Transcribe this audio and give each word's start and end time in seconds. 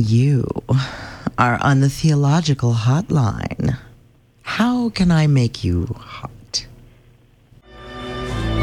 You 0.00 0.46
are 1.38 1.58
on 1.60 1.80
the 1.80 1.90
theological 1.90 2.72
hotline. 2.72 3.76
How 4.42 4.90
can 4.90 5.10
I 5.10 5.26
make 5.26 5.64
you 5.64 5.86
hot? 5.98 6.66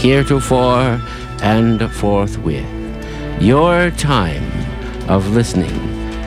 heretofore 0.00 1.00
and 1.42 1.92
forthwith. 1.92 2.81
Your 3.42 3.90
time 3.90 4.46
of 5.10 5.30
listening 5.30 5.74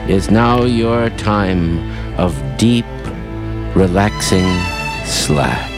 is 0.06 0.30
now 0.30 0.64
your 0.64 1.08
time 1.08 1.80
of 2.20 2.36
deep, 2.58 2.84
relaxing 3.74 4.46
slack. 5.06 5.70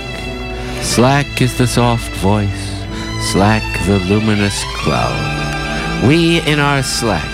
Slack 0.82 1.40
is 1.40 1.56
the 1.56 1.68
soft 1.68 2.10
voice, 2.16 2.82
slack 3.30 3.62
the 3.86 4.00
luminous 4.08 4.64
cloud. 4.78 6.08
We 6.08 6.40
in 6.40 6.58
our 6.58 6.82
slack 6.82 7.30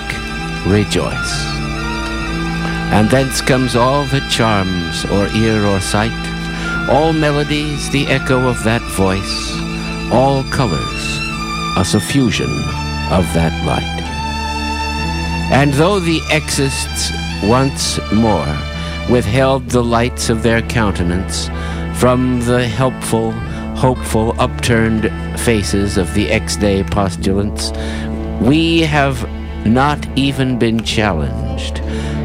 rejoice. 0.66 1.34
And 2.92 3.08
thence 3.08 3.40
comes 3.40 3.74
all 3.74 4.04
that 4.04 4.30
charms 4.30 5.06
or 5.06 5.28
ear 5.34 5.64
or 5.64 5.80
sight, 5.80 6.12
all 6.90 7.14
melodies 7.14 7.88
the 7.88 8.06
echo 8.08 8.48
of 8.48 8.62
that 8.64 8.82
voice, 8.82 9.50
all 10.12 10.44
colors 10.52 11.04
a 11.78 11.84
suffusion 11.84 12.52
of 13.10 13.24
that 13.34 13.52
light. 13.66 13.93
And 15.54 15.72
though 15.74 16.00
the 16.00 16.20
Xists 16.30 17.12
once 17.48 18.00
more 18.12 18.58
withheld 19.08 19.70
the 19.70 19.84
lights 19.84 20.28
of 20.28 20.42
their 20.42 20.62
countenance 20.62 21.48
from 22.00 22.40
the 22.40 22.66
helpful, 22.66 23.30
hopeful, 23.76 24.34
upturned 24.40 25.12
faces 25.40 25.96
of 25.96 26.12
the 26.14 26.28
X-Day 26.28 26.82
postulants, 26.82 27.70
we 28.40 28.80
have 28.80 29.16
not 29.64 30.04
even 30.18 30.58
been 30.58 30.82
challenged. 30.82 31.80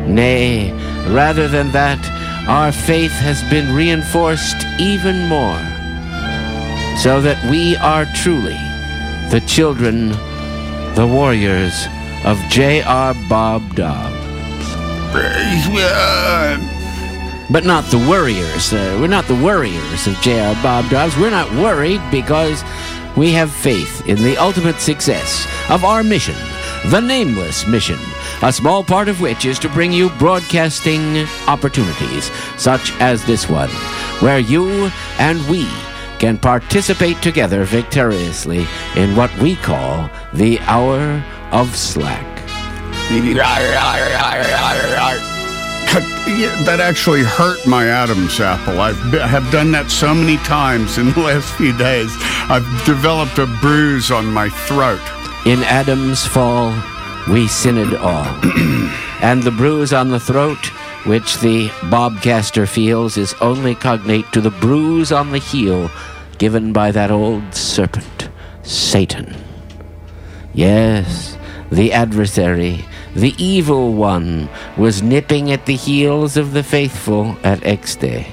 Nay, 0.09 0.71
rather 1.13 1.47
than 1.47 1.71
that, 1.71 2.03
our 2.49 2.71
faith 2.71 3.11
has 3.11 3.47
been 3.51 3.75
reinforced 3.75 4.65
even 4.79 5.27
more, 5.27 5.59
so 6.97 7.21
that 7.21 7.39
we 7.51 7.75
are 7.77 8.05
truly 8.15 8.57
the 9.29 9.43
children, 9.45 10.09
the 10.95 11.07
warriors 11.07 11.87
of 12.25 12.37
J.R. 12.49 13.13
Bob 13.29 13.75
Dobbs. 13.75 14.15
But 17.51 17.65
not 17.65 17.85
the 17.85 17.97
worriers. 17.97 18.73
Uh, 18.73 18.97
we're 19.01 19.07
not 19.07 19.25
the 19.25 19.41
worriers 19.43 20.05
of 20.07 20.15
J.R. 20.21 20.55
Bob 20.61 20.89
Dobbs. 20.89 21.17
We're 21.17 21.31
not 21.31 21.51
worried 21.53 22.01
because 22.11 22.63
we 23.15 23.31
have 23.31 23.51
faith 23.51 24.07
in 24.07 24.17
the 24.17 24.37
ultimate 24.37 24.79
success 24.79 25.47
of 25.69 25.83
our 25.83 26.03
mission, 26.03 26.35
the 26.87 26.99
nameless 26.99 27.65
mission, 27.67 27.97
a 28.43 28.53
small 28.53 28.83
part 28.83 29.07
of 29.07 29.19
which 29.19 29.45
is 29.45 29.57
to 29.59 29.69
bring 29.69 29.91
you 29.91 30.09
broadcasting 30.11 31.25
opportunities 31.47 32.31
such 32.57 32.93
as 32.99 33.25
this 33.25 33.49
one, 33.49 33.69
where 34.21 34.39
you 34.39 34.91
and 35.17 35.45
we 35.49 35.67
can 36.19 36.37
participate 36.37 37.21
together 37.21 37.63
victoriously 37.63 38.67
in 38.95 39.15
what 39.15 39.35
we 39.39 39.55
call 39.55 40.09
the 40.33 40.59
hour 40.61 41.23
of 41.51 41.75
slack. 41.75 42.25
That 46.65 46.79
actually 46.79 47.23
hurt 47.23 47.65
my 47.65 47.87
Adam's 47.87 48.39
apple. 48.39 48.79
I've 48.79 48.95
have 49.13 49.51
done 49.51 49.71
that 49.71 49.89
so 49.89 50.13
many 50.13 50.37
times 50.37 50.99
in 50.99 51.11
the 51.13 51.19
last 51.21 51.51
few 51.55 51.75
days. 51.75 52.11
I've 52.47 52.85
developed 52.85 53.39
a 53.39 53.47
bruise 53.59 54.11
on 54.11 54.31
my 54.31 54.49
throat. 54.49 55.01
In 55.47 55.63
Adam's 55.63 56.23
fall, 56.23 56.71
we 57.27 57.47
sinned 57.47 57.95
all. 57.95 58.27
and 59.23 59.41
the 59.41 59.51
bruise 59.51 59.91
on 59.91 60.09
the 60.09 60.19
throat, 60.19 60.63
which 61.07 61.39
the 61.39 61.69
bobcaster 61.89 62.67
feels, 62.67 63.17
is 63.17 63.33
only 63.41 63.73
cognate 63.73 64.31
to 64.33 64.41
the 64.41 64.51
bruise 64.51 65.11
on 65.11 65.31
the 65.31 65.39
heel 65.39 65.89
given 66.37 66.71
by 66.71 66.91
that 66.91 67.09
old 67.09 67.55
serpent, 67.55 68.29
Satan. 68.61 69.35
Yes, 70.53 71.38
the 71.71 71.93
adversary, 71.93 72.85
the 73.15 73.35
evil 73.37 73.93
one, 73.93 74.49
was 74.77 75.03
nipping 75.03 75.51
at 75.51 75.65
the 75.65 75.75
heels 75.75 76.37
of 76.37 76.53
the 76.53 76.63
faithful 76.63 77.37
at 77.43 77.61
Day. 77.99 78.27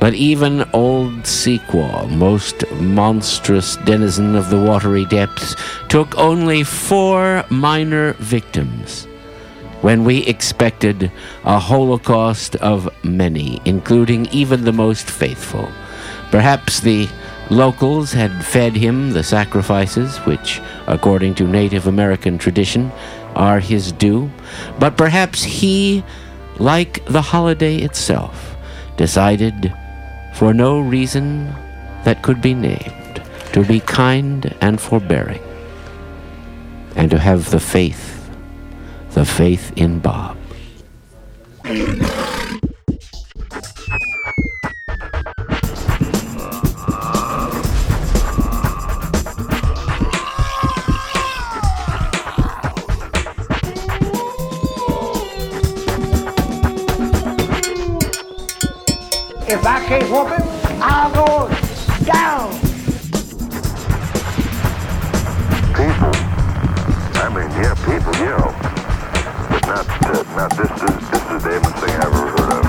But 0.00 0.14
even 0.14 0.68
old 0.72 1.22
Sequaw, 1.22 2.10
most 2.10 2.70
monstrous 2.72 3.76
denizen 3.76 4.36
of 4.36 4.50
the 4.50 4.60
watery 4.60 5.06
depths, 5.06 5.56
took 5.88 6.16
only 6.18 6.62
four 6.62 7.44
minor 7.48 8.12
victims 8.14 9.06
when 9.80 10.04
we 10.04 10.24
expected 10.26 11.12
a 11.44 11.58
holocaust 11.58 12.56
of 12.56 12.88
many, 13.04 13.60
including 13.64 14.26
even 14.26 14.64
the 14.64 14.72
most 14.72 15.10
faithful. 15.10 15.70
Perhaps 16.30 16.80
the 16.80 17.08
locals 17.50 18.12
had 18.12 18.44
fed 18.44 18.74
him 18.76 19.10
the 19.10 19.22
sacrifices, 19.22 20.16
which, 20.18 20.60
according 20.86 21.34
to 21.36 21.46
Native 21.46 21.86
American 21.86 22.38
tradition, 22.38 22.90
are 23.34 23.60
his 23.60 23.92
due, 23.92 24.30
but 24.78 24.96
perhaps 24.96 25.42
he, 25.42 26.04
like 26.58 27.04
the 27.06 27.22
holiday 27.22 27.76
itself, 27.76 28.56
decided, 28.96 29.72
for 30.34 30.54
no 30.54 30.80
reason 30.80 31.52
that 32.04 32.22
could 32.22 32.40
be 32.40 32.54
named, 32.54 33.22
to 33.52 33.64
be 33.64 33.80
kind 33.80 34.54
and 34.60 34.80
forbearing, 34.80 35.42
and 36.96 37.10
to 37.10 37.18
have 37.18 37.50
the 37.50 37.60
faith, 37.60 38.30
the 39.12 39.24
faith 39.24 39.72
in 39.76 39.98
Bob. 39.98 40.36
I 59.84 59.86
can't 59.86 60.10
whoop 60.10 60.28
him, 60.28 60.42
I'll 60.80 61.12
go 61.12 61.48
down. 62.06 62.50
people. 65.76 66.14
I 67.20 67.28
mean, 67.28 67.50
yeah, 67.52 67.74
people, 67.84 68.14
you 68.16 68.32
know, 68.32 68.48
but 69.50 69.62
not 69.66 69.86
uh, 70.06 70.22
not 70.34 70.50
this. 70.56 70.70
This, 70.80 70.96
this 71.10 71.20
is 71.20 71.28
the 71.28 71.38
damnest 71.50 71.76
thing 71.84 71.92
I 71.92 72.02
ever 72.06 72.24
heard 72.32 72.50
of. 72.50 72.64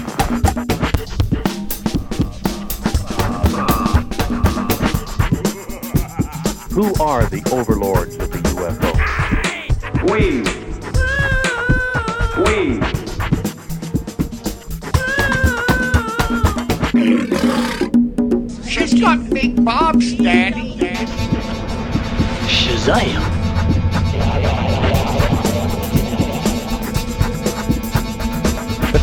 Who 6.73 6.87
are 7.01 7.23
the 7.27 7.41
overlords 7.53 8.14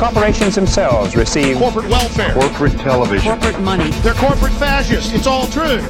corporations 0.02 0.56
themselves 0.56 1.14
receive 1.14 1.56
corporate 1.58 1.88
welfare, 1.88 2.34
Corporate 2.34 2.76
television. 2.80 3.30
Corporate 3.30 3.60
money. 3.60 3.90
they're 4.02 4.14
corporate 4.14 4.52
fascists. 4.54 5.12
It's 5.12 5.28
all 5.28 5.46
true. 5.46 5.80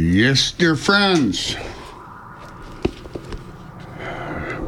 Yes, 0.00 0.52
dear 0.52 0.76
friends. 0.76 1.56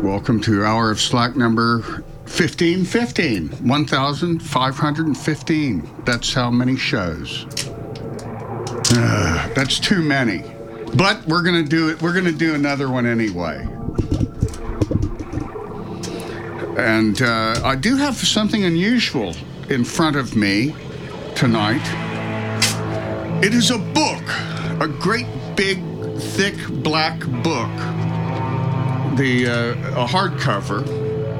Welcome 0.00 0.40
to 0.42 0.64
Hour 0.64 0.90
of 0.90 1.00
Slack 1.00 1.36
number 1.36 1.78
1515. 2.26 3.48
1,515. 3.66 5.90
That's 6.04 6.34
how 6.34 6.50
many 6.50 6.76
shows. 6.76 7.46
Uh, 8.94 9.50
that's 9.54 9.80
too 9.80 10.02
many. 10.02 10.44
But 10.96 11.26
we're 11.26 11.42
going 11.42 11.62
to 11.62 11.68
do 11.68 11.88
it. 11.88 12.02
We're 12.02 12.12
going 12.12 12.26
to 12.26 12.32
do 12.32 12.54
another 12.54 12.90
one 12.90 13.06
anyway. 13.06 13.66
And 16.76 17.22
uh, 17.22 17.58
I 17.64 17.76
do 17.76 17.96
have 17.96 18.16
something 18.16 18.64
unusual 18.64 19.34
in 19.70 19.84
front 19.84 20.16
of 20.16 20.36
me 20.36 20.74
tonight. 21.34 21.80
It 23.42 23.54
is 23.54 23.70
a 23.72 23.78
book, 23.78 24.11
a 24.82 24.88
great 24.88 25.28
big, 25.54 25.80
thick 26.18 26.56
black 26.82 27.20
book. 27.20 27.70
The 29.16 29.46
uh, 29.46 30.02
a 30.02 30.06
hardcover. 30.06 30.82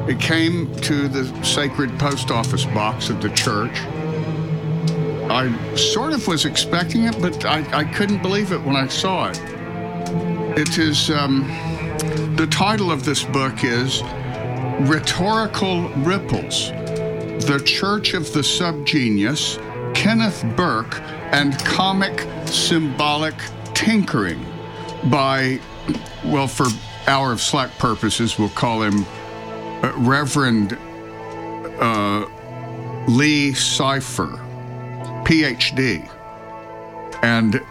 It 0.09 0.21
came 0.21 0.73
to 0.83 1.09
the 1.09 1.25
sacred 1.45 1.99
post 1.99 2.31
office 2.31 2.65
box 2.67 3.11
of 3.11 3.21
the 3.21 3.31
church. 3.31 3.81
I 5.29 5.53
sort 5.75 6.13
of 6.13 6.29
was 6.29 6.45
expecting 6.45 7.05
it, 7.05 7.21
but 7.21 7.45
I, 7.45 7.65
I 7.79 7.85
couldn't 7.85 8.23
believe 8.23 8.53
it 8.53 8.63
when 8.63 8.77
I 8.77 8.87
saw 8.87 9.31
it. 9.31 9.41
It 10.57 10.79
is 10.79 11.11
um, 11.11 11.43
the 12.37 12.47
title 12.49 12.93
of 12.93 13.05
this 13.05 13.25
book 13.25 13.65
is 13.65 14.03
Rhetorical 14.89 15.89
Ripples: 16.05 16.71
The 17.47 17.61
Church 17.65 18.15
of 18.15 18.33
the 18.33 18.41
Subgenius, 18.41 19.59
Kenneth 20.03 20.45
Burke, 20.57 21.01
and 21.31 21.57
Comic 21.61 22.27
Symbolic 22.47 23.37
Tinkering 23.73 24.45
by, 25.05 25.61
well, 26.25 26.49
for 26.49 26.67
Hour 27.07 27.31
of 27.31 27.41
Slack 27.41 27.71
purposes, 27.79 28.37
we'll 28.37 28.49
call 28.49 28.83
him 28.83 29.07
uh, 29.85 29.93
Reverend 29.99 30.77
uh, 31.79 32.27
Lee 33.07 33.55
Cipher, 33.55 34.41
PhD. 35.25 36.11
And 37.23 37.65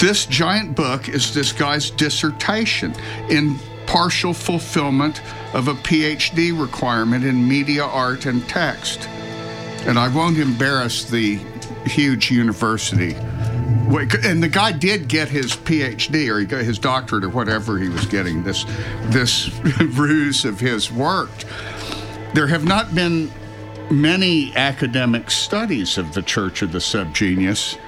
this 0.00 0.24
giant 0.24 0.74
book 0.74 1.10
is 1.10 1.34
this 1.34 1.52
guy's 1.52 1.90
dissertation 1.90 2.94
in 3.28 3.58
partial 3.84 4.32
fulfillment 4.32 5.20
of 5.52 5.68
a 5.68 5.74
PhD 5.74 6.58
requirement 6.58 7.26
in 7.26 7.46
media 7.46 7.84
art 7.84 8.24
and 8.24 8.48
text. 8.48 9.06
And 9.86 9.98
I 9.98 10.08
won't 10.08 10.38
embarrass 10.38 11.04
the 11.04 11.38
huge 11.86 12.30
university. 12.30 13.14
And 13.14 14.42
the 14.42 14.48
guy 14.48 14.72
did 14.72 15.08
get 15.08 15.28
his 15.28 15.52
PhD 15.52 16.28
or 16.28 16.38
he 16.38 16.46
got 16.46 16.62
his 16.62 16.78
doctorate 16.78 17.24
or 17.24 17.30
whatever 17.30 17.78
he 17.78 17.88
was 17.88 18.06
getting. 18.06 18.42
This 18.42 18.64
this 19.06 19.50
ruse 19.80 20.44
of 20.44 20.60
his 20.60 20.92
worked. 20.92 21.46
There 22.34 22.46
have 22.46 22.64
not 22.64 22.94
been 22.94 23.30
many 23.90 24.54
academic 24.54 25.30
studies 25.30 25.98
of 25.98 26.12
the 26.12 26.22
Church 26.22 26.62
of 26.62 26.72
the 26.72 26.78
Subgenius, 26.78 27.78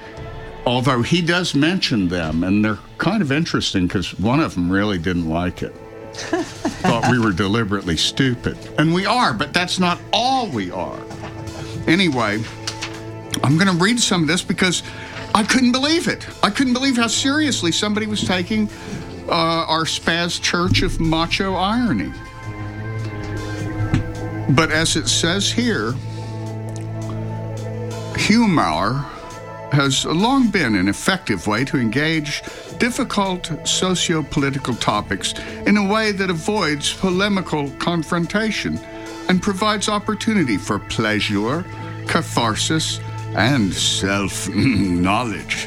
although 0.65 1.03
he 1.03 1.21
does 1.21 1.55
mention 1.55 2.09
them, 2.09 2.45
and 2.45 2.65
they're 2.65 2.79
kind 2.99 3.23
of 3.23 3.31
interesting 3.31 3.87
because 3.87 4.19
one 4.19 4.41
of 4.41 4.55
them 4.55 4.71
really 4.71 4.99
didn't 4.99 5.29
like 5.29 5.63
it. 5.63 5.75
Thought 6.15 7.11
we 7.11 7.19
were 7.19 7.33
deliberately 7.33 7.97
stupid. 7.97 8.57
And 8.79 8.93
we 8.93 9.07
are, 9.07 9.33
but 9.33 9.53
that's 9.53 9.79
not 9.79 10.01
all 10.13 10.49
we 10.49 10.71
are. 10.71 10.99
Anyway, 11.87 12.43
I'm 13.43 13.57
going 13.57 13.69
to 13.69 13.83
read 13.83 14.01
some 14.01 14.23
of 14.23 14.29
this 14.29 14.43
because 14.43 14.83
I 15.35 15.43
couldn't 15.43 15.73
believe 15.73 16.09
it. 16.09 16.27
I 16.43 16.51
couldn't 16.51 16.73
believe 16.73 16.97
how 16.97 17.07
seriously 17.07 17.73
somebody 17.73 18.07
was 18.07 18.23
taking 18.23 18.69
uh, 19.29 19.65
our 19.69 19.85
spaz 19.85 20.41
church 20.41 20.83
of 20.83 21.01
macho 21.01 21.55
irony. 21.55 22.13
But 24.51 24.73
as 24.73 24.97
it 24.97 25.09
says 25.09 25.51
here, 25.51 25.93
humor 28.17 29.05
has 29.73 30.05
long 30.05 30.51
been 30.51 30.75
an 30.75 30.89
effective 30.89 31.47
way 31.47 31.65
to 31.65 31.79
engage 31.79 32.43
difficult 32.79 33.53
socio 33.65 34.23
political 34.23 34.75
topics 34.75 35.35
in 35.67 35.77
a 35.77 35.87
way 35.87 36.11
that 36.13 36.29
avoids 36.29 36.93
polemical 36.95 37.71
confrontation 37.79 38.79
and 39.29 39.41
provides 39.41 39.89
opportunity 39.89 40.57
for 40.57 40.81
pleasure, 40.81 41.65
catharsis, 42.09 42.99
and 43.37 43.73
self 43.73 44.49
knowledge. 44.49 45.67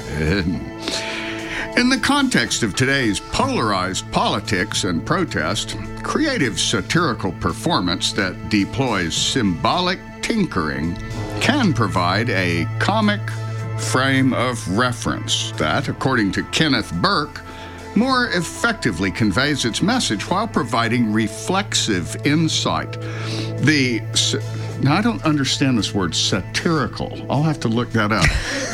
In 1.76 1.90
the 1.90 2.00
context 2.00 2.62
of 2.62 2.76
today's 2.76 3.20
polarized 3.20 4.10
politics 4.12 4.84
and 4.84 5.04
protest, 5.04 5.76
creative 6.04 6.60
satirical 6.60 7.32
performance 7.34 8.12
that 8.14 8.50
deploys 8.50 9.16
symbolic 9.16 10.00
tinkering 10.22 10.96
can 11.42 11.74
provide 11.74 12.30
a 12.30 12.68
comic 12.80 13.22
frame 13.80 14.34
of 14.34 14.78
reference 14.78 15.52
that, 15.54 15.88
according 15.88 16.32
to 16.34 16.44
Kenneth 16.52 16.94
Burke, 17.02 17.42
more 17.96 18.28
effectively 18.30 19.12
conveys 19.12 19.66
its 19.66 19.82
message 19.82 20.30
while 20.30 20.48
providing 20.48 21.12
reflexive 21.12 22.16
insight. 22.26 22.94
The 23.62 24.02
now 24.82 24.96
I 24.96 25.02
don't 25.02 25.24
understand 25.24 25.78
this 25.78 25.94
word 25.94 26.16
satirical. 26.16 27.26
I'll 27.32 27.44
have 27.44 27.60
to 27.62 27.68
look 27.68 27.92
that 27.92 28.12
up. 28.12 28.26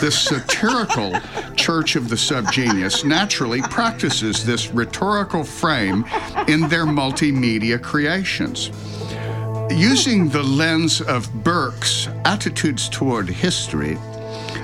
the 0.02 0.12
satirical 0.12 1.20
Church 1.56 1.96
of 1.96 2.10
the 2.10 2.16
Subgenius 2.16 3.04
naturally 3.06 3.62
practices 3.62 4.46
this 4.46 4.70
rhetorical 4.70 5.44
frame 5.44 6.06
in 6.48 6.62
their 6.70 6.86
multimedia 6.86 7.82
creations. 7.82 8.72
Using 9.72 10.30
the 10.30 10.42
lens 10.42 11.02
of 11.02 11.32
Burke's 11.44 12.08
attitudes 12.26 12.90
toward 12.90 13.30
history, 13.30 13.98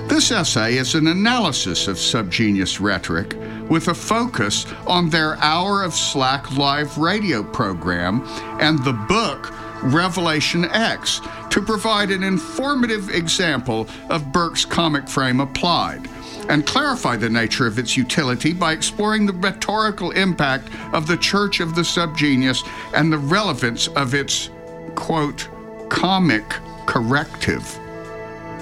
this 0.08 0.30
essay 0.30 0.76
is 0.76 0.94
an 0.94 1.08
analysis 1.08 1.88
of 1.88 1.96
subgenius 1.96 2.80
rhetoric 2.80 3.34
with 3.68 3.88
a 3.88 3.94
focus 3.94 4.66
on 4.86 5.10
their 5.10 5.36
Hour 5.36 5.82
of 5.82 5.94
Slack 5.94 6.56
live 6.56 6.96
radio 6.96 7.42
program 7.42 8.22
and 8.60 8.82
the 8.84 8.92
book 8.92 9.52
Revelation 9.92 10.64
X 10.66 11.20
to 11.50 11.62
provide 11.62 12.10
an 12.10 12.22
informative 12.22 13.10
example 13.10 13.88
of 14.10 14.32
Burke's 14.32 14.64
comic 14.64 15.08
frame 15.08 15.40
applied 15.40 16.08
and 16.48 16.66
clarify 16.66 17.16
the 17.16 17.28
nature 17.28 17.66
of 17.66 17.78
its 17.78 17.96
utility 17.96 18.52
by 18.52 18.72
exploring 18.72 19.26
the 19.26 19.32
rhetorical 19.32 20.10
impact 20.12 20.68
of 20.92 21.06
the 21.06 21.16
Church 21.16 21.60
of 21.60 21.74
the 21.74 21.82
Subgenius 21.82 22.66
and 22.94 23.12
the 23.12 23.18
relevance 23.18 23.88
of 23.88 24.14
its, 24.14 24.50
quote, 24.94 25.48
comic 25.88 26.44
corrective, 26.86 27.78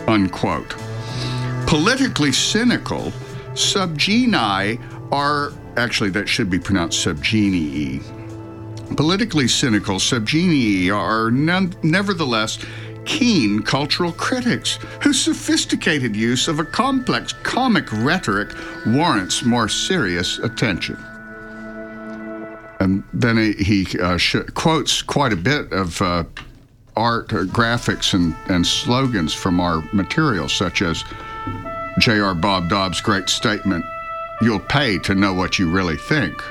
unquote. 0.09 0.77
Politically 1.67 2.33
cynical, 2.33 3.13
subgenii 3.53 4.81
are, 5.13 5.53
actually, 5.77 6.11
that 6.11 6.29
should 6.29 6.51
be 6.51 6.59
pronounced 6.59 7.07
subgenii. 7.07 8.03
Politically 8.97 9.49
cynical 9.49 9.97
subgenii 9.97 10.95
are 10.95 11.31
nevertheless 11.31 12.59
keen 13.05 13.63
cultural 13.63 14.13
critics 14.13 14.79
whose 15.03 15.21
sophisticated 15.21 16.15
use 16.17 16.49
of 16.49 16.59
a 16.59 16.65
complex 16.65 17.33
comic 17.43 17.91
rhetoric 17.93 18.55
warrants 18.87 19.45
more 19.45 19.69
serious 19.69 20.39
attention. 20.39 20.97
And 22.81 23.03
then 23.13 23.55
he, 23.59 23.87
uh, 24.01 24.19
quotes 24.55 25.03
quite 25.03 25.33
a 25.33 25.37
bit 25.37 25.73
of 25.73 26.01
uh, 26.03 26.25
art, 26.97 27.33
uh, 27.33 27.45
graphics, 27.45 28.15
and, 28.15 28.35
and 28.49 28.67
slogans 28.67 29.33
from 29.33 29.61
our 29.61 29.83
material, 29.93 30.49
such 30.49 30.83
as 30.83 31.05
J.R. 31.99 32.35
Bob 32.35 32.69
Dobbs' 32.69 33.01
great 33.01 33.29
statement, 33.29 33.85
You'll 34.43 34.61
pay 34.61 34.99
to 34.99 35.15
know 35.15 35.33
what 35.33 35.59
you 35.59 35.71
really 35.71 35.97
think. 35.97 36.43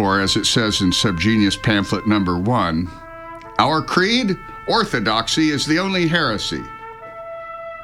Or 0.00 0.18
as 0.18 0.34
it 0.34 0.46
says 0.46 0.80
in 0.80 0.92
Subgenius 0.92 1.62
pamphlet 1.62 2.06
number 2.06 2.38
one, 2.38 2.88
our 3.58 3.82
creed 3.82 4.34
orthodoxy 4.66 5.50
is 5.50 5.66
the 5.66 5.78
only 5.78 6.08
heresy. 6.08 6.62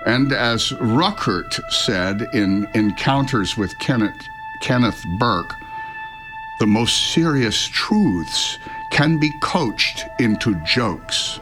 And 0.06 0.32
as 0.32 0.70
Rueckert 0.70 1.60
said 1.70 2.26
in 2.32 2.66
Encounters 2.74 3.58
with 3.58 3.78
Kenneth, 3.80 4.16
Kenneth 4.62 5.04
Burke, 5.18 5.52
the 6.58 6.66
most 6.66 7.12
serious 7.12 7.66
truths 7.66 8.58
can 8.90 9.18
be 9.18 9.30
coached 9.42 10.06
into 10.18 10.54
jokes. 10.64 11.38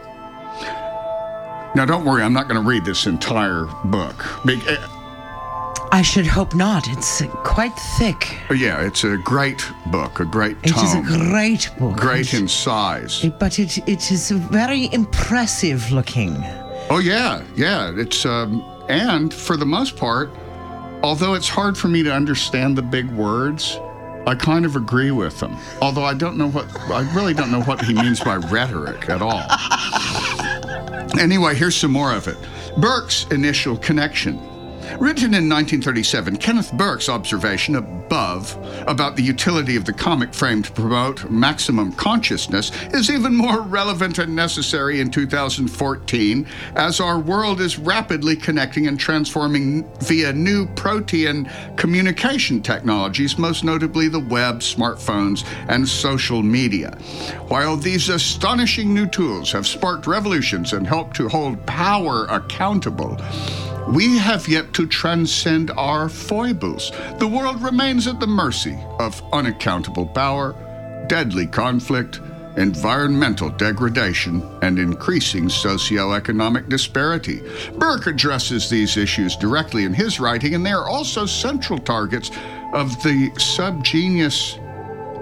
Now, 1.76 1.85
don't 1.87 2.04
worry, 2.04 2.25
I'm 2.25 2.33
not 2.33 2.49
going 2.49 2.61
to 2.61 2.69
read 2.69 2.85
this 2.85 3.07
entire 3.07 3.66
book. 3.85 4.16
Eh, 4.49 4.87
I 5.94 6.02
should 6.02 6.26
hope 6.26 6.56
not. 6.56 6.88
It's 6.88 7.22
quite 7.44 7.72
thick. 7.98 8.36
yeah, 8.50 8.84
it's 8.84 9.04
a 9.04 9.16
great 9.16 9.64
book, 9.92 10.18
a 10.18 10.24
great 10.24 10.60
tome. 10.64 10.72
It 10.76 10.82
is 10.82 10.94
a 10.94 11.30
great 11.30 11.70
book. 11.78 11.96
great 11.96 12.34
in 12.34 12.48
size. 12.48 13.24
But 13.38 13.60
it, 13.60 13.78
it 13.88 14.10
is 14.10 14.32
very 14.32 14.92
impressive 14.92 15.92
looking. 15.92 16.34
Oh 16.90 16.98
yeah, 16.98 17.44
yeah. 17.54 17.92
It's 17.94 18.26
um, 18.26 18.60
and 18.88 19.32
for 19.32 19.56
the 19.56 19.66
most 19.66 19.96
part, 19.96 20.30
although 21.04 21.34
it's 21.34 21.48
hard 21.48 21.78
for 21.78 21.86
me 21.86 22.02
to 22.02 22.12
understand 22.12 22.76
the 22.76 22.82
big 22.82 23.08
words, 23.12 23.78
I 24.26 24.34
kind 24.34 24.64
of 24.64 24.74
agree 24.74 25.12
with 25.12 25.38
them. 25.38 25.56
Although 25.80 26.04
I 26.04 26.14
don't 26.14 26.36
know 26.36 26.48
what 26.50 26.66
I 26.90 27.08
really 27.14 27.34
don't 27.34 27.52
know 27.52 27.62
what 27.62 27.84
he 27.84 27.94
means 27.94 28.18
by 28.18 28.34
rhetoric 28.34 29.08
at 29.08 29.22
all. 29.22 29.44
Anyway, 31.20 31.54
here's 31.54 31.76
some 31.76 31.92
more 31.92 32.12
of 32.12 32.26
it. 32.26 32.36
Burke's 32.76 33.24
initial 33.30 33.76
connection. 33.76 34.36
Written 34.98 35.34
in 35.34 35.48
1937, 35.48 36.36
Kenneth 36.36 36.72
Burke's 36.74 37.08
observation 37.08 37.76
above 37.76 38.56
about 38.86 39.16
the 39.16 39.22
utility 39.22 39.76
of 39.76 39.84
the 39.84 39.92
comic 39.92 40.32
frame 40.32 40.62
to 40.62 40.70
promote 40.72 41.30
maximum 41.30 41.92
consciousness 41.92 42.70
is 42.92 43.10
even 43.10 43.34
more 43.34 43.62
relevant 43.62 44.18
and 44.18 44.36
necessary 44.36 45.00
in 45.00 45.10
2014 45.10 46.46
as 46.76 47.00
our 47.00 47.18
world 47.18 47.60
is 47.60 47.78
rapidly 47.78 48.36
connecting 48.36 48.86
and 48.86 49.00
transforming 49.00 49.84
via 50.00 50.32
new 50.32 50.66
protean 50.74 51.50
communication 51.76 52.62
technologies, 52.62 53.38
most 53.38 53.64
notably 53.64 54.08
the 54.08 54.20
web, 54.20 54.60
smartphones, 54.60 55.44
and 55.68 55.88
social 55.88 56.42
media. 56.42 56.96
While 57.48 57.76
these 57.76 58.08
astonishing 58.08 58.94
new 58.94 59.06
tools 59.06 59.50
have 59.52 59.66
sparked 59.66 60.06
revolutions 60.06 60.72
and 60.72 60.86
helped 60.86 61.16
to 61.16 61.28
hold 61.28 61.64
power 61.66 62.26
accountable, 62.26 63.18
we 63.88 64.16
have 64.18 64.48
yet 64.48 64.72
to 64.74 64.86
transcend 64.86 65.70
our 65.72 66.08
foibles. 66.08 66.90
The 67.18 67.28
world 67.28 67.62
remains 67.62 68.06
at 68.06 68.20
the 68.20 68.26
mercy 68.26 68.78
of 68.98 69.22
unaccountable 69.32 70.06
power, 70.06 70.54
deadly 71.08 71.46
conflict, 71.46 72.20
environmental 72.56 73.50
degradation, 73.50 74.42
and 74.62 74.78
increasing 74.78 75.46
socioeconomic 75.46 76.68
disparity. 76.68 77.42
Burke 77.76 78.06
addresses 78.06 78.70
these 78.70 78.96
issues 78.96 79.36
directly 79.36 79.84
in 79.84 79.92
his 79.92 80.20
writing, 80.20 80.54
and 80.54 80.64
they 80.64 80.72
are 80.72 80.88
also 80.88 81.26
central 81.26 81.78
targets 81.78 82.30
of 82.72 82.90
the 83.02 83.30
subgenius 83.36 84.60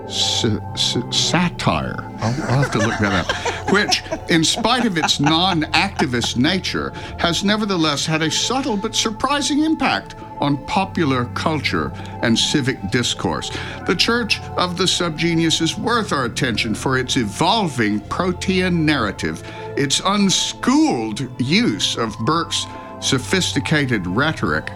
s- 0.06 0.44
s- 0.44 0.96
satire. 1.10 1.96
I'll, 2.20 2.42
I'll 2.42 2.62
have 2.62 2.70
to 2.72 2.78
look 2.78 2.98
that 3.00 3.26
up. 3.26 3.72
Which, 3.72 4.02
in 4.28 4.44
spite 4.44 4.84
of 4.84 4.98
its 4.98 5.20
non 5.20 5.62
activist 5.72 6.36
nature, 6.36 6.90
has 7.18 7.42
nevertheless 7.44 8.04
had 8.06 8.22
a 8.22 8.30
subtle 8.30 8.76
but 8.76 8.94
surprising 8.94 9.64
impact 9.64 10.14
on 10.40 10.56
popular 10.66 11.26
culture 11.34 11.92
and 12.22 12.36
civic 12.38 12.90
discourse. 12.90 13.50
The 13.86 13.94
Church 13.94 14.40
of 14.56 14.76
the 14.76 14.84
Subgenius 14.84 15.62
is 15.62 15.78
worth 15.78 16.12
our 16.12 16.24
attention 16.24 16.74
for 16.74 16.98
its 16.98 17.16
evolving 17.16 18.00
protean 18.00 18.84
narrative, 18.84 19.42
its 19.76 20.00
unschooled 20.04 21.28
use 21.40 21.96
of 21.96 22.18
Burke's 22.20 22.66
sophisticated 23.00 24.06
rhetoric. 24.06 24.70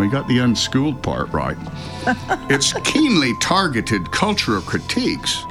We 0.00 0.08
got 0.08 0.26
the 0.26 0.38
unschooled 0.38 1.02
part 1.02 1.30
right. 1.30 1.58
its 2.50 2.72
keenly 2.84 3.34
targeted 3.38 4.10
cultural 4.10 4.62
critiques. 4.62 5.44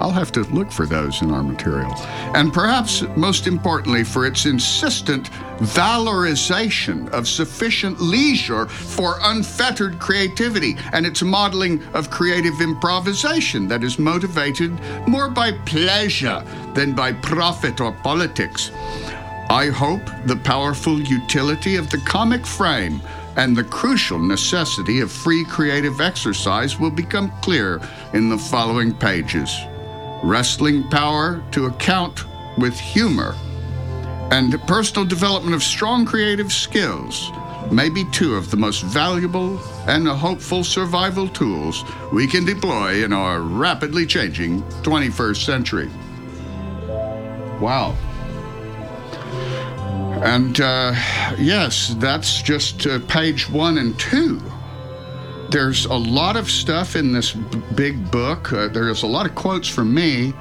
I'll 0.00 0.12
have 0.12 0.30
to 0.32 0.44
look 0.54 0.70
for 0.70 0.86
those 0.86 1.20
in 1.20 1.32
our 1.32 1.42
material. 1.42 1.92
And 2.36 2.52
perhaps 2.52 3.02
most 3.16 3.48
importantly, 3.48 4.04
for 4.04 4.24
its 4.24 4.46
insistent 4.46 5.30
valorization 5.58 7.08
of 7.08 7.26
sufficient 7.26 8.00
leisure 8.00 8.66
for 8.66 9.18
unfettered 9.20 9.98
creativity 9.98 10.76
and 10.92 11.04
its 11.04 11.20
modeling 11.20 11.82
of 11.94 12.08
creative 12.08 12.60
improvisation 12.60 13.66
that 13.66 13.82
is 13.82 13.98
motivated 13.98 14.70
more 15.08 15.28
by 15.28 15.50
pleasure 15.66 16.44
than 16.74 16.94
by 16.94 17.14
profit 17.14 17.80
or 17.80 17.90
politics. 17.90 18.70
I 19.50 19.70
hope 19.74 20.02
the 20.26 20.36
powerful 20.36 21.00
utility 21.00 21.74
of 21.74 21.90
the 21.90 21.98
comic 21.98 22.46
frame 22.46 23.00
and 23.38 23.56
the 23.56 23.64
crucial 23.64 24.18
necessity 24.18 25.00
of 25.00 25.10
free 25.10 25.44
creative 25.44 26.00
exercise 26.00 26.78
will 26.78 26.90
become 26.90 27.32
clear 27.40 27.80
in 28.12 28.28
the 28.28 28.36
following 28.36 28.92
pages. 28.92 29.56
Wrestling 30.24 30.82
power 30.90 31.42
to 31.52 31.66
account 31.66 32.24
with 32.58 32.78
humor 32.78 33.36
and 34.32 34.60
personal 34.66 35.06
development 35.06 35.54
of 35.54 35.62
strong 35.62 36.04
creative 36.04 36.52
skills 36.52 37.30
may 37.70 37.88
be 37.88 38.04
two 38.10 38.34
of 38.34 38.50
the 38.50 38.56
most 38.56 38.82
valuable 38.82 39.58
and 39.86 40.08
hopeful 40.08 40.64
survival 40.64 41.28
tools 41.28 41.84
we 42.12 42.26
can 42.26 42.44
deploy 42.44 43.04
in 43.04 43.12
our 43.12 43.40
rapidly 43.40 44.04
changing 44.04 44.62
21st 44.82 45.44
century. 45.44 45.88
Wow. 47.60 47.94
And 50.22 50.60
uh, 50.60 50.92
yes, 51.38 51.94
that's 51.98 52.42
just 52.42 52.86
uh, 52.86 53.00
page 53.08 53.48
one 53.50 53.78
and 53.78 53.98
two. 53.98 54.40
There's 55.50 55.86
a 55.86 55.94
lot 55.94 56.36
of 56.36 56.50
stuff 56.50 56.94
in 56.96 57.12
this 57.12 57.32
b- 57.32 57.62
big 57.74 58.10
book. 58.10 58.52
Uh, 58.52 58.68
there's 58.68 59.02
a 59.02 59.06
lot 59.06 59.26
of 59.26 59.34
quotes 59.34 59.66
from 59.68 59.94
me. 59.94 60.32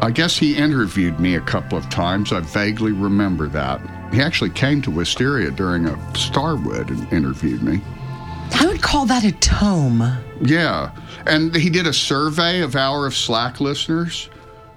I 0.00 0.10
guess 0.10 0.36
he 0.36 0.56
interviewed 0.56 1.18
me 1.20 1.34
a 1.34 1.40
couple 1.40 1.76
of 1.76 1.88
times. 1.90 2.32
I 2.32 2.40
vaguely 2.40 2.92
remember 2.92 3.48
that. 3.48 3.80
He 4.12 4.22
actually 4.22 4.50
came 4.50 4.80
to 4.82 4.90
Wisteria 4.90 5.50
during 5.50 5.86
a 5.86 6.16
Starwood 6.16 6.90
and 6.90 7.12
interviewed 7.12 7.62
me. 7.62 7.80
I 8.54 8.66
would 8.66 8.80
call 8.80 9.04
that 9.06 9.24
a 9.24 9.32
tome. 9.32 10.02
Yeah. 10.40 10.92
And 11.26 11.54
he 11.54 11.68
did 11.68 11.86
a 11.86 11.92
survey 11.92 12.60
of 12.62 12.76
Hour 12.76 13.06
of 13.06 13.14
Slack 13.14 13.60
listeners. 13.60 14.30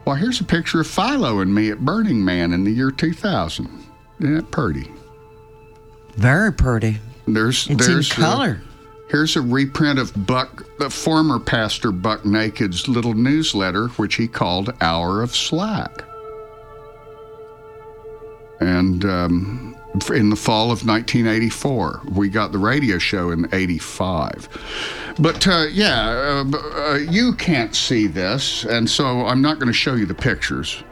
Well, 0.06 0.16
here's 0.16 0.42
a 0.42 0.44
picture 0.44 0.82
of 0.82 0.88
Philo 0.88 1.40
and 1.40 1.54
me 1.54 1.70
at 1.72 1.80
Burning 1.80 2.26
Man 2.26 2.52
in 2.52 2.64
the 2.64 2.72
year 2.72 2.92
2000. 2.92 3.86
Isn't 4.20 4.36
that 4.36 4.52
pretty? 4.52 4.92
Very 6.16 6.52
pretty. 6.54 6.98
There's 7.28 7.68
It's 7.70 7.88
there's 7.88 8.10
in 8.10 8.16
color. 8.24 8.62
here's 9.10 9.36
a 9.36 9.42
reprint 9.42 10.00
of 10.00 10.26
Buck, 10.26 10.66
the 10.80 10.90
former 10.90 11.40
pastor 11.40 11.92
Buck 11.92 12.26
Naked's 12.26 12.88
little 12.88 13.14
newsletter, 13.14 13.88
which 13.90 14.16
he 14.16 14.28
called 14.28 14.74
Hour 14.82 15.22
of 15.22 15.36
Slack. 15.36 16.04
And 18.60 19.04
um, 19.06 19.76
in 20.14 20.30
the 20.30 20.36
fall 20.36 20.66
of 20.72 20.86
1984, 20.86 22.02
we 22.14 22.30
got 22.30 22.52
the 22.52 22.60
radio 22.60 23.00
show 23.00 23.32
in 23.32 23.48
'85. 23.52 25.16
But 25.20 25.48
uh, 25.48 25.66
yeah, 25.72 26.44
uh, 26.54 26.58
uh, 26.58 26.96
you 26.96 27.34
can't 27.34 27.76
see 27.76 28.06
this, 28.08 28.64
and 28.64 28.88
so 28.88 29.26
I'm 29.26 29.42
not 29.42 29.58
going 29.58 29.68
to 29.68 29.74
show 29.74 29.96
you 29.96 30.06
the 30.06 30.14
pictures. 30.14 30.84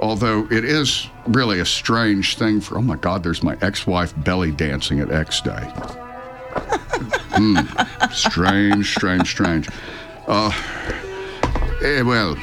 Although 0.00 0.46
it 0.50 0.64
is 0.64 1.08
really 1.26 1.60
a 1.60 1.64
strange 1.64 2.36
thing 2.36 2.60
for, 2.60 2.78
oh 2.78 2.82
my 2.82 2.96
God, 2.96 3.22
there's 3.22 3.42
my 3.42 3.56
ex 3.62 3.86
wife 3.86 4.12
belly 4.24 4.50
dancing 4.50 5.00
at 5.00 5.10
X 5.10 5.40
Day. 5.40 5.72
Hmm. 7.36 7.58
Strange, 8.12 8.94
strange, 8.94 9.28
strange. 9.28 9.68
Uh, 10.26 10.50
eh, 11.82 12.00
well, 12.00 12.34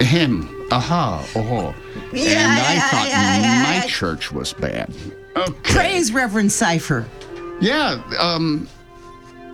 him, 0.00 0.66
aha, 0.72 1.24
oh. 1.36 1.72
Yeah, 2.12 2.50
and 2.50 2.60
I 2.60 2.80
thought 2.88 3.80
my 3.80 3.86
church 3.86 4.32
was 4.32 4.52
bad. 4.52 4.92
Okay. 5.36 5.52
Praise 5.62 6.12
Reverend 6.12 6.50
Cipher. 6.50 7.06
Yeah, 7.60 8.02
um, 8.18 8.68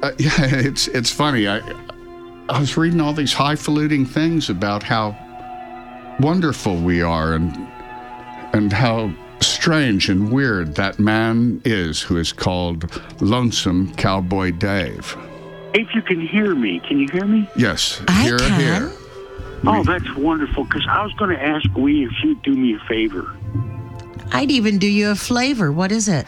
uh, 0.02 0.12
yeah, 0.18 0.32
it's 0.38 0.88
it's 0.88 1.10
funny. 1.10 1.46
I 1.46 1.58
I 2.48 2.58
was 2.58 2.76
reading 2.76 3.00
all 3.00 3.12
these 3.12 3.32
highfalutin 3.32 4.06
things 4.06 4.48
about 4.48 4.82
how 4.82 5.16
wonderful 6.20 6.76
we 6.76 7.02
are 7.02 7.34
and 7.34 7.56
and 8.52 8.72
how 8.72 9.10
strange 9.40 10.08
and 10.08 10.32
weird 10.32 10.74
that 10.74 10.98
man 10.98 11.60
is 11.64 12.00
who 12.00 12.16
is 12.16 12.32
called 12.32 12.90
Lonesome 13.20 13.94
Cowboy 13.94 14.52
Dave. 14.52 15.16
If 15.74 15.94
you 15.94 16.02
can 16.02 16.20
hear 16.20 16.54
me, 16.54 16.80
can 16.80 16.98
you 16.98 17.08
hear 17.08 17.26
me? 17.26 17.48
Yes, 17.56 18.00
I 18.08 18.22
here, 18.22 18.38
can. 18.38 18.60
here. 18.60 18.92
Oh, 19.66 19.84
that's 19.84 20.14
wonderful. 20.16 20.64
Because 20.64 20.86
I 20.88 21.02
was 21.02 21.12
going 21.14 21.30
to 21.36 21.42
ask 21.42 21.66
Wee 21.76 22.04
if 22.04 22.12
you'd 22.22 22.42
do 22.42 22.54
me 22.54 22.74
a 22.74 22.78
favor. 22.88 23.30
I'd 24.32 24.50
even 24.50 24.78
do 24.78 24.86
you 24.86 25.10
a 25.10 25.14
flavor. 25.14 25.70
What 25.70 25.92
is 25.92 26.08
it? 26.08 26.26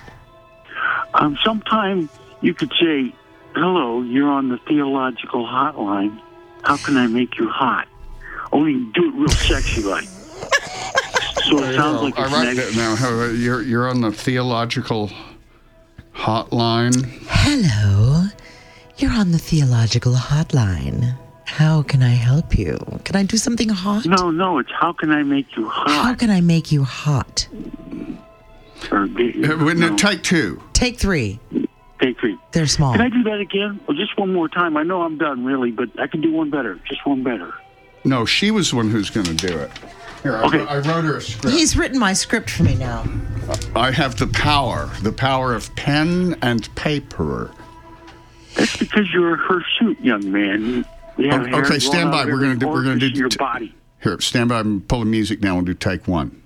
Um, 1.14 1.38
sometime 1.42 2.08
you 2.42 2.54
could 2.54 2.72
say, 2.80 3.14
"Hello, 3.54 4.02
you're 4.02 4.28
on 4.30 4.48
the 4.48 4.58
theological 4.58 5.46
hotline. 5.46 6.20
How 6.62 6.76
can 6.76 6.96
I 6.96 7.06
make 7.06 7.38
you 7.38 7.48
hot?" 7.48 7.88
Only 8.52 8.74
do 8.92 9.08
it 9.08 9.09
real 9.20 9.28
sexy 9.30 9.82
like. 9.82 10.04
So 11.48 11.58
it 11.64 11.74
sounds 11.74 12.02
like 12.02 12.18
I 12.18 12.24
it's 12.24 12.32
write 12.32 12.44
negative. 12.44 12.76
now. 12.76 12.94
How- 12.96 13.24
You're 13.24 13.62
you're 13.62 13.88
on 13.88 14.00
the 14.00 14.12
theological 14.12 15.10
hotline. 16.14 16.94
Hello. 17.28 18.24
You're 18.98 19.12
on 19.12 19.32
the 19.32 19.38
theological 19.38 20.12
hotline. 20.14 21.16
How 21.46 21.82
can 21.82 22.02
I 22.02 22.10
help 22.10 22.56
you? 22.56 22.78
Can 23.04 23.16
I 23.16 23.24
do 23.24 23.36
something 23.36 23.68
hot? 23.70 24.06
No, 24.06 24.30
no, 24.30 24.58
it's 24.58 24.70
how 24.78 24.92
can 24.92 25.10
I 25.10 25.22
make 25.22 25.56
you 25.56 25.68
hot? 25.68 25.88
How 25.88 26.02
hot? 26.04 26.18
can 26.18 26.30
I 26.30 26.40
make 26.40 26.70
you 26.70 26.84
hot? 26.84 27.48
Or 28.92 29.06
get 29.08 29.34
you- 29.34 29.52
Uh, 29.52 29.64
wait, 29.64 29.76
no, 29.76 29.88
no. 29.90 29.96
Take 29.96 30.22
two. 30.22 30.62
Take 30.72 30.98
three. 30.98 31.40
Take 32.00 32.18
three. 32.20 32.38
They're 32.52 32.66
small. 32.66 32.92
Can 32.92 33.02
I 33.02 33.08
do 33.08 33.22
that 33.24 33.40
again? 33.40 33.80
Well, 33.86 33.96
just 33.96 34.16
one 34.18 34.32
more 34.32 34.48
time. 34.48 34.76
I 34.76 34.84
know 34.84 35.02
I'm 35.02 35.18
done, 35.18 35.44
really, 35.44 35.70
but 35.70 35.88
I 35.98 36.06
can 36.06 36.20
do 36.20 36.32
one 36.32 36.50
better. 36.50 36.78
Just 36.88 37.04
one 37.06 37.22
better. 37.24 37.52
No, 38.04 38.24
she 38.24 38.50
was 38.50 38.70
the 38.70 38.76
one 38.76 38.90
who's 38.90 39.10
going 39.10 39.26
to 39.26 39.34
do 39.34 39.56
it. 39.56 39.70
Here, 40.22 40.36
I, 40.36 40.42
Okay. 40.44 40.60
I 40.66 40.76
wrote 40.78 41.04
her 41.04 41.16
a 41.16 41.20
script. 41.22 41.54
He's 41.56 41.76
written 41.76 41.98
my 41.98 42.12
script 42.12 42.50
for 42.50 42.62
me 42.62 42.74
now. 42.74 43.04
I 43.74 43.90
have 43.90 44.16
the 44.18 44.26
power, 44.28 44.90
the 45.02 45.12
power 45.12 45.54
of 45.54 45.74
pen 45.76 46.36
and 46.42 46.72
paper. 46.76 47.50
That's 48.54 48.76
because 48.76 49.10
you're 49.12 49.34
a 49.34 49.38
hirsute 49.38 50.00
young 50.00 50.30
man. 50.30 50.84
You 51.16 51.30
have 51.30 51.42
Okay, 51.42 51.50
hair 51.50 51.58
okay, 51.60 51.66
growing 51.68 51.80
stand 51.80 52.08
out 52.08 52.12
by. 52.12 52.22
of 52.22 52.28
We're 52.28 52.40
gonna 52.40 52.56
do- 52.56 52.68
we're 52.68 52.82
gonna 52.84 52.98
do 52.98 53.08
your 53.08 53.28
t- 53.28 53.36
body. 53.36 53.74
Here, 54.02 54.18
stand 54.20 54.48
by. 54.48 54.60
I'm 54.60 54.80
pulling 54.82 55.10
music 55.10 55.42
now. 55.42 55.56
We'll 55.56 55.64
do 55.64 55.74
take 55.74 56.06
one. 56.08 56.40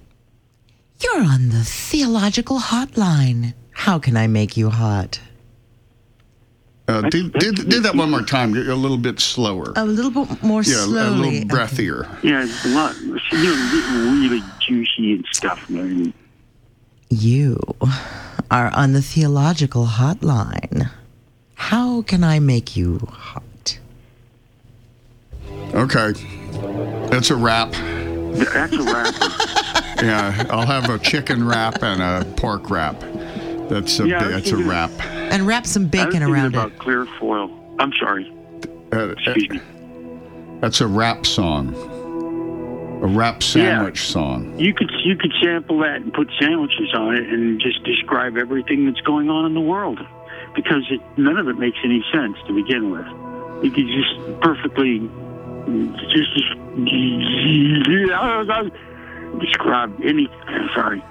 You're 1.00 1.22
on 1.22 1.50
the 1.50 1.62
theological 1.64 2.58
hotline. 2.60 3.54
How 3.72 3.98
can 3.98 4.16
I 4.16 4.26
make 4.26 4.56
you 4.56 4.70
hot? 4.70 5.20
Uh, 6.86 7.00
do, 7.08 7.30
do, 7.30 7.52
do 7.52 7.80
that 7.80 7.94
one 7.94 8.10
more 8.10 8.22
time. 8.36 8.54
A 8.54 8.74
little 8.74 8.98
bit 8.98 9.18
slower. 9.20 9.72
A 9.76 9.84
little 9.84 10.10
bit 10.10 10.42
more 10.42 10.62
yeah, 10.62 10.84
a 10.84 10.86
little 10.86 11.48
breathier. 11.48 12.06
Yeah, 12.22 12.44
it's 12.44 12.64
a 12.64 12.68
lot. 12.68 12.94
You 13.00 13.12
know, 13.32 14.20
really 14.20 14.42
juicy 14.60 15.14
and 15.14 15.26
stuff, 15.32 15.68
man. 15.70 16.12
You 17.08 17.58
are 18.50 18.70
on 18.70 18.92
the 18.92 19.00
theological 19.02 19.86
hotline. 19.86 20.90
How 21.54 22.02
can 22.02 22.22
I 22.22 22.38
make 22.40 22.76
you 22.76 22.98
hot? 23.10 23.78
Okay, 25.72 26.12
that's 27.08 27.30
a 27.30 27.36
wrap. 27.36 27.72
That's 27.72 28.74
a 28.74 28.82
wrap. 28.82 29.14
Yeah, 30.02 30.44
I'll 30.50 30.66
have 30.66 30.90
a 30.90 30.98
chicken 30.98 31.46
wrap 31.46 31.82
and 31.82 32.02
a 32.02 32.30
pork 32.34 32.68
wrap. 32.68 33.00
That's 33.68 33.98
a 34.00 34.06
Yeah, 34.08 34.18
I 34.24 34.28
that's 34.28 34.48
a 34.48 34.50
thinking- 34.56 34.68
wrap. 34.68 34.90
And 35.04 35.46
wrap 35.46 35.66
some 35.66 35.86
bacon 35.86 36.10
thinking 36.12 36.30
around 36.30 36.54
about 36.54 36.72
it. 36.72 36.78
clear 36.78 37.06
foil. 37.18 37.50
I'm 37.78 37.92
sorry. 37.98 38.30
Uh, 38.92 39.08
Excuse 39.10 39.50
me. 39.50 39.60
That's 40.60 40.80
a 40.80 40.86
rap 40.86 41.26
song. 41.26 41.74
A 43.02 43.06
rap 43.06 43.42
sandwich 43.42 44.00
song. 44.06 44.58
You 44.58 44.72
could 44.72 44.90
you 45.04 45.16
could 45.16 45.32
sample 45.42 45.78
that 45.80 45.96
and 45.96 46.12
put 46.12 46.30
sandwiches 46.40 46.94
on 46.94 47.14
it 47.16 47.28
and 47.28 47.60
just 47.60 47.82
describe 47.84 48.36
everything 48.38 48.86
that's 48.86 49.00
going 49.00 49.28
on 49.28 49.44
in 49.44 49.52
the 49.54 49.60
world, 49.60 49.98
because 50.54 50.86
it, 50.90 51.00
none 51.18 51.36
of 51.36 51.48
it 51.48 51.58
makes 51.58 51.76
any 51.84 52.02
sense 52.12 52.36
to 52.46 52.54
begin 52.54 52.90
with. 52.90 53.06
You 53.64 53.70
could 53.70 53.86
just 53.88 54.40
perfectly 54.40 55.00
just 56.08 56.30
describe 59.40 59.92
any. 60.02 60.28
Sorry. 60.74 61.02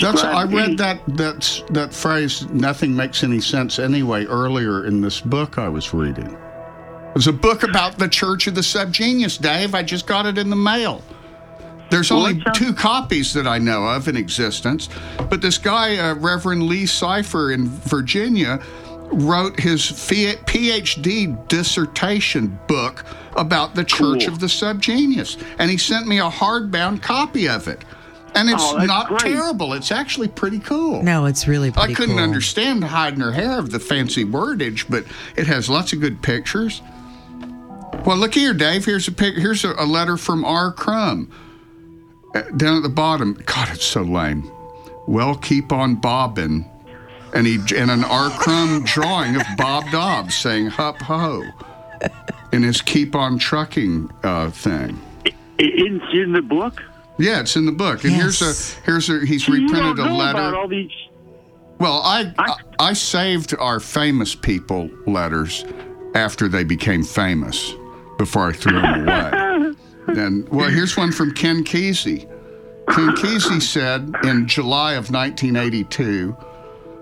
That's 0.00 0.22
I 0.22 0.44
read 0.44 0.78
that 0.78 1.00
that 1.16 1.62
that 1.70 1.94
phrase. 1.94 2.46
Nothing 2.50 2.94
makes 2.94 3.22
any 3.24 3.40
sense 3.40 3.78
anyway. 3.78 4.26
Earlier 4.26 4.86
in 4.86 5.00
this 5.00 5.20
book 5.20 5.58
I 5.58 5.68
was 5.68 5.94
reading, 5.94 6.26
it 6.26 7.14
was 7.14 7.26
a 7.26 7.32
book 7.32 7.62
about 7.62 7.98
the 7.98 8.08
Church 8.08 8.46
of 8.46 8.54
the 8.54 8.60
Subgenius. 8.60 9.40
Dave, 9.40 9.74
I 9.74 9.82
just 9.82 10.06
got 10.06 10.26
it 10.26 10.38
in 10.38 10.50
the 10.50 10.56
mail. 10.56 11.02
There's 11.90 12.10
only 12.10 12.40
sounds- 12.42 12.58
two 12.58 12.72
copies 12.72 13.34
that 13.34 13.46
I 13.46 13.58
know 13.58 13.84
of 13.84 14.08
in 14.08 14.16
existence, 14.16 14.88
but 15.28 15.42
this 15.42 15.58
guy, 15.58 15.96
uh, 15.96 16.14
Reverend 16.14 16.62
Lee 16.62 16.86
Cipher 16.86 17.52
in 17.52 17.68
Virginia, 17.68 18.60
wrote 19.12 19.60
his 19.60 19.82
PhD 19.82 21.36
dissertation 21.48 22.58
book 22.66 23.04
about 23.36 23.74
the 23.74 23.84
Church 23.84 24.24
Cool. 24.24 24.32
of 24.32 24.40
the 24.40 24.46
Subgenius, 24.46 25.36
and 25.58 25.70
he 25.70 25.76
sent 25.76 26.06
me 26.06 26.18
a 26.18 26.30
hardbound 26.30 27.02
copy 27.02 27.46
of 27.46 27.68
it. 27.68 27.84
And 28.34 28.48
it's 28.48 28.62
Oh, 28.62 28.78
not 28.78 29.08
great. 29.08 29.20
terrible. 29.20 29.74
It's 29.74 29.92
actually 29.92 30.28
pretty 30.28 30.58
cool. 30.58 31.02
No, 31.02 31.26
it's 31.26 31.46
really 31.46 31.70
I 31.76 31.92
couldn't 31.92 32.16
cool. 32.16 32.24
understand 32.24 32.82
hiding 32.84 33.20
her 33.20 33.32
hair 33.32 33.58
of 33.58 33.70
the 33.70 33.78
fancy 33.78 34.24
wordage, 34.24 34.86
but 34.88 35.04
it 35.36 35.46
has 35.46 35.68
lots 35.68 35.92
of 35.92 36.00
good 36.00 36.22
pictures. 36.22 36.80
Well, 38.06 38.16
look 38.16 38.34
here, 38.34 38.54
Dave. 38.54 38.84
Here's 38.86 39.06
a 39.06 39.12
pic. 39.12 39.36
Here's 39.36 39.64
a, 39.64 39.74
a 39.78 39.84
letter 39.84 40.16
from 40.16 40.44
R. 40.44 40.72
Crumb. 40.72 41.30
Uh, 42.34 42.40
down 42.56 42.78
at 42.78 42.82
the 42.82 42.88
bottom. 42.88 43.34
God, 43.44 43.68
it's 43.70 43.84
so 43.84 44.00
lame. 44.02 44.50
Well, 45.06 45.34
keep 45.34 45.70
on 45.72 45.96
bobbing. 45.96 46.64
And 47.34 47.46
he 47.46 47.56
and 47.76 47.90
an 47.90 48.04
R. 48.04 48.30
Crumb 48.30 48.82
drawing 48.86 49.36
of 49.36 49.42
Bob 49.56 49.84
Dobbs 49.90 50.34
saying 50.34 50.68
"Hup 50.68 50.96
ho" 51.02 51.42
in 52.52 52.62
his 52.62 52.80
"Keep 52.82 53.14
on 53.14 53.38
Trucking" 53.38 54.10
uh, 54.22 54.50
thing. 54.50 54.98
in 55.58 56.00
in 56.12 56.32
the 56.32 56.42
book. 56.42 56.82
Yeah, 57.22 57.40
it's 57.40 57.56
in 57.56 57.66
the 57.66 57.72
book. 57.72 58.04
And 58.04 58.12
Yes. 58.12 58.40
here's 58.40 58.42
a 58.42 58.80
here's 58.84 59.10
a 59.10 59.24
he's 59.26 59.46
You 59.48 59.54
reprinted 59.54 59.96
don't 59.96 60.08
a 60.10 60.14
letter. 60.14 60.38
about 60.38 60.54
all 60.54 60.68
these. 60.68 60.90
Well, 61.78 62.00
I, 62.04 62.32
I 62.38 62.50
I- 62.50 62.56
I 62.90 62.92
saved 62.94 63.54
our 63.58 63.78
famous 63.80 64.34
people 64.34 64.90
letters 65.06 65.64
after 66.14 66.48
they 66.48 66.64
became 66.64 67.02
famous 67.04 67.74
before 68.18 68.48
I 68.48 68.52
threw 68.52 68.80
them 68.80 69.08
away. 69.08 69.72
and 70.20 70.48
well, 70.48 70.68
here's 70.68 70.96
one 70.96 71.12
from 71.12 71.32
Ken 71.32 71.64
Kesey. 71.64 72.28
Ken 72.90 73.10
Kesey 73.16 73.62
said 73.62 74.12
in 74.24 74.46
July 74.48 74.92
of 74.94 75.10
1982. 75.10 76.36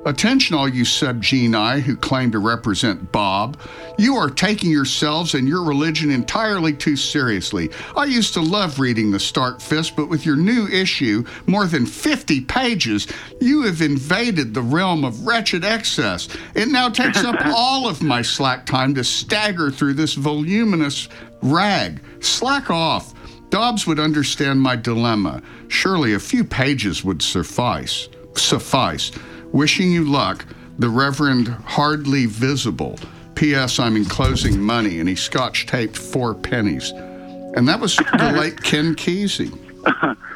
Attention, 0.06 0.56
all 0.56 0.66
you 0.66 0.84
subgenii 0.84 1.82
who 1.82 1.94
claim 1.94 2.30
to 2.30 2.38
represent 2.38 3.12
Bob. 3.12 3.58
You 3.98 4.16
are 4.16 4.30
taking 4.30 4.70
yourselves 4.70 5.34
and 5.34 5.46
your 5.46 5.62
religion 5.62 6.10
entirely 6.10 6.72
too 6.72 6.96
seriously. 6.96 7.68
I 7.94 8.06
used 8.06 8.32
to 8.34 8.40
love 8.40 8.80
reading 8.80 9.10
the 9.10 9.20
Stark 9.20 9.60
Fist, 9.60 9.96
but 9.96 10.08
with 10.08 10.24
your 10.24 10.36
new 10.36 10.66
issue, 10.68 11.24
more 11.46 11.66
than 11.66 11.84
50 11.84 12.40
pages, 12.42 13.08
you 13.42 13.62
have 13.64 13.82
invaded 13.82 14.54
the 14.54 14.62
realm 14.62 15.04
of 15.04 15.26
wretched 15.26 15.66
excess. 15.66 16.28
It 16.54 16.68
now 16.68 16.88
takes 16.88 17.22
up 17.22 17.36
all 17.54 17.86
of 17.86 18.02
my 18.02 18.22
slack 18.22 18.64
time 18.64 18.94
to 18.94 19.04
stagger 19.04 19.70
through 19.70 19.94
this 19.94 20.14
voluminous 20.14 21.08
rag. 21.42 22.02
Slack 22.20 22.70
off. 22.70 23.12
Dobbs 23.50 23.86
would 23.86 24.00
understand 24.00 24.62
my 24.62 24.76
dilemma. 24.76 25.42
Surely 25.68 26.14
a 26.14 26.20
few 26.20 26.42
pages 26.42 27.04
would 27.04 27.20
suffice. 27.20 28.08
Suffice. 28.34 29.10
Wishing 29.52 29.90
you 29.92 30.04
luck, 30.04 30.44
the 30.78 30.88
Reverend 30.88 31.48
Hardly 31.48 32.26
Visible. 32.26 32.98
P.S. 33.34 33.78
I'm 33.78 33.96
enclosing 33.96 34.60
money, 34.60 35.00
and 35.00 35.08
he 35.08 35.14
scotch 35.14 35.66
taped 35.66 35.96
four 35.96 36.34
pennies. 36.34 36.90
And 36.90 37.66
that 37.68 37.80
was 37.80 37.96
the 37.96 38.32
late 38.38 38.62
Ken 38.62 38.94
Kesey. 38.94 39.56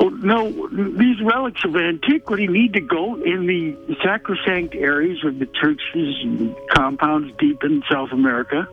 Oh, 0.00 0.08
no, 0.08 0.68
these 0.98 1.20
relics 1.22 1.64
of 1.64 1.76
antiquity 1.76 2.48
need 2.48 2.72
to 2.72 2.80
go 2.80 3.14
in 3.14 3.46
the 3.46 3.96
sacrosanct 4.02 4.74
areas 4.74 5.24
of 5.24 5.38
the 5.38 5.46
churches 5.46 6.16
and 6.20 6.56
compounds 6.72 7.32
deep 7.38 7.62
in 7.62 7.80
South 7.88 8.10
America, 8.10 8.64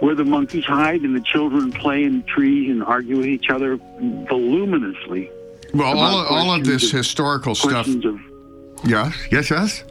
where 0.00 0.14
the 0.14 0.26
monkeys 0.26 0.66
hide 0.66 1.00
and 1.00 1.16
the 1.16 1.22
children 1.22 1.72
play 1.72 2.04
in 2.04 2.22
trees 2.24 2.70
and 2.70 2.84
argue 2.84 3.16
with 3.16 3.26
each 3.26 3.48
other 3.48 3.78
voluminously. 4.28 5.30
Well, 5.72 5.98
all, 5.98 6.26
all 6.26 6.52
of 6.52 6.66
this 6.66 6.90
historical 6.90 7.54
stuff. 7.54 7.88
Of 7.88 8.20
Yes, 8.84 9.14
yes, 9.30 9.50
yes. 9.50 9.84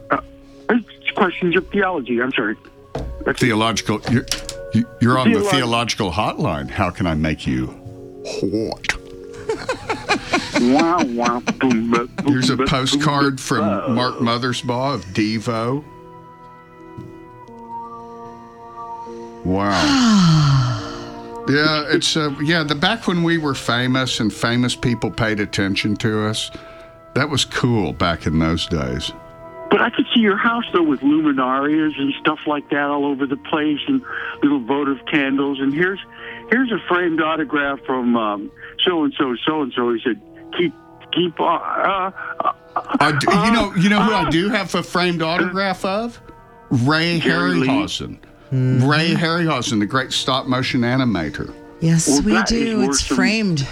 it's 0.68 1.10
questions 1.16 1.56
of 1.56 1.66
theology. 1.68 2.20
I'm 2.20 2.32
sorry. 2.32 2.56
That's 3.24 3.40
Theological. 3.40 4.00
You're, 4.10 4.26
you- 4.74 4.86
you're 5.00 5.18
on 5.18 5.32
the 5.32 5.40
theological 5.42 6.10
hotline. 6.10 6.70
How 6.70 6.90
can 6.90 7.06
I 7.06 7.14
make 7.14 7.46
you 7.46 7.66
hot? 8.26 8.88
wow, 10.62 11.04
wow, 11.04 11.40
boom, 11.58 11.90
ba- 11.90 12.06
boom, 12.06 12.32
Here's 12.32 12.50
a 12.50 12.56
postcard 12.56 13.40
from 13.40 13.94
Mark 13.94 14.16
Mothersbaugh 14.16 14.94
of 14.94 15.04
Devo. 15.06 15.84
Wow. 19.44 21.44
yeah, 21.48 21.84
it's 21.94 22.16
uh, 22.16 22.34
yeah. 22.42 22.62
The 22.62 22.74
back 22.74 23.06
when 23.06 23.22
we 23.22 23.38
were 23.38 23.54
famous 23.54 24.20
and 24.20 24.32
famous 24.32 24.76
people 24.76 25.10
paid 25.10 25.40
attention 25.40 25.96
to 25.96 26.26
us, 26.28 26.50
that 27.14 27.28
was 27.28 27.44
cool 27.44 27.92
back 27.92 28.26
in 28.26 28.38
those 28.38 28.66
days. 28.66 29.12
But 29.70 29.80
I 29.80 29.88
could 29.90 30.04
see 30.14 30.20
your 30.20 30.36
house 30.36 30.64
though 30.72 30.82
with 30.82 31.00
luminarias 31.00 31.98
and 31.98 32.12
stuff 32.20 32.40
like 32.46 32.68
that 32.70 32.90
all 32.90 33.06
over 33.06 33.26
the 33.26 33.36
place, 33.38 33.78
and 33.88 34.02
little 34.42 34.60
votive 34.60 34.98
candles. 35.10 35.60
And 35.60 35.72
here's 35.72 35.98
here's 36.50 36.70
a 36.70 36.78
framed 36.88 37.22
autograph 37.22 37.80
from 37.86 38.50
so 38.84 39.04
and 39.04 39.14
so, 39.16 39.34
so 39.46 39.62
and 39.62 39.72
so. 39.74 39.92
He 39.94 40.00
said, 40.04 40.20
"Keep 40.58 40.74
keep 41.12 41.40
on." 41.40 41.60
Uh, 41.60 42.10
uh, 42.44 42.52
I 43.00 43.12
do, 43.12 43.26
you 43.30 43.52
know, 43.52 43.74
you 43.76 43.88
know 43.88 44.02
who 44.02 44.12
I 44.12 44.28
do 44.30 44.48
have 44.50 44.74
a 44.74 44.82
framed 44.82 45.22
autograph 45.22 45.84
of? 45.84 46.20
Ray 46.70 47.20
Jerry 47.20 47.54
Lee. 47.54 47.66
Harryhausen. 47.68 48.18
Ray 48.50 49.14
Harryhausen, 49.14 49.78
the 49.78 49.86
great 49.86 50.12
stop 50.12 50.46
motion 50.46 50.82
animator. 50.82 51.54
Yes, 51.80 52.06
Well, 52.08 52.22
we 52.22 52.42
do. 52.42 52.82
It's 52.82 53.06
than- 53.08 53.16
framed. 53.16 53.66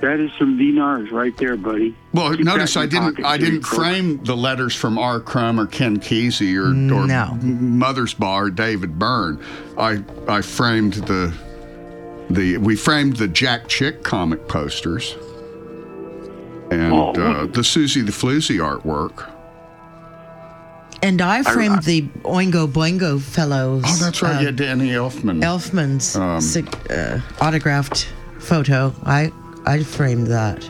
That 0.00 0.20
is 0.20 0.30
some 0.38 0.56
dinars 0.56 1.10
right 1.10 1.36
there, 1.38 1.56
buddy. 1.56 1.96
Well, 2.12 2.30
Keep 2.36 2.44
notice 2.44 2.76
I 2.76 2.86
didn't. 2.86 3.24
I 3.24 3.36
didn't 3.36 3.62
Crook. 3.62 3.80
frame 3.80 4.22
the 4.22 4.36
letters 4.36 4.74
from 4.74 4.96
R. 4.96 5.18
Crumb 5.18 5.58
or 5.58 5.66
Ken 5.66 5.98
Kesey 5.98 6.56
or, 6.56 6.68
or 6.68 7.06
No. 7.06 7.36
Mothersbaugh 7.42 8.42
or 8.42 8.50
David 8.50 8.96
Byrne. 8.98 9.42
I 9.76 10.02
I 10.28 10.40
framed 10.42 10.94
the 10.94 11.34
the 12.30 12.58
we 12.58 12.76
framed 12.76 13.16
the 13.16 13.26
Jack 13.26 13.66
Chick 13.66 14.04
comic 14.04 14.46
posters 14.46 15.16
and 16.70 16.92
Oh, 16.92 17.10
uh, 17.12 17.46
the 17.46 17.64
Susie 17.64 18.02
the 18.02 18.12
Floozy 18.12 18.58
artwork. 18.58 19.28
And 21.02 21.20
I 21.22 21.42
framed 21.42 21.82
the 21.84 22.02
Oingo 22.24 22.66
Boingo 22.66 23.20
fellows. 23.20 23.82
Oh, 23.86 23.96
that's 24.04 24.20
right. 24.22 24.36
uh, 24.36 24.40
yeah, 24.40 24.50
Danny 24.50 24.90
Elfman. 24.90 25.42
Elfman's 25.42 26.16
Um, 26.16 26.40
sig- 26.40 26.76
uh, 26.90 27.18
autographed 27.40 28.08
photo. 28.40 28.92
I 29.04 29.32
I 29.68 29.82
framed 29.82 30.28
that. 30.28 30.66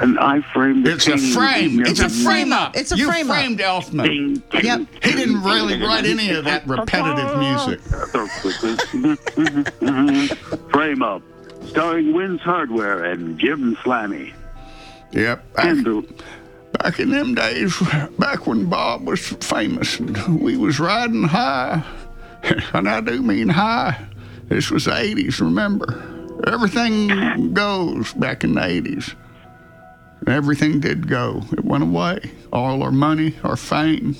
And 0.00 0.18
I 0.18 0.40
framed 0.52 0.88
it's 0.88 1.06
a 1.06 1.16
frame. 1.16 1.76
with 1.76 1.86
It's 1.88 2.00
a 2.00 2.08
frame 2.08 2.52
up. 2.52 2.76
It's 2.76 2.90
a 2.90 2.96
you 2.96 3.06
frame 3.06 3.30
up. 3.30 3.36
framed 3.36 3.60
Elfman. 3.60 4.04
Ding, 4.06 4.34
ding, 4.50 4.64
Yep. 4.64 4.80
He 5.04 5.12
didn't 5.12 5.42
really 5.44 5.80
write 5.80 6.04
any 6.04 6.30
of 6.30 6.44
that 6.46 6.66
repetitive 6.66 7.38
music. 7.38 7.80
Frame 10.70 11.02
up, 11.02 11.22
starring 11.68 12.12
Wins 12.12 12.40
Hardware 12.40 13.04
and 13.04 13.38
Jim 13.38 13.76
Slammy. 13.76 14.32
Yep. 15.12 15.52
Back, 15.54 15.64
And 15.66 16.22
back 16.72 16.98
in 16.98 17.10
them 17.10 17.34
days, 17.36 17.78
back 18.18 18.46
when 18.48 18.68
Bob 18.70 19.06
was 19.06 19.28
famous, 19.28 20.00
we 20.28 20.56
was 20.56 20.80
riding 20.80 21.22
high, 21.24 21.84
and 22.72 22.88
I 22.88 23.00
do 23.00 23.22
mean 23.22 23.48
high. 23.48 24.06
This 24.48 24.70
was 24.70 24.86
the 24.86 24.92
'80s. 24.92 25.40
Remember, 25.40 26.02
everything 26.46 27.52
goes 27.54 28.12
back 28.14 28.44
in 28.44 28.54
the 28.54 28.60
'80s. 28.60 29.14
Everything 30.26 30.80
did 30.80 31.08
go. 31.08 31.42
It 31.52 31.64
went 31.64 31.82
away. 31.82 32.30
All 32.52 32.82
our 32.82 32.92
money, 32.92 33.36
our 33.42 33.56
fame, 33.56 34.16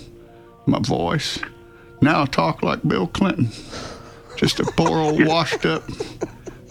my 0.66 0.78
voice. 0.80 1.38
Now 2.00 2.22
I 2.22 2.26
talk 2.26 2.62
like 2.62 2.86
Bill 2.86 3.06
Clinton. 3.06 3.50
Just 4.36 4.60
a 4.60 4.64
poor 4.64 4.98
old 4.98 5.24
washed 5.26 5.66
up. 5.66 5.82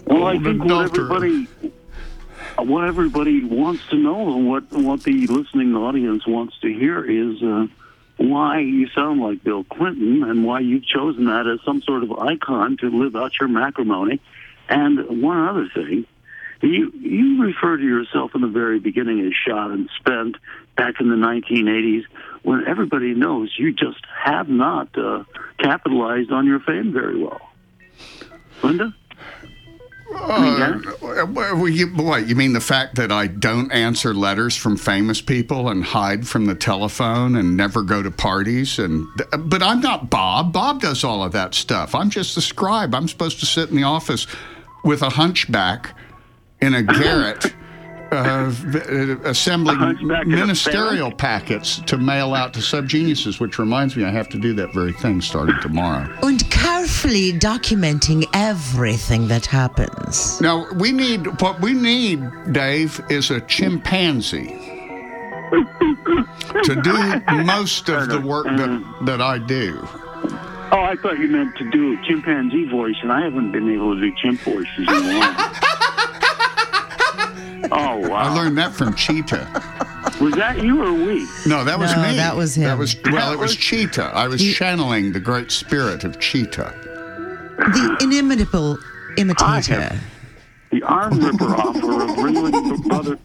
well, 0.06 0.26
I 0.26 0.32
old 0.34 0.44
think 0.44 0.64
what 0.64 0.86
everybody, 0.86 1.46
what 2.58 2.84
everybody 2.84 3.44
wants 3.44 3.86
to 3.90 3.96
know, 3.96 4.34
and 4.34 4.48
what 4.48 4.70
what 4.72 5.04
the 5.04 5.26
listening 5.28 5.76
audience 5.76 6.26
wants 6.26 6.58
to 6.62 6.72
hear 6.72 7.04
is 7.04 7.40
uh, 7.42 7.66
why 8.16 8.58
you 8.58 8.88
sound 8.88 9.20
like 9.20 9.44
Bill 9.44 9.62
Clinton, 9.64 10.24
and 10.24 10.44
why 10.44 10.60
you've 10.60 10.84
chosen 10.84 11.26
that 11.26 11.46
as 11.46 11.60
some 11.64 11.80
sort 11.82 12.02
of 12.02 12.12
icon 12.18 12.76
to 12.78 12.90
live 12.90 13.14
out 13.14 13.38
your 13.38 13.48
matrimony. 13.48 14.20
And 14.70 15.20
one 15.20 15.48
other 15.48 15.68
thing, 15.74 16.06
you 16.62 16.92
you 16.94 17.42
refer 17.42 17.76
to 17.76 17.82
yourself 17.82 18.34
in 18.34 18.40
the 18.40 18.48
very 18.48 18.78
beginning 18.78 19.26
as 19.26 19.32
shot 19.34 19.72
and 19.72 19.90
spent 19.98 20.36
back 20.76 21.00
in 21.00 21.10
the 21.10 21.16
1980s, 21.16 22.04
when 22.42 22.66
everybody 22.66 23.12
knows 23.12 23.54
you 23.58 23.72
just 23.72 24.00
have 24.24 24.48
not 24.48 24.88
uh, 24.96 25.24
capitalized 25.58 26.30
on 26.30 26.46
your 26.46 26.60
fame 26.60 26.92
very 26.92 27.22
well. 27.22 27.40
Linda. 28.62 28.94
Uh, 30.12 31.26
well, 31.30 31.68
you, 31.68 31.86
what, 31.88 32.26
you 32.26 32.34
mean 32.34 32.52
the 32.52 32.60
fact 32.60 32.96
that 32.96 33.12
I 33.12 33.28
don't 33.28 33.70
answer 33.70 34.12
letters 34.12 34.56
from 34.56 34.76
famous 34.76 35.20
people 35.20 35.68
and 35.68 35.84
hide 35.84 36.26
from 36.26 36.46
the 36.46 36.54
telephone 36.56 37.36
and 37.36 37.56
never 37.56 37.82
go 37.82 38.02
to 38.02 38.10
parties? 38.10 38.78
And 38.78 39.06
but 39.38 39.62
I'm 39.62 39.80
not 39.80 40.10
Bob. 40.10 40.52
Bob 40.52 40.80
does 40.80 41.04
all 41.04 41.22
of 41.22 41.32
that 41.32 41.54
stuff. 41.54 41.94
I'm 41.94 42.10
just 42.10 42.34
the 42.34 42.40
scribe. 42.40 42.94
I'm 42.94 43.06
supposed 43.06 43.38
to 43.40 43.46
sit 43.46 43.70
in 43.70 43.76
the 43.76 43.84
office 43.84 44.26
with 44.84 45.02
a 45.02 45.10
hunchback 45.10 45.96
in 46.60 46.74
a 46.74 46.82
garret. 46.82 47.54
Uh, 48.12 48.52
assembling 49.22 49.76
hunchback 49.76 50.26
in 50.26 50.32
a 50.32 50.36
ministerial 50.36 51.12
packets 51.12 51.78
to 51.82 51.96
mail 51.96 52.34
out 52.34 52.52
to 52.52 52.58
subgeniuses, 52.58 53.38
which 53.38 53.56
reminds 53.56 53.96
me 53.96 54.02
I 54.04 54.10
have 54.10 54.28
to 54.30 54.38
do 54.38 54.52
that 54.54 54.74
very 54.74 54.92
thing 54.92 55.20
starting 55.20 55.54
tomorrow. 55.62 56.12
And 56.24 56.50
carefully 56.50 57.32
documenting 57.32 58.24
everything 58.34 59.28
that 59.28 59.46
happens. 59.46 60.40
Now 60.40 60.66
we 60.72 60.90
need 60.90 61.40
what 61.40 61.60
we 61.60 61.72
need, 61.72 62.20
Dave, 62.52 63.00
is 63.10 63.30
a 63.30 63.40
chimpanzee 63.42 64.70
to 65.50 66.80
do 66.82 67.34
most 67.44 67.88
of 67.88 68.08
the 68.08 68.20
work 68.20 68.46
that, 68.46 69.00
that 69.06 69.20
I 69.20 69.38
do. 69.38 69.86
Oh, 70.72 70.82
I 70.82 70.94
thought 70.96 71.18
you 71.18 71.28
meant 71.28 71.56
to 71.56 71.68
do 71.70 71.94
a 71.98 72.02
chimpanzee 72.06 72.64
voice, 72.68 72.96
and 73.02 73.10
I 73.10 73.22
haven't 73.22 73.50
been 73.50 73.68
able 73.70 73.94
to 73.94 74.00
do 74.00 74.12
chimp 74.16 74.40
voices 74.40 74.68
in 74.78 74.88
a 74.88 74.90
while. 74.90 75.34
oh 77.72 77.96
wow! 78.08 78.14
I 78.14 78.34
learned 78.34 78.56
that 78.58 78.72
from 78.72 78.94
Cheetah. 78.94 79.48
Was 80.20 80.34
that 80.34 80.62
you 80.62 80.82
or 80.82 80.92
we? 80.92 81.26
No, 81.46 81.64
that 81.64 81.78
was 81.78 81.94
No, 81.96 82.02
me. 82.02 82.16
that 82.16 82.36
was 82.36 82.56
him. 82.56 82.64
That 82.64 82.78
was 82.78 82.94
well, 83.04 83.32
it 83.32 83.38
was 83.38 83.56
Cheetah. 83.56 84.12
I 84.14 84.28
was 84.28 84.42
channeling 84.42 85.12
the 85.12 85.20
great 85.20 85.50
spirit 85.50 86.04
of 86.04 86.20
Cheetah. 86.20 86.72
The 87.56 87.96
inimitable 88.02 88.78
imitator. 89.16 89.98
The 90.70 90.82
arm 90.84 91.18
ripper 91.18 91.56
offer 91.56 92.02
of 92.04 92.10
Ringling 92.16 92.84
Brother. 92.86 93.18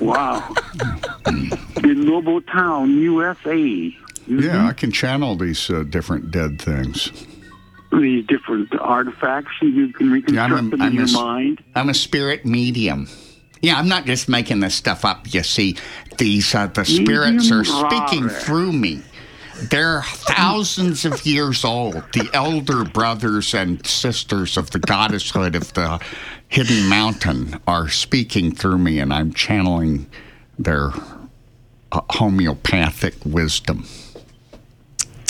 wow. 0.00 0.54
In 1.82 2.04
Noble 2.04 2.40
Town, 2.42 2.90
USA. 3.00 3.96
Yeah, 4.26 4.66
I 4.66 4.72
can 4.72 4.90
channel 4.90 5.36
these 5.36 5.68
uh, 5.70 5.82
different 5.84 6.30
dead 6.30 6.60
things. 6.60 7.10
These 7.92 8.26
different 8.26 8.74
artifacts, 8.80 9.52
you 9.60 9.92
can 9.92 10.10
reconstruct 10.10 10.52
I'm 10.52 10.66
a- 10.66 10.70
them 10.70 10.82
I'm 10.82 10.88
in 10.92 10.94
your 10.94 11.06
a 11.08 11.12
mind. 11.12 11.64
I'm 11.74 11.88
a 11.88 11.94
spirit 11.94 12.44
medium. 12.44 13.08
Yeah, 13.60 13.78
I'm 13.78 13.88
not 13.88 14.04
just 14.04 14.28
making 14.28 14.60
this 14.60 14.74
stuff 14.74 15.04
up. 15.04 15.32
You 15.32 15.42
see, 15.42 15.76
these 16.18 16.54
uh, 16.54 16.66
the 16.66 16.84
spirits 16.84 17.50
are 17.50 17.64
speaking 17.64 18.28
through 18.28 18.72
me. 18.72 19.02
They're 19.70 20.02
thousands 20.02 21.04
of 21.04 21.24
years 21.24 21.64
old. 21.64 22.02
The 22.12 22.28
elder 22.34 22.84
brothers 22.84 23.54
and 23.54 23.84
sisters 23.86 24.56
of 24.56 24.70
the 24.70 24.80
goddesshood 24.80 25.54
of 25.54 25.72
the 25.74 26.00
hidden 26.48 26.88
mountain 26.88 27.60
are 27.66 27.88
speaking 27.88 28.54
through 28.54 28.78
me, 28.78 28.98
and 28.98 29.12
I'm 29.14 29.32
channeling 29.32 30.06
their 30.58 30.90
uh, 31.92 32.00
homeopathic 32.10 33.14
wisdom. 33.24 33.86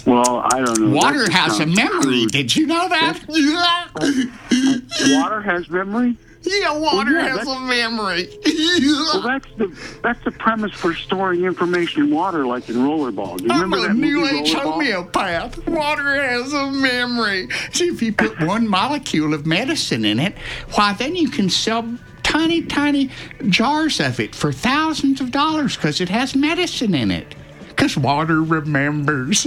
Well, 0.06 0.42
I 0.52 0.60
don't 0.60 0.80
know. 0.80 0.96
Water 0.96 1.30
has 1.30 1.60
a 1.60 1.66
memory. 1.66 2.26
Did 2.26 2.54
you 2.54 2.66
know 2.66 2.88
that? 2.88 3.20
Water 5.20 5.40
has 5.40 5.68
memory. 5.70 6.16
Yeah, 6.46 6.78
water 6.78 7.12
yeah, 7.12 7.38
has 7.38 7.48
a 7.48 7.58
memory. 7.60 8.28
Well, 8.44 9.22
that's 9.22 9.46
the 9.56 9.98
that's 10.02 10.22
the 10.24 10.30
premise 10.30 10.72
for 10.72 10.94
storing 10.94 11.44
information 11.44 12.04
in 12.04 12.10
water, 12.10 12.46
like 12.46 12.68
in 12.68 12.76
rollerball. 12.76 13.38
Do 13.38 13.44
you 13.44 13.50
I'm 13.50 13.62
remember 13.62 13.86
a 13.86 13.88
that 13.88 13.94
movie 13.94 14.10
new 14.12 14.26
age 14.26 14.52
Rollerball? 14.52 14.72
homeopath. 14.74 15.66
Water 15.66 16.14
has 16.22 16.52
a 16.52 16.70
memory. 16.70 17.48
See, 17.72 17.86
if 17.86 18.02
you 18.02 18.12
put 18.12 18.38
one 18.46 18.68
molecule 18.68 19.32
of 19.32 19.46
medicine 19.46 20.04
in 20.04 20.20
it, 20.20 20.36
why, 20.74 20.92
then 20.92 21.16
you 21.16 21.30
can 21.30 21.48
sell 21.48 21.96
tiny, 22.22 22.60
tiny 22.62 23.10
jars 23.48 23.98
of 23.98 24.20
it 24.20 24.34
for 24.34 24.52
thousands 24.52 25.22
of 25.22 25.30
dollars 25.30 25.76
because 25.76 26.00
it 26.00 26.10
has 26.10 26.36
medicine 26.36 26.94
in 26.94 27.10
it. 27.10 27.34
Because 27.74 27.96
water 27.96 28.42
remembers. 28.42 29.46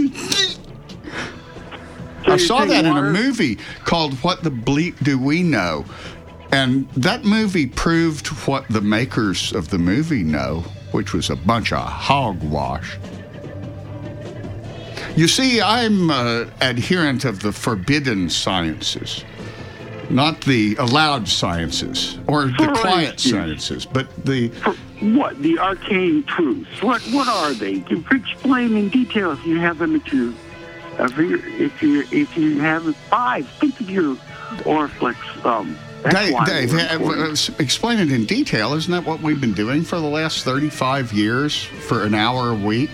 I 2.25 2.37
saw 2.37 2.65
that 2.65 2.85
in 2.85 2.97
a 2.97 3.01
movie 3.03 3.57
called 3.85 4.15
What 4.15 4.43
the 4.43 4.49
Bleep 4.51 5.01
Do 5.03 5.17
We 5.17 5.43
Know? 5.43 5.85
And 6.51 6.89
that 6.91 7.23
movie 7.25 7.67
proved 7.67 8.27
what 8.47 8.67
the 8.69 8.81
makers 8.81 9.53
of 9.53 9.69
the 9.69 9.77
movie 9.77 10.23
know, 10.23 10.61
which 10.91 11.13
was 11.13 11.29
a 11.29 11.35
bunch 11.35 11.73
of 11.73 11.79
hogwash. 11.79 12.97
You 15.15 15.27
see, 15.27 15.61
I'm 15.61 16.09
an 16.11 16.51
adherent 16.61 17.25
of 17.25 17.41
the 17.41 17.51
forbidden 17.51 18.29
sciences, 18.29 19.25
not 20.09 20.41
the 20.41 20.75
allowed 20.75 21.27
sciences 21.27 22.19
or 22.27 22.45
the 22.45 22.73
quiet 22.81 23.19
sciences, 23.19 23.85
but 23.85 24.07
the 24.25 24.51
what 24.99 25.41
the 25.41 25.59
arcane 25.59 26.23
truths? 26.23 26.81
What 26.81 27.01
what 27.13 27.27
are 27.27 27.53
they? 27.53 27.83
You 27.89 28.03
explain 28.11 28.75
in 28.75 28.89
detail 28.89 29.31
if 29.31 29.45
you 29.45 29.59
have 29.59 29.77
them 29.77 29.95
at 29.95 30.11
your 30.11 30.33
if 30.99 31.17
you 31.17 31.35
if 31.57 31.81
you 31.81 32.01
if 32.11 32.37
you 32.37 32.59
have 32.61 32.95
five. 32.95 33.47
Think 33.59 33.79
of 33.79 33.89
your 33.89 34.15
Orflex 34.63 35.15
um. 35.45 35.77
Dave, 36.03 36.35
Dave 36.45 36.71
we're 36.71 36.89
recording. 36.99 37.31
s- 37.31 37.49
explain 37.59 37.99
it 37.99 38.11
in 38.11 38.25
detail. 38.25 38.73
Isn't 38.73 38.91
that 38.91 39.03
what 39.03 39.19
we've 39.21 39.41
been 39.41 39.53
doing 39.53 39.83
for 39.83 39.99
the 39.99 40.07
last 40.07 40.45
35 40.45 41.11
years 41.11 41.63
for 41.63 42.03
an 42.03 42.13
hour 42.13 42.51
a 42.51 42.55
week? 42.55 42.91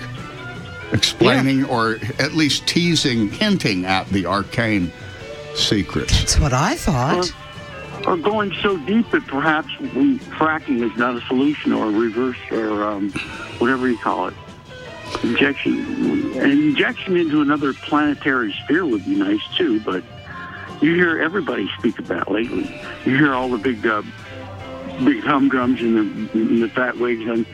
Explaining 0.94 1.66
or 1.66 2.00
at 2.20 2.34
least 2.34 2.66
teasing, 2.66 3.30
hinting 3.30 3.86
at 3.86 4.08
the 4.10 4.26
arcane 4.26 4.92
secrets. 5.54 6.18
That's 6.20 6.40
what 6.40 6.54
I 6.54 6.76
thought. 6.76 7.32
Or 8.06 8.18
going 8.18 8.54
so 8.62 8.78
deep 8.78 9.10
that 9.12 9.26
perhaps 9.28 9.68
we, 9.80 10.20
fracking 10.20 10.82
is 10.90 10.98
not 10.98 11.16
a 11.16 11.22
solution 11.22 11.72
or 11.74 11.90
reverse 11.92 12.38
or 12.52 12.84
um, 12.84 13.12
whatever 13.60 13.90
you 13.90 13.98
call 13.98 14.28
it. 14.28 14.34
Injection, 15.24 16.34
an 16.38 16.52
injection 16.52 17.18
into 17.18 17.42
another 17.42 17.74
planetary 17.74 18.54
sphere 18.64 18.86
would 18.86 19.06
be 19.06 19.16
nice 19.16 19.42
too, 19.56 19.80
but 19.82 20.04
you 20.82 20.96
hear 20.96 21.22
everybody 21.22 21.70
speak 21.78 22.00
about 22.00 22.32
lately. 22.32 22.64
You 23.06 23.18
hear 23.18 23.34
all 23.34 23.48
the 23.50 23.58
big, 23.58 23.86
uh, 23.86 24.02
big 25.06 25.22
humdrums 25.22 25.80
and 25.82 25.96
the, 26.30 26.34
and 26.34 26.64
the 26.64 26.70
fat 26.70 26.98
wigs 26.98 27.30
on 27.30 27.46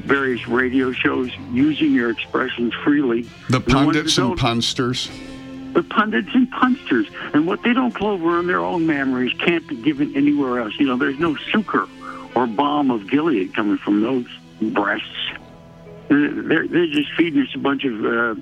various 0.00 0.46
radio 0.48 0.92
shows 0.92 1.30
using 1.50 1.92
your 1.92 2.10
expressions 2.10 2.74
freely. 2.84 3.26
The 3.48 3.60
pundits 3.60 4.18
and 4.18 4.30
don't- 4.30 4.38
punsters. 4.38 5.08
The 5.76 5.82
pundits 5.82 6.30
and 6.32 6.50
punsters. 6.50 7.06
And 7.34 7.46
what 7.46 7.62
they 7.62 7.74
don't 7.74 7.94
clover 7.94 8.38
on 8.38 8.46
their 8.46 8.60
own 8.60 8.86
memories 8.86 9.34
can't 9.34 9.68
be 9.68 9.76
given 9.76 10.16
anywhere 10.16 10.60
else. 10.60 10.72
You 10.78 10.86
know, 10.86 10.96
there's 10.96 11.18
no 11.18 11.36
sucre 11.52 11.86
or 12.34 12.46
balm 12.46 12.90
of 12.90 13.08
Gilead 13.10 13.54
coming 13.54 13.76
from 13.76 14.00
those 14.00 14.26
breasts. 14.72 15.06
They're, 16.08 16.66
they're 16.66 16.86
just 16.86 17.12
feeding 17.16 17.42
us 17.42 17.54
a 17.54 17.58
bunch 17.58 17.84
of, 17.84 18.04
uh, 18.04 18.34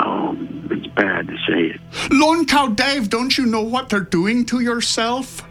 oh, 0.00 0.36
it's 0.70 0.86
bad 0.88 1.28
to 1.28 1.36
say 1.48 1.74
it. 1.74 1.80
Lone 2.10 2.44
Cow 2.44 2.68
Dave, 2.68 3.08
don't 3.08 3.38
you 3.38 3.46
know 3.46 3.62
what 3.62 3.88
they're 3.88 4.00
doing 4.00 4.44
to 4.46 4.58
yourself? 4.58 5.42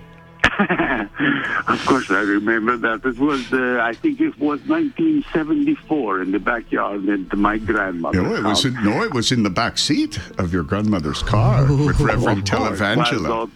of 1.67 1.85
course, 1.85 2.09
I 2.11 2.21
remember 2.21 2.77
that. 2.77 3.01
It 3.05 3.17
was, 3.17 3.51
uh, 3.53 3.79
I 3.81 3.93
think 3.93 4.19
it 4.21 4.37
was 4.39 4.59
1974 4.67 6.21
in 6.21 6.31
the 6.31 6.39
backyard 6.39 7.07
at 7.09 7.37
my 7.37 7.57
grandmother's 7.57 8.21
No, 8.21 8.35
it 8.35 8.43
was 8.43 8.63
house. 8.63 8.65
in, 8.65 8.83
no, 8.83 9.03
it 9.03 9.13
was 9.13 9.31
in 9.31 9.43
the 9.43 9.49
back 9.49 9.77
seat 9.77 10.19
of 10.37 10.53
your 10.53 10.63
grandmother's 10.63 11.23
car 11.23 11.63
with 11.85 11.99
Reverend 11.99 12.49
Of 12.49 12.57
course, 12.57 12.79
Televangela. 12.79 13.49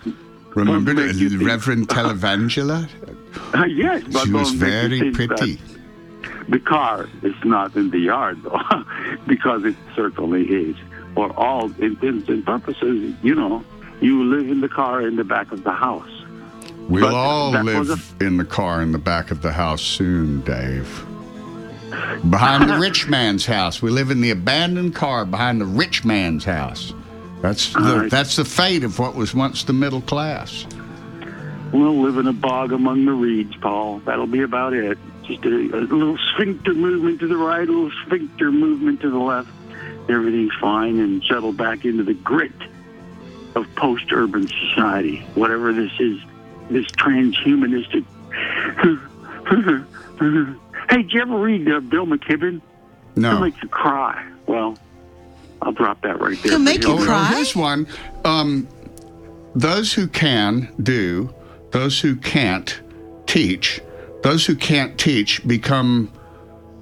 Remember 0.55 0.93
Don't 0.93 1.15
you 1.15 1.29
the 1.29 1.45
Reverend 1.45 1.87
Televangela? 1.95 2.89
Uh, 3.53 3.65
yes, 3.65 4.03
but 4.11 4.25
She 4.25 4.31
was 4.31 4.51
don't 4.51 4.59
make 4.59 4.91
you 4.91 5.13
very 5.13 5.27
pretty. 5.27 5.59
The 6.49 6.59
car 6.59 7.07
is 7.21 7.35
not 7.45 7.75
in 7.75 7.91
the 7.91 7.99
yard, 7.99 8.41
though, 8.43 8.59
because 9.27 9.63
it 9.63 9.75
certainly 9.95 10.45
is. 10.47 10.75
For 11.13 11.31
all 11.37 11.71
intents 11.79 12.27
and 12.29 12.43
purposes, 12.45 13.13
you 13.21 13.35
know, 13.35 13.63
you 14.01 14.23
live 14.23 14.49
in 14.49 14.61
the 14.61 14.69
car 14.69 15.01
in 15.07 15.15
the 15.15 15.23
back 15.23 15.51
of 15.51 15.63
the 15.63 15.71
house. 15.71 16.09
We'll 16.89 17.03
But 17.03 17.13
all 17.13 17.51
live 17.51 18.15
in 18.19 18.37
the 18.37 18.45
car 18.45 18.81
in 18.81 18.91
the 18.91 18.97
back 18.97 19.29
of 19.29 19.43
the 19.43 19.51
house 19.51 19.81
soon, 19.81 20.41
Dave. 20.41 21.05
Behind 22.29 22.67
the 22.67 22.79
rich 22.79 23.07
man's 23.07 23.45
house. 23.45 23.79
We 23.79 23.91
live 23.91 24.09
in 24.09 24.21
the 24.21 24.31
abandoned 24.31 24.95
car 24.95 25.23
behind 25.23 25.61
the 25.61 25.65
rich 25.65 26.03
man's 26.03 26.43
house. 26.43 26.93
That's 27.41 27.73
the, 27.73 27.79
Alright. 27.79 28.11
that's 28.11 28.35
the 28.35 28.43
fate 28.43 28.83
of 28.83 28.97
what 28.97 29.13
was 29.13 29.35
once 29.35 29.63
the 29.63 29.73
middle 29.73 30.01
class. 30.01 30.65
We'll 31.71 32.01
live 32.01 32.17
in 32.17 32.25
a 32.25 32.33
bog 32.33 32.71
among 32.71 33.05
the 33.05 33.13
reeds, 33.13 33.55
Paul. 33.57 33.99
That'll 33.99 34.25
be 34.25 34.41
about 34.41 34.73
it. 34.73 34.97
Just 35.23 35.45
a, 35.45 35.49
a 35.49 35.85
little 35.85 36.17
sphincter 36.33 36.73
movement 36.73 37.19
to 37.19 37.27
the 37.27 37.37
right, 37.37 37.69
a 37.69 37.71
little 37.71 37.91
sphincter 38.07 38.51
movement 38.51 39.01
to 39.01 39.11
the 39.11 39.19
left. 39.19 39.49
Everything's 40.09 40.55
fine 40.59 40.99
and 40.99 41.23
settle 41.23 41.53
back 41.53 41.85
into 41.85 42.03
the 42.03 42.15
grit 42.15 42.51
of 43.53 43.67
post-urban 43.75 44.47
society, 44.47 45.19
whatever 45.35 45.71
this 45.71 45.91
is, 45.99 46.19
this 46.69 46.85
transhumanistic. 46.87 48.05
hey, 50.89 50.97
did 50.97 51.13
you 51.13 51.21
ever 51.21 51.37
read 51.37 51.71
uh, 51.71 51.79
Bill 51.79 52.05
McKibben? 52.05 52.61
He'll 53.15 53.21
No. 53.23 53.39
make 53.39 53.61
you 53.61 53.69
cry. 53.69 54.25
Well, 54.47 54.77
I'll 55.61 55.71
drop 55.71 56.01
that 56.01 56.19
right 56.19 56.37
there. 56.43 56.51
He'll 56.53 56.59
make 56.59 56.83
you 56.83 56.89
Oh, 56.93 56.97
no, 56.97 57.05
cry? 57.05 57.25
here's 57.33 57.55
one. 57.55 57.87
Um, 58.25 58.67
those 59.55 59.93
who 59.93 60.07
can 60.07 60.69
do, 60.81 61.33
those 61.71 61.99
who 61.99 62.15
can't 62.15 62.79
teach, 63.25 63.81
those 64.23 64.45
who 64.45 64.55
can't 64.55 64.97
teach 64.97 65.45
become 65.47 66.11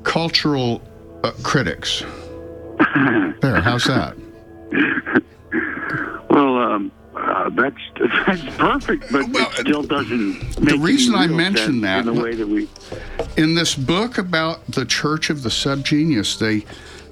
cultural 0.03 0.81
uh, 1.23 1.31
critics. 1.43 2.01
there, 3.41 3.61
how's 3.61 3.85
that? 3.85 4.15
Well, 6.29 6.57
um, 6.57 6.91
uh, 7.37 7.49
that's 7.49 7.75
that's 8.27 8.55
perfect, 8.57 9.11
but 9.11 9.29
Well, 9.29 9.49
it 9.51 9.59
still 9.61 9.83
doesn't. 9.83 10.59
Make 10.61 10.79
reason 10.81 11.13
any 11.15 11.23
I 11.23 11.27
real 11.27 11.37
mention 11.37 11.81
that- 11.81 12.05
in 12.07 12.15
the 12.15 12.21
way 12.21 12.33
that 12.35 12.47
we. 12.47 12.67
In 13.37 13.53
this 13.55 13.75
book 13.75 14.17
about 14.17 14.65
the 14.71 14.85
Church 14.85 15.29
of 15.29 15.43
the 15.43 15.49
Subgenius, 15.49 16.37
they 16.39 16.65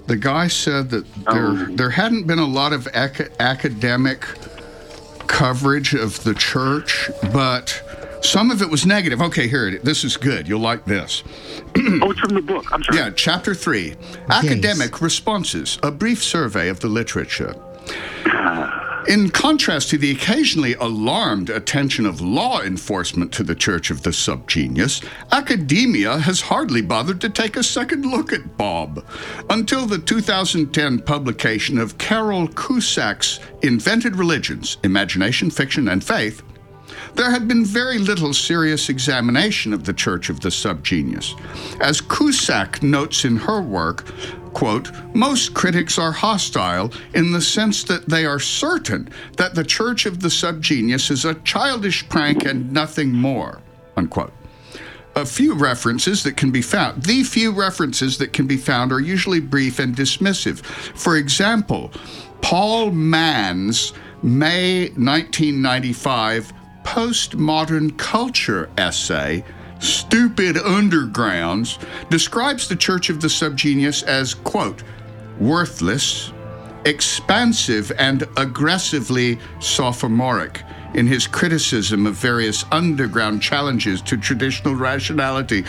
the 0.07 0.15
guy 0.15 0.47
said 0.47 0.89
that 0.91 1.05
there 1.25 1.47
Oh. 1.47 1.65
there 1.71 1.89
hadn't 1.91 2.25
been 2.27 2.39
a 2.39 2.45
lot 2.45 2.73
of 2.73 2.87
ac- 2.93 3.29
academic 3.39 4.25
coverage 5.27 5.93
of 5.93 6.23
the 6.23 6.33
church, 6.35 7.09
but 7.33 7.81
some 8.21 8.51
of 8.51 8.61
it 8.61 8.69
was 8.69 8.85
negative. 8.85 9.21
Okay, 9.21 9.47
here 9.47 9.67
it 9.67 9.73
is. 9.75 9.81
This 9.81 10.03
is 10.03 10.17
good. 10.17 10.47
You'll 10.47 10.59
like 10.61 10.85
this. 10.85 11.23
Oh, 12.01 12.09
it's 12.11 12.19
from 12.19 12.33
the 12.35 12.41
book. 12.41 12.65
I'm 12.71 12.81
sorry. 12.83 12.97
Yeah, 12.99 13.09
chapter 13.15 13.53
three 13.53 13.95
Academic 14.29 15.01
Responses, 15.01 15.77
a 15.83 15.91
brief 15.91 16.23
survey 16.23 16.69
of 16.69 16.79
the 16.79 16.87
literature. 16.87 17.53
In 19.07 19.29
contrast 19.29 19.89
to 19.89 19.99
the 19.99 20.09
occasionally 20.09 20.73
alarmed 20.73 21.51
attention 21.51 22.07
of 22.07 22.21
law 22.21 22.61
enforcement 22.61 23.31
to 23.33 23.43
the 23.43 23.53
Church 23.53 23.91
of 23.91 24.01
the 24.01 24.09
Subgenius, 24.09 25.05
academia 25.31 26.17
has 26.17 26.41
hardly 26.41 26.81
bothered 26.81 27.21
to 27.21 27.29
take 27.29 27.55
a 27.55 27.61
second 27.61 28.05
look 28.05 28.33
at 28.33 28.57
Bob. 28.57 29.05
Until 29.51 29.85
the 29.85 29.99
2010 29.99 31.01
publication 31.01 31.77
of 31.77 31.99
Carole 31.99 32.47
Cusack's 32.47 33.39
Invented 33.61 34.15
Religions 34.15 34.77
Imagination, 34.83 35.51
Fiction, 35.51 35.87
and 35.87 36.03
Faith, 36.03 36.41
there 37.15 37.31
had 37.31 37.47
been 37.47 37.65
very 37.65 37.97
little 37.97 38.33
serious 38.33 38.89
examination 38.89 39.73
of 39.73 39.85
the 39.85 39.93
Church 39.93 40.29
of 40.29 40.41
the 40.41 40.49
Subgenius. 40.49 41.33
As 41.81 42.01
Cusack 42.01 42.83
notes 42.83 43.25
in 43.25 43.37
her 43.37 43.61
work, 43.61 44.05
quote, 44.53 44.91
most 45.13 45.53
critics 45.53 45.97
are 45.97 46.11
hostile 46.11 46.91
in 47.13 47.31
the 47.31 47.41
sense 47.41 47.83
that 47.85 48.07
they 48.07 48.25
are 48.25 48.39
certain 48.39 49.09
that 49.37 49.55
the 49.55 49.63
Church 49.63 50.05
of 50.05 50.21
the 50.21 50.29
Subgenius 50.29 51.11
is 51.11 51.25
a 51.25 51.35
childish 51.35 52.07
prank 52.09 52.45
and 52.45 52.71
nothing 52.71 53.11
more, 53.11 53.61
unquote. 53.95 54.33
A 55.15 55.25
few 55.25 55.53
references 55.53 56.23
that 56.23 56.35
can 56.35 56.51
be 56.51 56.61
found, 56.61 57.03
the 57.03 57.23
few 57.23 57.51
references 57.51 58.17
that 58.17 58.33
can 58.33 58.47
be 58.47 58.57
found 58.57 58.91
are 58.91 58.99
usually 58.99 59.39
brief 59.39 59.79
and 59.79 59.95
dismissive. 59.95 60.59
For 60.97 61.15
example, 61.15 61.91
Paul 62.41 62.91
Mann's 62.91 63.93
May 64.25 64.89
1995 64.97 66.51
postmodern 66.85 67.97
culture 67.97 68.69
essay, 68.77 69.43
Stupid 69.79 70.55
Undergrounds, 70.55 71.83
describes 72.09 72.69
the 72.69 72.75
Church 72.75 73.09
of 73.09 73.19
the 73.19 73.27
Subgenius 73.27 74.03
as, 74.03 74.33
quote, 74.33 74.83
worthless, 75.37 76.31
expansive, 76.85 77.91
and 77.97 78.25
aggressively 78.37 79.37
sophomoric 79.59 80.61
in 80.93 81.05
his 81.05 81.27
criticism 81.27 82.05
of 82.05 82.15
various 82.15 82.63
underground 82.71 83.41
challenges 83.41 84.01
to 84.03 84.15
traditional 84.15 84.75
rationality. 84.75 85.65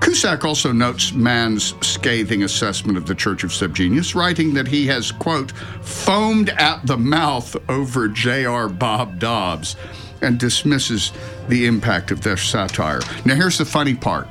Cusack 0.00 0.44
also 0.44 0.72
notes 0.72 1.12
Mann's 1.12 1.74
scathing 1.86 2.42
assessment 2.42 2.98
of 2.98 3.06
the 3.06 3.14
Church 3.14 3.44
of 3.44 3.50
Subgenius, 3.50 4.14
writing 4.14 4.52
that 4.54 4.66
he 4.66 4.86
has, 4.88 5.12
quote, 5.12 5.52
foamed 5.82 6.50
at 6.50 6.84
the 6.86 6.96
mouth 6.96 7.56
over 7.68 8.08
J.R. 8.08 8.68
Bob 8.68 9.18
Dobbs 9.18 9.76
and 10.22 10.38
dismisses 10.38 11.12
the 11.48 11.66
impact 11.66 12.10
of 12.10 12.22
their 12.22 12.36
satire. 12.36 13.00
Now, 13.24 13.34
here's 13.34 13.58
the 13.58 13.64
funny 13.64 13.94
part. 13.94 14.28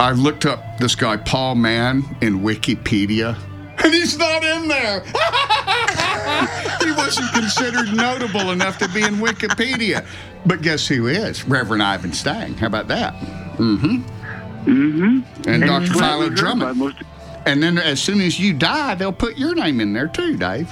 I 0.00 0.12
looked 0.12 0.46
up 0.46 0.78
this 0.78 0.94
guy, 0.94 1.16
Paul 1.16 1.54
Mann, 1.54 2.04
in 2.20 2.40
Wikipedia, 2.40 3.36
and 3.84 3.92
he's 3.92 4.16
not 4.16 4.44
in 4.44 4.68
there. 4.68 5.00
he 6.80 6.92
wasn't 6.92 7.32
considered 7.32 7.92
notable 7.92 8.50
enough 8.52 8.78
to 8.78 8.88
be 8.88 9.02
in 9.02 9.14
Wikipedia. 9.14 10.06
But 10.46 10.62
guess 10.62 10.86
who 10.86 11.06
is? 11.08 11.44
Reverend 11.44 11.82
Ivan 11.82 12.12
Stang. 12.12 12.54
How 12.54 12.66
about 12.66 12.88
that? 12.88 13.14
Mm-hmm. 13.56 14.02
Mm-hmm. 14.64 15.48
And, 15.48 15.62
Dr. 15.64 15.86
Philo 15.86 16.00
widely 16.00 16.28
heard 16.28 16.34
by 16.34 16.40
Drummond. 16.40 17.04
And 17.44 17.62
then 17.62 17.78
as 17.78 18.00
soon 18.00 18.20
as 18.20 18.38
you 18.38 18.52
die, 18.52 18.94
they'll 18.94 19.12
put 19.12 19.36
your 19.36 19.54
name 19.54 19.80
in 19.80 19.92
there 19.92 20.08
too, 20.08 20.36
Dave. 20.36 20.70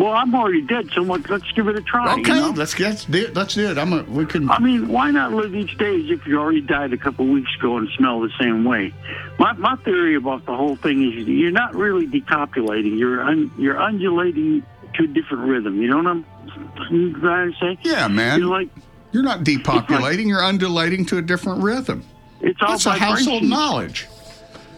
Well, 0.00 0.12
I'm 0.12 0.34
already 0.34 0.62
dead, 0.62 0.88
so 0.94 1.02
let's 1.02 1.52
give 1.52 1.68
it 1.68 1.76
a 1.76 1.82
try. 1.82 2.14
Okay, 2.14 2.32
you 2.32 2.40
know? 2.40 2.54
let's 2.56 2.72
get 2.72 2.88
let's 2.88 3.04
do 3.04 3.18
it. 3.18 3.34
Let's 3.34 3.54
do 3.54 3.70
it. 3.70 3.76
I'm 3.76 3.92
a, 3.92 4.02
we 4.04 4.24
can. 4.24 4.50
I 4.50 4.58
mean, 4.58 4.88
why 4.88 5.10
not 5.10 5.34
live 5.34 5.54
each 5.54 5.76
day 5.76 5.94
as 5.94 6.10
if 6.10 6.26
you 6.26 6.40
already 6.40 6.62
died 6.62 6.94
a 6.94 6.96
couple 6.96 7.26
of 7.26 7.30
weeks 7.30 7.50
ago 7.58 7.76
and 7.76 7.86
smell 7.98 8.18
the 8.20 8.30
same 8.40 8.64
way? 8.64 8.94
My 9.38 9.52
my 9.52 9.76
theory 9.84 10.14
about 10.14 10.46
the 10.46 10.56
whole 10.56 10.74
thing 10.76 11.02
is 11.02 11.28
you're 11.28 11.50
not 11.50 11.74
really 11.74 12.06
decopulating. 12.06 12.98
You're 12.98 13.20
un, 13.20 13.52
you're 13.58 13.78
undulating 13.78 14.64
to 14.94 15.04
a 15.04 15.06
different 15.06 15.46
rhythm. 15.46 15.82
You 15.82 15.88
know 15.88 15.98
what 15.98 16.06
I'm 16.06 16.24
trying 17.20 17.52
to 17.52 17.58
say? 17.60 17.78
Yeah, 17.82 18.08
man. 18.08 18.40
You're 18.40 18.48
like 18.48 18.70
You're 19.12 19.22
not 19.22 19.44
depopulating. 19.44 20.28
You're 20.28 20.42
undulating 20.42 21.04
to 21.06 21.18
a 21.18 21.22
different 21.22 21.62
rhythm. 21.62 22.06
it's 22.40 22.58
all 22.62 22.70
That's 22.70 22.86
a 22.86 22.92
household 22.92 23.42
knowledge. 23.42 24.08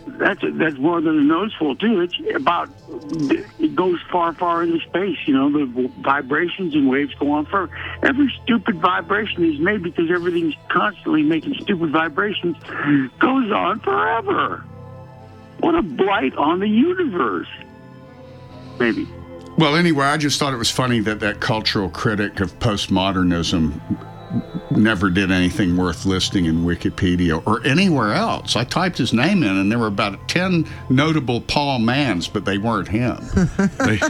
That's 0.07 0.41
that's 0.55 0.79
more 0.79 1.01
than 1.01 1.19
a 1.19 1.23
noseful 1.23 1.77
too. 1.77 2.01
It's 2.01 2.15
about 2.35 2.69
it 3.61 3.75
goes 3.75 3.99
far, 4.11 4.33
far 4.35 4.63
into 4.63 4.81
space. 4.81 5.19
You 5.27 5.35
know, 5.35 5.51
the 5.51 5.89
vibrations 6.01 6.75
and 6.75 6.89
waves 6.89 7.15
go 7.15 7.33
on 7.33 7.47
for 7.47 7.71
every 8.03 8.33
stupid 8.43 8.81
vibration 8.81 9.45
is 9.45 9.59
made 9.61 9.83
because 9.83 10.11
everything's 10.11 10.55
constantly 10.69 11.23
making 11.23 11.55
stupid 11.55 11.91
vibrations. 11.91 12.57
Goes 13.19 13.51
on 13.53 13.81
forever. 13.81 14.65
What 15.61 15.77
a 15.77 15.83
blight 15.83 16.35
on 16.37 16.59
the 16.59 16.69
universe. 16.69 17.49
Maybe. 18.79 19.09
Well, 19.59 19.77
anyway, 19.77 20.07
I 20.07 20.17
just 20.17 20.39
thought 20.39 20.53
it 20.55 20.59
was 20.59 20.71
funny 20.71 21.01
that 21.01 21.21
that 21.21 21.41
cultural 21.41 21.89
critic 21.89 22.41
of 22.41 22.59
postmodernism 22.59 23.81
never 24.71 25.11
did 25.11 25.31
anything 25.31 25.77
worth 25.77 26.05
listing 26.07 26.47
in 26.47 26.65
Wikipedia 26.65 27.43
or 27.47 27.65
anywhere 27.67 28.15
else. 28.15 28.57
I 28.57 28.65
typed 28.65 28.99
his 28.99 29.13
name 29.13 29.43
in, 29.43 29.57
and 29.57 29.71
there 29.71 29.79
were 29.79 29.87
about 29.87 30.29
10 30.29 30.67
notable 30.89 31.41
Paul 31.41 31.81
Manns, 31.81 32.33
but 32.33 32.45
they 32.45 32.59
weren't 32.59 32.89
him. 32.89 33.19
They- 33.79 34.01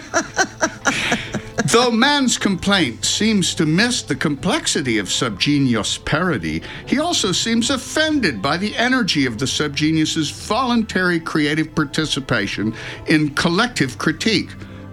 Though 1.67 1.91
Mann's 1.91 2.37
complaint 2.37 3.05
seems 3.05 3.55
to 3.55 3.65
miss 3.65 4.03
the 4.03 4.17
complexity 4.17 4.99
of 4.99 5.07
subgenius 5.07 6.03
parody, 6.05 6.61
he 6.87 6.99
also 6.99 7.31
seems 7.33 7.71
offended 7.71 8.43
by 8.43 8.57
the 8.57 8.77
energy 8.77 9.27
of 9.27 9.39
the 9.39 9.47
subgenius's 9.47 10.29
voluntary 10.31 11.21
creative 11.21 11.75
participation 11.75 12.75
in 13.07 13.31
collective 13.35 13.97
critique. 13.97 14.51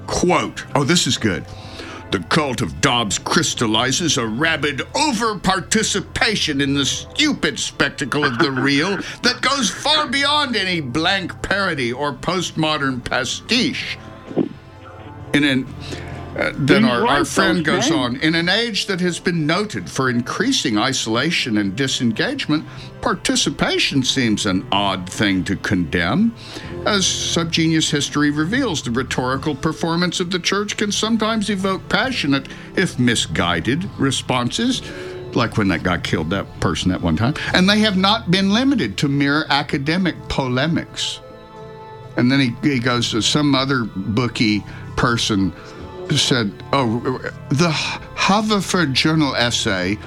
Quote, 0.07 0.63
oh, 0.75 0.83
this 0.83 1.05
is 1.07 1.17
good. 1.17 1.43
The 2.11 2.19
cult 2.21 2.61
of 2.61 2.81
Dobbs 2.81 3.19
crystallizes 3.19 4.17
a 4.17 4.25
rabid 4.25 4.81
over 4.95 5.37
participation 5.37 6.59
in 6.59 6.73
the 6.73 6.85
stupid 6.85 7.59
spectacle 7.59 8.25
of 8.25 8.39
the 8.39 8.51
real 8.51 8.97
that 9.23 9.41
goes 9.41 9.69
far 9.69 10.07
beyond 10.07 10.55
any 10.55 10.81
blank 10.81 11.39
parody 11.43 11.93
or 11.93 12.13
postmodern 12.13 13.03
pastiche. 13.03 13.99
In 15.33 15.43
an 15.43 15.67
uh, 16.39 16.53
then 16.55 16.85
our, 16.85 17.05
our 17.05 17.25
friend 17.25 17.65
goes 17.65 17.89
men. 17.89 17.99
on 17.99 18.15
in 18.17 18.33
an 18.33 18.47
age 18.47 18.85
that 18.85 19.01
has 19.01 19.19
been 19.19 19.45
noted 19.45 19.89
for 19.89 20.09
increasing 20.09 20.77
isolation 20.77 21.57
and 21.57 21.75
disengagement, 21.75 22.65
participation 23.01 24.03
seems 24.03 24.45
an 24.45 24.65
odd 24.71 25.09
thing 25.09 25.43
to 25.43 25.57
condemn. 25.57 26.33
As 26.85 27.03
subgenius 27.03 27.91
history 27.91 28.31
reveals, 28.31 28.81
the 28.81 28.91
rhetorical 28.91 29.53
performance 29.53 30.21
of 30.21 30.31
the 30.31 30.39
church 30.39 30.77
can 30.77 30.93
sometimes 30.93 31.49
evoke 31.49 31.87
passionate, 31.89 32.47
if 32.77 32.97
misguided, 32.97 33.83
responses, 33.99 34.81
like 35.35 35.57
when 35.57 35.67
that 35.67 35.83
guy 35.83 35.97
killed 35.97 36.29
that 36.29 36.47
person 36.61 36.91
at 36.91 37.01
one 37.01 37.17
time, 37.17 37.33
and 37.53 37.69
they 37.69 37.79
have 37.79 37.97
not 37.97 38.31
been 38.31 38.51
limited 38.51 38.97
to 38.97 39.09
mere 39.09 39.45
academic 39.49 40.15
polemics. 40.29 41.19
And 42.15 42.31
then 42.31 42.39
he, 42.39 42.55
he 42.67 42.79
goes 42.79 43.11
to 43.11 43.21
some 43.21 43.55
other 43.55 43.83
bookie 43.83 44.63
person 44.95 45.53
said, 46.17 46.51
oh, 46.73 46.99
the 47.49 47.69
Haverford 47.71 48.93
Journal 48.93 49.35
essay, 49.35 49.97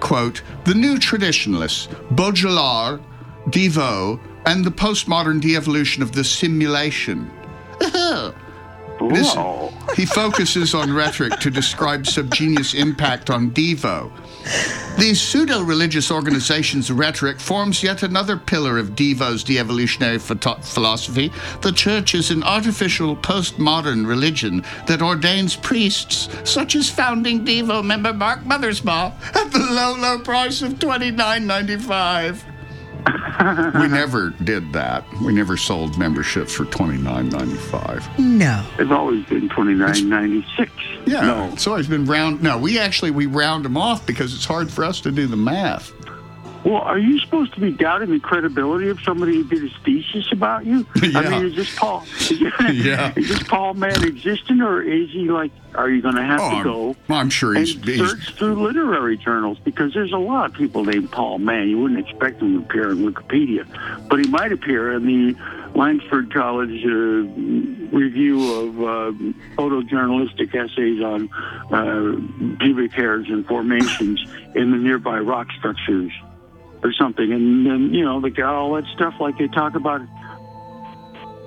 quote, 0.00 0.42
the 0.64 0.74
new 0.74 0.98
traditionalists, 0.98 1.86
Baudrillard, 2.12 3.02
Devo, 3.48 4.20
and 4.46 4.64
the 4.64 4.70
postmodern 4.70 5.40
de-evolution 5.40 6.02
of 6.02 6.12
the 6.12 6.24
simulation. 6.24 7.30
Uh-huh. 7.80 8.32
It 9.00 9.16
is- 9.16 9.32
Whoa. 9.34 9.72
he 9.96 10.06
focuses 10.06 10.74
on 10.74 10.92
rhetoric 10.92 11.38
to 11.40 11.50
describe 11.50 12.04
subgenius 12.04 12.74
impact 12.74 13.30
on 13.30 13.50
Devo. 13.50 14.12
These 14.98 15.20
pseudo 15.20 15.62
religious 15.62 16.10
organizations' 16.10 16.90
rhetoric 16.90 17.40
forms 17.40 17.82
yet 17.82 18.02
another 18.02 18.36
pillar 18.36 18.78
of 18.78 18.90
Devo's 18.90 19.42
de 19.42 19.58
evolutionary 19.58 20.18
philosophy. 20.18 21.32
The 21.62 21.72
church 21.72 22.14
is 22.14 22.30
an 22.30 22.42
artificial 22.42 23.16
postmodern 23.16 24.06
religion 24.06 24.64
that 24.86 25.02
ordains 25.02 25.56
priests, 25.56 26.28
such 26.44 26.76
as 26.76 26.90
founding 26.90 27.44
Devo 27.44 27.82
member 27.84 28.12
Mark 28.12 28.40
Mothersbaugh, 28.44 29.12
at 29.34 29.50
the 29.50 29.58
low, 29.58 29.94
low 29.96 30.18
price 30.18 30.62
of 30.62 30.78
twenty 30.78 31.10
nine 31.10 31.46
ninety 31.46 31.76
five. 31.76 32.44
we 33.74 33.88
never 33.88 34.30
did 34.44 34.72
that. 34.72 35.04
We 35.22 35.32
never 35.32 35.56
sold 35.56 35.98
memberships 35.98 36.52
for 36.52 36.64
twenty 36.66 36.98
nine 36.98 37.28
ninety 37.28 37.56
five. 37.56 38.06
No. 38.18 38.64
It's 38.78 38.90
always 38.90 39.24
been 39.26 39.48
twenty 39.48 39.74
nine 39.74 40.08
ninety 40.08 40.44
six. 40.56 40.70
Yeah, 41.06 41.22
No. 41.22 41.50
it's 41.52 41.66
always 41.66 41.86
been 41.88 42.04
round. 42.04 42.42
No, 42.42 42.58
we 42.58 42.78
actually 42.78 43.10
we 43.10 43.26
round 43.26 43.64
them 43.64 43.76
off 43.76 44.06
because 44.06 44.34
it's 44.34 44.44
hard 44.44 44.70
for 44.70 44.84
us 44.84 45.00
to 45.02 45.10
do 45.10 45.26
the 45.26 45.36
math. 45.36 45.92
Well, 46.64 46.76
are 46.82 46.98
you 46.98 47.18
supposed 47.18 47.54
to 47.54 47.60
be 47.60 47.72
doubting 47.72 48.10
the 48.10 48.20
credibility 48.20 48.88
of 48.88 49.00
somebody 49.00 49.34
who 49.36 49.44
did 49.44 49.62
his 49.62 49.72
thesis 49.84 50.30
about 50.30 50.64
you? 50.64 50.86
I 50.96 51.28
mean, 51.28 51.46
is 51.46 51.56
this 51.56 51.76
Paul? 51.76 52.04
Yeah. 52.72 53.12
Is 53.16 53.28
this 53.28 53.42
Paul 53.42 53.74
man 53.74 54.04
existing, 54.04 54.60
or 54.62 54.80
is 54.82 55.10
he 55.10 55.28
like? 55.28 55.50
Are 55.74 55.88
you 55.90 56.02
going 56.02 56.14
to 56.16 56.22
have 56.22 56.40
Oh, 56.40 56.50
to 56.50 56.56
I'm, 56.56 56.62
go 56.64 56.96
I'm 57.08 57.30
sure 57.30 57.54
and 57.56 57.66
he's, 57.66 57.82
he's 57.82 57.98
search 57.98 58.34
through 58.36 58.62
literary 58.62 59.16
journals 59.16 59.58
because 59.58 59.94
there's 59.94 60.12
a 60.12 60.18
lot 60.18 60.50
of 60.50 60.54
people 60.54 60.84
named 60.84 61.10
Paul 61.10 61.38
Mann. 61.38 61.68
You 61.68 61.78
wouldn't 61.80 62.00
expect 62.08 62.42
him 62.42 62.58
to 62.58 62.64
appear 62.66 62.90
in 62.92 62.98
Wikipedia, 62.98 63.66
but 64.08 64.18
he 64.20 64.28
might 64.28 64.52
appear 64.52 64.92
in 64.92 65.06
the 65.06 65.34
Langsford 65.74 66.32
College 66.32 66.84
uh, 66.84 66.88
review 67.96 68.52
of 68.54 68.80
uh, 68.80 69.12
photojournalistic 69.56 70.54
essays 70.54 71.02
on 71.02 71.28
uh, 71.72 72.58
pubic 72.58 72.92
hairs 72.92 73.26
and 73.28 73.46
formations 73.46 74.22
in 74.54 74.70
the 74.72 74.76
nearby 74.78 75.18
rock 75.18 75.48
structures 75.58 76.12
or 76.82 76.92
something. 76.92 77.32
And 77.32 77.66
then, 77.66 77.94
you 77.94 78.04
know, 78.04 78.20
they 78.20 78.30
got 78.30 78.54
all 78.54 78.72
that 78.74 78.84
stuff 78.94 79.14
like 79.20 79.38
they 79.38 79.48
talk 79.48 79.74
about, 79.74 80.00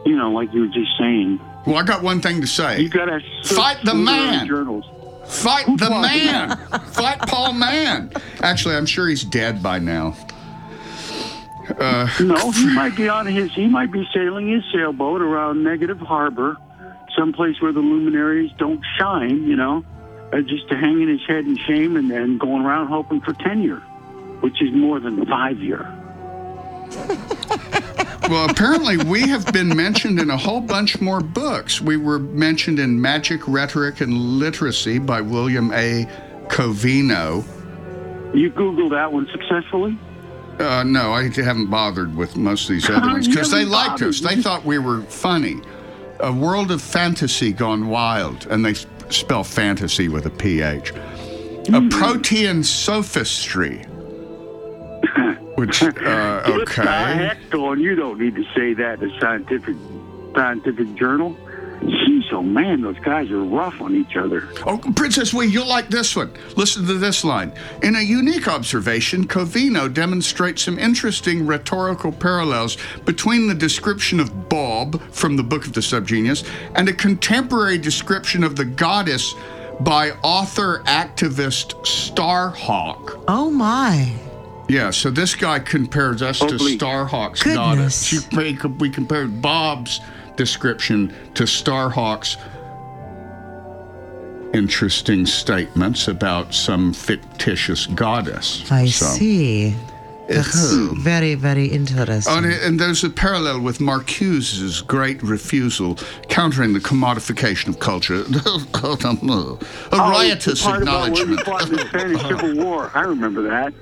you 0.05 0.15
know, 0.15 0.31
like 0.31 0.53
you 0.53 0.61
were 0.61 0.67
just 0.67 0.91
saying. 0.97 1.39
Well, 1.65 1.77
I 1.77 1.83
got 1.83 2.03
one 2.03 2.21
thing 2.21 2.41
to 2.41 2.47
say. 2.47 2.81
You 2.81 2.89
got 2.89 3.05
to 3.05 3.19
Fight 3.43 3.77
the 3.83 3.93
man. 3.95 4.47
Journals. 4.47 4.85
Fight 5.27 5.65
the 5.65 5.89
man. 5.89 6.57
Fight 6.91 7.19
Paul 7.19 7.53
Mann. 7.53 8.11
Actually, 8.41 8.75
I'm 8.75 8.85
sure 8.85 9.07
he's 9.07 9.23
dead 9.23 9.63
by 9.63 9.79
now. 9.79 10.15
Uh, 11.79 12.07
No, 12.21 12.51
he 12.51 12.67
might 12.75 12.95
be 12.95 13.09
on 13.09 13.25
his. 13.25 13.51
He 13.53 13.65
might 13.65 13.91
be 13.91 14.07
sailing 14.13 14.47
his 14.47 14.63
sailboat 14.71 15.21
around 15.21 15.63
Negative 15.63 15.97
Harbor, 15.99 16.55
someplace 17.17 17.59
where 17.59 17.71
the 17.71 17.79
luminaries 17.79 18.51
don't 18.59 18.83
shine. 18.99 19.47
You 19.47 19.55
know, 19.55 19.83
uh, 20.31 20.41
just 20.41 20.69
to 20.69 20.77
hanging 20.77 21.07
his 21.07 21.25
head 21.25 21.45
in 21.45 21.57
shame 21.57 21.97
and, 21.97 22.11
and 22.11 22.39
going 22.39 22.61
around 22.63 22.87
hoping 22.87 23.19
for 23.21 23.33
tenure, 23.33 23.81
which 24.45 24.61
is 24.61 24.71
more 24.75 24.99
than 24.99 25.25
five 25.25 25.57
year. 25.57 25.91
well, 28.29 28.47
apparently 28.47 28.95
we 28.95 29.21
have 29.21 29.51
been 29.51 29.75
mentioned 29.75 30.19
in 30.19 30.29
a 30.29 30.37
whole 30.37 30.61
bunch 30.61 31.01
more 31.01 31.19
books. 31.19 31.81
We 31.81 31.97
were 31.97 32.19
mentioned 32.19 32.77
in 32.77 33.01
Magic, 33.01 33.47
Rhetoric, 33.47 34.01
and 34.01 34.13
Literacy 34.13 34.99
by 34.99 35.19
William 35.19 35.73
A. 35.73 36.05
Covino. 36.45 37.43
You 38.35 38.51
Googled 38.51 38.91
that 38.91 39.11
one 39.11 39.27
successfully? 39.31 39.97
Uh, 40.59 40.83
no, 40.83 41.11
I 41.11 41.23
haven't 41.23 41.71
bothered 41.71 42.15
with 42.15 42.37
most 42.37 42.69
of 42.69 42.75
these 42.75 42.87
other 42.91 43.07
ones 43.07 43.27
because 43.27 43.49
they 43.49 43.65
liked 43.65 43.93
bothered. 43.93 44.09
us. 44.09 44.19
They 44.19 44.39
thought 44.43 44.63
we 44.63 44.77
were 44.77 45.01
funny. 45.01 45.59
A 46.19 46.31
world 46.31 46.69
of 46.69 46.83
fantasy 46.83 47.51
gone 47.51 47.87
wild, 47.87 48.45
and 48.51 48.63
they 48.63 48.75
spell 49.09 49.43
fantasy 49.43 50.07
with 50.07 50.27
a 50.27 50.29
PH. 50.29 50.91
A 51.73 51.81
protean 51.89 52.63
sophistry. 52.63 53.83
Which, 55.65 55.83
uh, 55.83 55.91
What 56.45 56.45
the 56.45 56.61
okay. 56.61 56.83
heck, 56.83 57.49
going? 57.49 57.79
You 57.79 57.95
don't 57.95 58.19
need 58.19 58.35
to 58.35 58.43
say 58.55 58.73
that 58.73 59.01
in 59.01 59.11
a 59.11 59.19
scientific 59.19 59.75
scientific 60.35 60.93
journal. 60.95 61.35
Jeez, 61.81 62.31
oh 62.31 62.41
man, 62.41 62.81
those 62.81 62.97
guys 62.99 63.29
are 63.31 63.43
rough 63.43 63.79
on 63.81 63.95
each 63.95 64.15
other. 64.15 64.47
Oh, 64.65 64.77
Princess 64.95 65.33
Wee, 65.33 65.47
you'll 65.47 65.67
like 65.67 65.89
this 65.89 66.15
one. 66.15 66.31
Listen 66.55 66.85
to 66.87 66.95
this 66.95 67.23
line. 67.23 67.53
In 67.83 67.95
a 67.95 68.01
unique 68.01 68.47
observation, 68.47 69.27
Covino 69.27 69.93
demonstrates 69.93 70.63
some 70.63 70.79
interesting 70.79 71.45
rhetorical 71.45 72.11
parallels 72.11 72.77
between 73.05 73.47
the 73.47 73.53
description 73.53 74.19
of 74.19 74.49
Bob 74.49 75.01
from 75.11 75.35
the 75.37 75.43
Book 75.43 75.65
of 75.67 75.73
the 75.73 75.81
Subgenius 75.81 76.47
and 76.75 76.89
a 76.89 76.93
contemporary 76.93 77.77
description 77.77 78.43
of 78.43 78.55
the 78.55 78.65
goddess 78.65 79.35
by 79.81 80.11
author 80.23 80.81
activist 80.85 81.75
Starhawk. 81.83 83.23
Oh 83.27 83.51
my. 83.51 84.24
Yeah, 84.67 84.89
so 84.91 85.11
this 85.11 85.35
guy 85.35 85.59
compares 85.59 86.21
us 86.21 86.39
to 86.39 86.45
Holy 86.57 86.77
Starhawk's 86.77 87.43
goodness. 87.43 88.11
goddess. 88.11 88.13
You- 88.13 88.69
We 88.79 88.89
compared 88.89 89.41
Bob's 89.41 90.01
description 90.35 91.13
to 91.35 91.43
Starhawk's 91.43 92.37
interesting 94.53 95.25
statements 95.25 96.07
about 96.07 96.53
some 96.53 96.93
fictitious 96.93 97.85
goddess. 97.87 98.63
I 98.71 98.87
So- 98.87 99.05
see. 99.05 99.75
That's 100.27 100.73
very, 100.73 101.35
very 101.35 101.67
interesting. 101.67 102.33
Oh, 102.33 102.37
and, 102.37 102.45
and 102.47 102.79
there's 102.79 103.03
a 103.03 103.09
parallel 103.09 103.61
with 103.61 103.79
Marcuse's 103.79 104.81
great 104.81 105.21
refusal, 105.21 105.97
countering 106.29 106.73
the 106.73 106.79
commodification 106.79 107.69
of 107.69 107.79
culture. 107.79 108.15
a 108.25 109.57
oh, 109.91 110.09
riotous 110.09 110.65
oh, 110.65 110.71
the 110.71 110.71
part 110.71 110.81
about 110.83 111.11
where 111.11 111.23
acknowledgement. 111.23 111.39
he 111.39 111.45
fought 111.45 111.69
in 111.69 111.75
the 111.75 111.85
Spanish 111.89 112.21
Civil 112.23 112.63
War. 112.63 112.91
I 112.95 113.01
remember 113.01 113.43
that. 113.43 113.73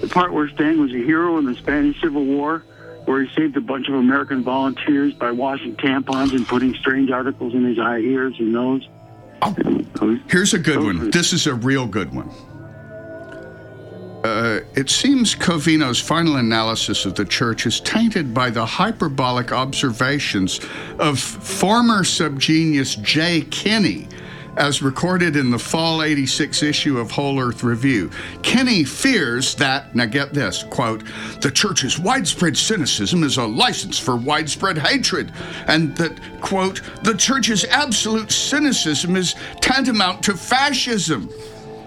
The 0.00 0.08
part 0.08 0.32
where 0.32 0.48
Stang 0.48 0.80
was 0.80 0.92
a 0.92 0.98
hero 0.98 1.38
in 1.38 1.44
the 1.44 1.54
Spanish 1.54 2.00
Civil 2.00 2.24
War, 2.24 2.64
where 3.04 3.22
he 3.22 3.34
saved 3.34 3.56
a 3.56 3.60
bunch 3.60 3.88
of 3.88 3.94
American 3.94 4.42
volunteers 4.42 5.14
by 5.14 5.30
washing 5.30 5.76
tampons 5.76 6.32
and 6.32 6.46
putting 6.46 6.74
strange 6.74 7.10
articles 7.10 7.54
in 7.54 7.64
his 7.64 7.78
eye, 7.78 7.98
ears, 7.98 8.34
and 8.38 8.52
nose. 8.52 8.86
Oh, 9.42 10.18
Here's 10.28 10.54
a 10.54 10.58
good 10.58 10.82
one. 10.82 11.10
This 11.10 11.32
is 11.32 11.46
a 11.46 11.54
real 11.54 11.86
good 11.86 12.12
one. 12.12 12.30
Uh, 14.26 14.60
It 14.74 14.90
seems 14.90 15.36
Covino's 15.36 16.00
final 16.00 16.36
analysis 16.36 17.06
of 17.06 17.14
the 17.14 17.24
church 17.24 17.64
is 17.64 17.78
tainted 17.80 18.34
by 18.34 18.50
the 18.50 18.66
hyperbolic 18.66 19.52
observations 19.52 20.58
of 20.98 21.20
former 21.20 22.02
subgenius 22.02 23.00
Jay 23.02 23.42
Kinney, 23.42 24.08
as 24.56 24.82
recorded 24.82 25.36
in 25.36 25.50
the 25.52 25.58
fall 25.58 26.02
86 26.02 26.60
issue 26.64 26.98
of 26.98 27.12
Whole 27.12 27.38
Earth 27.38 27.62
Review. 27.62 28.10
Kinney 28.42 28.82
fears 28.82 29.54
that, 29.54 29.94
now 29.94 30.06
get 30.06 30.34
this, 30.34 30.64
quote, 30.64 31.04
the 31.40 31.50
church's 31.50 32.00
widespread 32.00 32.56
cynicism 32.56 33.22
is 33.22 33.36
a 33.36 33.44
license 33.46 33.96
for 33.96 34.16
widespread 34.16 34.76
hatred, 34.76 35.32
and 35.68 35.96
that, 35.98 36.18
quote, 36.40 36.82
the 37.04 37.14
church's 37.14 37.64
absolute 37.66 38.32
cynicism 38.32 39.14
is 39.14 39.36
tantamount 39.60 40.20
to 40.24 40.36
fascism. 40.36 41.30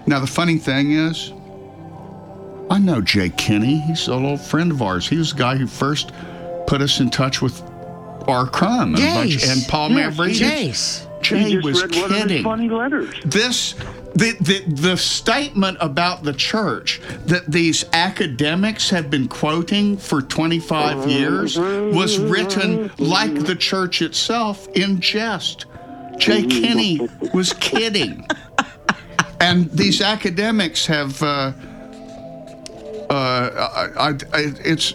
Now, 0.06 0.20
the 0.20 0.26
funny 0.26 0.56
thing 0.56 0.92
is, 0.92 1.34
I 2.70 2.78
know 2.78 3.00
Jay 3.00 3.30
Kinney. 3.30 3.80
He's 3.80 4.06
an 4.08 4.24
old 4.24 4.40
friend 4.40 4.70
of 4.70 4.80
ours. 4.80 5.08
He 5.08 5.16
was 5.16 5.32
the 5.32 5.38
guy 5.38 5.56
who 5.56 5.66
first 5.66 6.12
put 6.66 6.80
us 6.80 7.00
in 7.00 7.10
touch 7.10 7.42
with 7.42 7.60
R. 8.28 8.46
Crumb 8.46 8.94
and, 8.94 9.28
Jace. 9.30 9.50
and 9.52 9.66
Paul 9.68 9.90
Yes, 9.90 10.16
Mavrides. 10.16 10.40
Jace. 10.40 11.06
Jay 11.22 11.58
was 11.58 11.82
read 11.82 11.94
one 11.96 12.04
of 12.04 12.10
his 12.12 12.22
kidding. 12.22 12.44
funny 12.44 12.68
letters. 12.70 13.14
This 13.26 13.74
the, 14.14 14.36
the 14.40 14.62
the 14.72 14.96
statement 14.96 15.76
about 15.80 16.22
the 16.22 16.32
church 16.32 17.00
that 17.26 17.50
these 17.50 17.84
academics 17.92 18.88
have 18.90 19.10
been 19.10 19.28
quoting 19.28 19.96
for 19.98 20.22
25 20.22 21.10
years 21.10 21.58
was 21.58 22.18
written 22.18 22.90
like 22.98 23.34
the 23.44 23.54
church 23.54 24.00
itself 24.00 24.66
in 24.68 25.00
jest. 25.00 25.66
Jay 26.18 26.44
Kinney 26.46 27.00
was 27.34 27.52
kidding. 27.54 28.26
And 29.42 29.70
these 29.70 30.02
academics 30.02 30.84
have 30.84 31.22
uh, 31.22 31.52
Uh, 33.10 33.68
I, 33.96 34.08
I, 34.08 34.08
I, 34.10 34.54
it's 34.64 34.94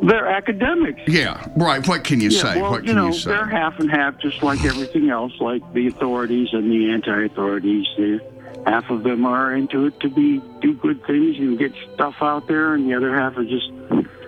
They're 0.00 0.28
academics. 0.28 1.00
yeah 1.08 1.44
right. 1.56 1.86
What 1.86 2.04
can 2.04 2.20
you 2.20 2.30
Yeah, 2.30 2.42
say? 2.42 2.62
well, 2.62 2.70
what 2.70 2.78
can 2.80 2.88
you 2.88 2.94
know, 2.94 3.10
say? 3.10 3.30
they're 3.30 3.46
half 3.46 3.78
and 3.80 3.90
half, 3.90 4.18
just 4.20 4.42
like 4.44 4.64
everything 4.64 5.10
else, 5.10 5.32
like 5.40 5.60
the 5.72 5.88
authorities 5.88 6.48
and 6.52 6.70
the 6.70 6.90
anti-authorities. 6.90 7.86
Half 8.64 8.90
of 8.90 9.02
them 9.02 9.24
are 9.26 9.54
into 9.54 9.86
it 9.86 9.98
to 10.00 10.08
be 10.08 10.40
do 10.60 10.74
good 10.74 11.04
things 11.06 11.38
and 11.38 11.58
get 11.58 11.72
stuff 11.94 12.14
out 12.20 12.46
there, 12.48 12.74
and 12.74 12.88
the 12.88 12.94
other 12.94 13.14
half 13.18 13.36
are 13.36 13.44
just. 13.44 13.70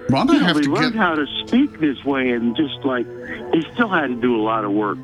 Well, 0.09 0.23
I'm 0.23 0.29
you 0.29 0.41
know, 0.41 0.47
have 0.47 0.57
they 0.57 0.63
to 0.63 0.73
learned 0.73 0.95
get. 0.95 0.99
how 1.01 1.15
to 1.15 1.27
speak 1.47 1.79
this 1.79 2.03
way, 2.05 2.31
and 2.31 2.57
just 2.57 2.79
like 2.85 3.07
they 3.53 3.61
still 3.75 3.89
had 3.89 4.09
to 4.09 4.15
do 4.17 4.35
a 4.37 4.43
lot 4.43 4.65
of 4.65 4.73
work, 4.73 4.99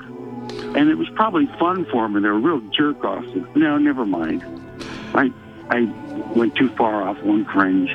and 0.75 0.89
it 0.89 0.97
was 0.97 1.09
probably 1.11 1.47
fun 1.61 1.85
for 1.87 2.03
them, 2.03 2.17
and 2.17 2.25
they're 2.25 2.35
real 2.35 2.61
jerk 2.77 3.05
offs. 3.05 3.29
No, 3.55 3.79
never 3.79 4.05
mind. 4.07 4.43
I 5.15 5.31
I 5.71 5.83
went 6.35 6.57
too 6.57 6.71
far 6.71 7.03
off 7.03 7.21
one 7.23 7.45
fringe. 7.47 7.95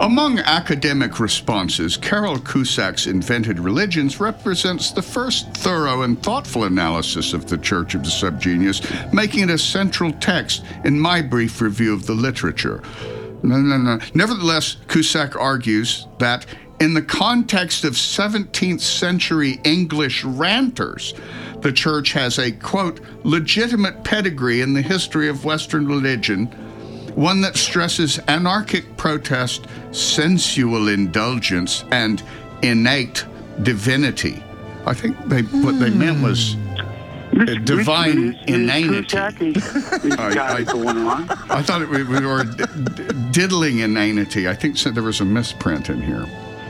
Among 0.00 0.38
academic 0.38 1.20
responses, 1.20 1.96
Carole 1.96 2.38
Cusack's 2.38 3.06
Invented 3.06 3.58
Religions 3.58 4.18
represents 4.18 4.90
the 4.90 5.02
first 5.02 5.52
thorough 5.54 6.02
and 6.02 6.22
thoughtful 6.22 6.64
analysis 6.64 7.34
of 7.34 7.46
the 7.46 7.58
Church 7.58 7.94
of 7.94 8.02
the 8.02 8.08
Subgenius, 8.08 9.12
making 9.12 9.44
it 9.44 9.50
a 9.50 9.58
central 9.58 10.12
text 10.12 10.64
in 10.84 10.98
my 10.98 11.20
brief 11.20 11.60
review 11.60 11.92
of 11.92 12.06
the 12.06 12.14
literature. 12.14 12.82
No, 13.42 13.58
no, 13.58 13.76
no. 13.76 13.98
Nevertheless, 14.14 14.76
Cusack 14.88 15.36
argues 15.36 16.06
that 16.18 16.46
in 16.80 16.94
the 16.94 17.02
context 17.02 17.84
of 17.84 17.92
17th 17.92 18.80
century 18.80 19.60
English 19.64 20.24
ranters, 20.24 21.12
the 21.60 21.72
church 21.72 22.12
has 22.12 22.38
a, 22.38 22.52
quote, 22.52 23.00
legitimate 23.22 24.02
pedigree 24.02 24.62
in 24.62 24.72
the 24.72 24.80
history 24.80 25.28
of 25.28 25.44
Western 25.44 25.86
religion 25.86 26.48
one 27.20 27.42
that 27.42 27.54
stresses 27.54 28.18
anarchic 28.28 28.96
protest, 28.96 29.66
sensual 29.92 30.88
indulgence, 30.88 31.84
and 31.90 32.22
innate 32.62 33.26
divinity. 33.62 34.42
I 34.86 34.94
think 34.94 35.18
they 35.26 35.42
what 35.42 35.78
they 35.78 35.90
meant 35.90 36.16
hmm. 36.16 36.24
was 36.24 36.56
uh, 36.56 36.86
Miss- 37.34 37.62
divine 37.64 38.38
inanity. 38.46 39.02
Cusack 39.02 39.40
is, 39.42 39.56
is 40.02 40.16
I- 40.16 40.56
I- 40.56 40.58
it 40.60 40.68
going 40.68 40.96
on. 40.96 41.28
I 41.50 41.62
thought 41.62 41.82
it 41.82 41.90
we 41.90 42.04
we 42.04 42.24
were 42.24 42.44
d- 42.44 42.64
d- 42.94 43.04
diddling 43.32 43.80
inanity. 43.80 44.48
I 44.48 44.54
think 44.54 44.78
so 44.78 44.90
there 44.90 45.02
was 45.02 45.20
a 45.20 45.26
misprint 45.26 45.90
in 45.90 46.00
here. 46.00 46.24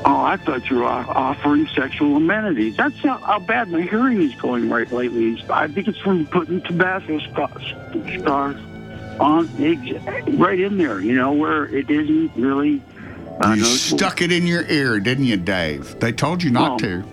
Oh, 0.04 0.22
I 0.22 0.36
thought 0.38 0.68
you 0.68 0.78
were 0.78 0.84
offering 0.84 1.68
sexual 1.76 2.16
amenities. 2.16 2.74
That's 2.74 2.96
how, 3.00 3.18
how 3.18 3.38
bad 3.38 3.68
my 3.68 3.82
hearing 3.82 4.20
is 4.22 4.34
going 4.36 4.70
right 4.70 4.90
lately. 4.90 5.44
I 5.50 5.68
think 5.68 5.88
it's 5.88 5.98
from 5.98 6.26
putting 6.26 6.62
Tabasco 6.62 7.18
stars, 7.18 7.74
stars 8.18 8.56
on 9.20 9.48
right 10.38 10.58
in 10.58 10.78
there. 10.78 11.00
You 11.00 11.14
know 11.14 11.32
where 11.32 11.66
it 11.66 11.90
isn't 11.90 12.32
really. 12.36 12.82
Uh, 13.42 13.50
You 13.54 13.62
noticeable. 13.62 13.98
stuck 13.98 14.20
it 14.22 14.32
in 14.32 14.46
your 14.46 14.64
ear, 14.66 15.00
didn't 15.00 15.24
you, 15.24 15.36
Dave? 15.36 15.98
They 16.00 16.12
told 16.12 16.42
you 16.42 16.50
not 16.50 16.72
Oh, 16.72 16.78
to. 16.78 17.04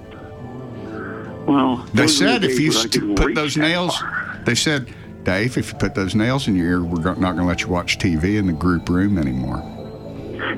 Well, 1.47 1.85
They 1.93 2.07
said 2.07 2.41
the 2.41 2.49
if 2.49 2.59
you 2.59 2.71
st- 2.71 3.15
put 3.15 3.33
those 3.35 3.55
nails, 3.55 3.97
far. 3.97 4.41
they 4.45 4.55
said, 4.55 4.87
Dave, 5.23 5.57
if 5.57 5.71
you 5.71 5.77
put 5.77 5.95
those 5.95 6.15
nails 6.15 6.47
in 6.47 6.55
your 6.55 6.67
ear, 6.67 6.83
we're 6.83 7.01
not 7.01 7.15
going 7.19 7.37
to 7.37 7.43
let 7.45 7.61
you 7.61 7.67
watch 7.69 7.97
TV 7.99 8.37
in 8.37 8.47
the 8.47 8.53
group 8.53 8.89
room 8.89 9.17
anymore. 9.17 9.59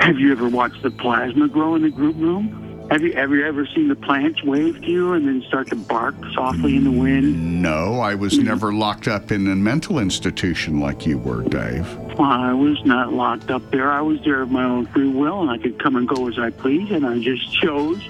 Have 0.02 0.18
you 0.20 0.32
ever 0.32 0.50
watched 0.50 0.82
the 0.82 0.90
plasma 0.92 1.48
grow 1.48 1.76
in 1.76 1.84
the 1.84 1.90
group 1.90 2.16
room? 2.18 2.69
Have 2.92 3.04
you 3.04 3.14
ever 3.14 3.46
ever 3.46 3.68
seen 3.68 3.88
the 3.88 3.96
plants 3.96 4.44
wave 4.44 4.82
to 4.82 4.88
you 4.88 5.14
and 5.14 5.28
then 5.28 5.44
start 5.48 5.68
to 5.70 5.76
bark 5.76 6.16
softly 6.34 6.76
in 6.76 6.84
the 6.84 6.92
wind? 6.92 7.62
No, 7.62 8.00
I 8.00 8.16
was 8.16 8.36
hmm. 8.36 8.46
never 8.46 8.74
locked 8.74 9.08
up 9.08 9.32
in 9.32 9.48
a 9.48 9.56
mental 9.56 10.00
institution 10.00 10.80
like 10.80 11.06
you 11.06 11.20
were, 11.20 11.44
Dave. 11.44 11.88
Well, 12.18 12.24
I 12.24 12.54
was 12.54 12.84
not 12.86 13.14
locked 13.14 13.52
up 13.52 13.70
there. 13.70 13.92
I 13.92 14.02
was 14.02 14.20
there 14.24 14.42
of 14.42 14.50
my 14.50 14.64
own 14.64 14.88
free 14.88 15.08
will, 15.08 15.42
and 15.42 15.52
I 15.52 15.60
could 15.60 15.78
come 15.78 15.98
and 15.98 16.08
go 16.08 16.28
as 16.28 16.40
I 16.40 16.50
please, 16.50 16.90
and 16.90 17.06
I 17.06 17.20
just 17.20 17.54
chose 17.62 18.02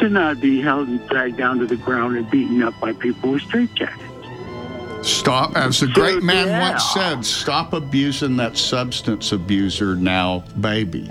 to 0.00 0.08
not 0.08 0.40
be 0.40 0.60
held 0.60 0.88
and 0.88 1.06
dragged 1.08 1.36
down 1.36 1.60
to 1.60 1.66
the 1.66 1.76
ground 1.76 2.16
and 2.16 2.28
beaten 2.28 2.60
up 2.60 2.78
by 2.80 2.92
people 2.94 3.30
with 3.30 3.42
straitjackets. 3.42 5.04
Stop, 5.04 5.56
as 5.56 5.78
the 5.78 5.86
great 5.86 6.24
man 6.24 6.48
yeah. 6.48 6.70
once 6.70 6.84
said, 6.92 7.24
stop 7.24 7.72
abusing 7.72 8.36
that 8.36 8.56
substance 8.56 9.30
abuser 9.30 9.94
now, 9.94 10.40
baby. 10.60 11.08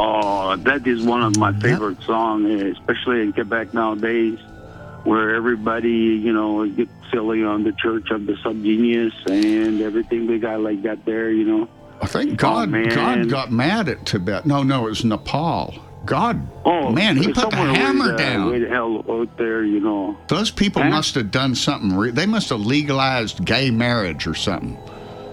Oh, 0.00 0.56
that 0.56 0.86
is 0.86 1.02
one 1.02 1.22
of 1.22 1.36
my 1.36 1.52
favorite 1.60 2.00
songs, 2.02 2.46
especially 2.78 3.22
in 3.22 3.32
Quebec 3.32 3.74
nowadays, 3.74 4.38
where 5.04 5.34
everybody, 5.34 5.90
you 5.90 6.32
know, 6.32 6.66
gets 6.68 6.90
silly 7.10 7.42
on 7.44 7.64
the 7.64 7.72
Church 7.72 8.10
of 8.10 8.26
the 8.26 8.34
Subgenius 8.34 9.12
and 9.28 9.80
everything 9.80 10.26
they 10.26 10.38
got 10.38 10.60
like 10.60 10.82
that 10.82 11.04
there, 11.04 11.30
you 11.30 11.44
know. 11.44 11.68
I 12.00 12.06
think 12.06 12.36
God, 12.36 12.72
Oh. 12.72 12.86
God 12.94 13.28
got 13.28 13.50
mad 13.50 13.88
at 13.88 14.06
Tibet. 14.06 14.46
No, 14.46 14.62
no, 14.62 14.86
it 14.86 14.90
was 14.90 15.04
Nepal. 15.04 15.74
God, 16.06 16.46
Oh, 16.64 16.90
man, 16.90 17.16
he 17.16 17.32
put 17.32 17.50
the 17.50 17.56
hammer 17.56 18.12
to, 18.12 18.16
down. 18.16 18.50
Way 18.50 18.66
hell 18.68 19.04
out 19.10 19.36
there, 19.36 19.64
you 19.64 19.80
know. 19.80 20.16
Those 20.28 20.50
people 20.50 20.80
Huh? 20.82 20.90
must 20.90 21.14
have 21.16 21.30
done 21.30 21.54
something. 21.54 21.96
Re- 21.96 22.10
they 22.12 22.24
must 22.26 22.50
have 22.50 22.60
legalized 22.60 23.44
gay 23.44 23.70
marriage 23.70 24.26
or 24.26 24.34
something 24.34 24.78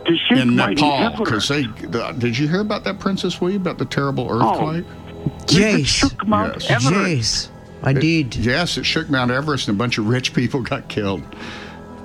To 0.06 0.18
shake 0.18 0.40
in 0.40 0.56
Nepal. 0.56 1.16
Because 1.18 1.48
they 1.48 1.64
the, 1.64 2.16
did 2.18 2.38
you 2.38 2.48
hear 2.48 2.62
about 2.62 2.84
that, 2.84 3.00
Princess 3.00 3.42
Willie, 3.42 3.56
about 3.56 3.78
the 3.78 3.86
terrible 3.86 4.28
oh. 4.30 4.40
earthquake? 4.40 4.86
It 5.26 5.48
Jace. 5.48 5.86
shook 5.88 6.28
Mount 6.28 6.64
Yes. 6.70 6.86
Everest. 6.86 7.50
Jace. 7.50 7.50
I 7.84 7.94
did. 7.94 8.36
Yes, 8.36 8.78
it 8.78 8.86
shook 8.86 9.10
Mount 9.10 9.32
Everest, 9.32 9.68
and 9.68 9.76
a 9.76 9.78
bunch 9.78 9.98
of 9.98 10.08
rich 10.08 10.34
people 10.34 10.62
got 10.62 10.88
killed. 10.88 11.24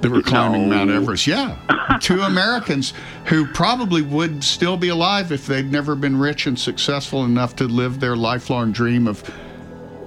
They 0.00 0.08
were 0.08 0.22
climbing 0.22 0.68
No. 0.68 0.76
Mount 0.76 0.90
Everest. 0.90 1.26
Yeah, 1.26 1.58
two 2.00 2.22
Americans 2.22 2.94
who 3.26 3.46
probably 3.46 4.02
would 4.02 4.42
still 4.42 4.76
be 4.76 4.88
alive 4.88 5.30
if 5.30 5.46
they'd 5.46 5.70
never 5.70 5.94
been 5.94 6.18
rich 6.18 6.46
and 6.46 6.58
successful 6.58 7.24
enough 7.24 7.56
to 7.56 7.64
live 7.64 8.00
their 8.00 8.16
lifelong 8.16 8.72
dream 8.72 9.06
of 9.06 9.22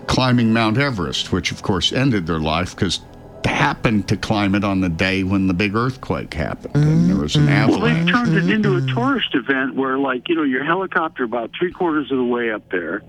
climbing 0.08 0.52
Mount 0.52 0.78
Everest, 0.78 1.32
which 1.32 1.52
of 1.52 1.62
course 1.62 1.94
ended 1.94 2.26
their 2.28 2.40
life 2.40 2.76
because 2.76 3.00
they 3.00 3.13
happened 3.46 4.08
to 4.10 4.18
climb 4.18 4.56
it 4.56 4.64
on 4.64 4.82
the 4.82 4.90
day 4.90 5.24
when 5.24 5.48
the 5.48 5.54
big 5.54 5.76
earthquake 5.76 6.34
happened, 6.34 6.76
and 6.76 7.10
there 7.10 7.18
was 7.18 7.36
an 7.36 7.48
mm-hmm. 7.48 7.70
Well, 7.70 7.86
avalanche. 7.86 8.06
they've 8.06 8.14
turned 8.14 8.38
it 8.38 8.50
into 8.50 8.76
a 8.76 8.82
mm-hmm. 8.82 8.96
tourist 8.96 9.36
event 9.36 9.76
where, 9.76 9.98
like, 9.98 10.30
you 10.30 10.36
know, 10.36 10.44
your 10.44 10.64
helicopter 10.64 11.24
about 11.24 11.52
three 11.58 11.72
quarters 11.72 12.12
of 12.12 12.18
the 12.18 12.24
way 12.24 12.52
up 12.52 12.70
there. 12.70 13.04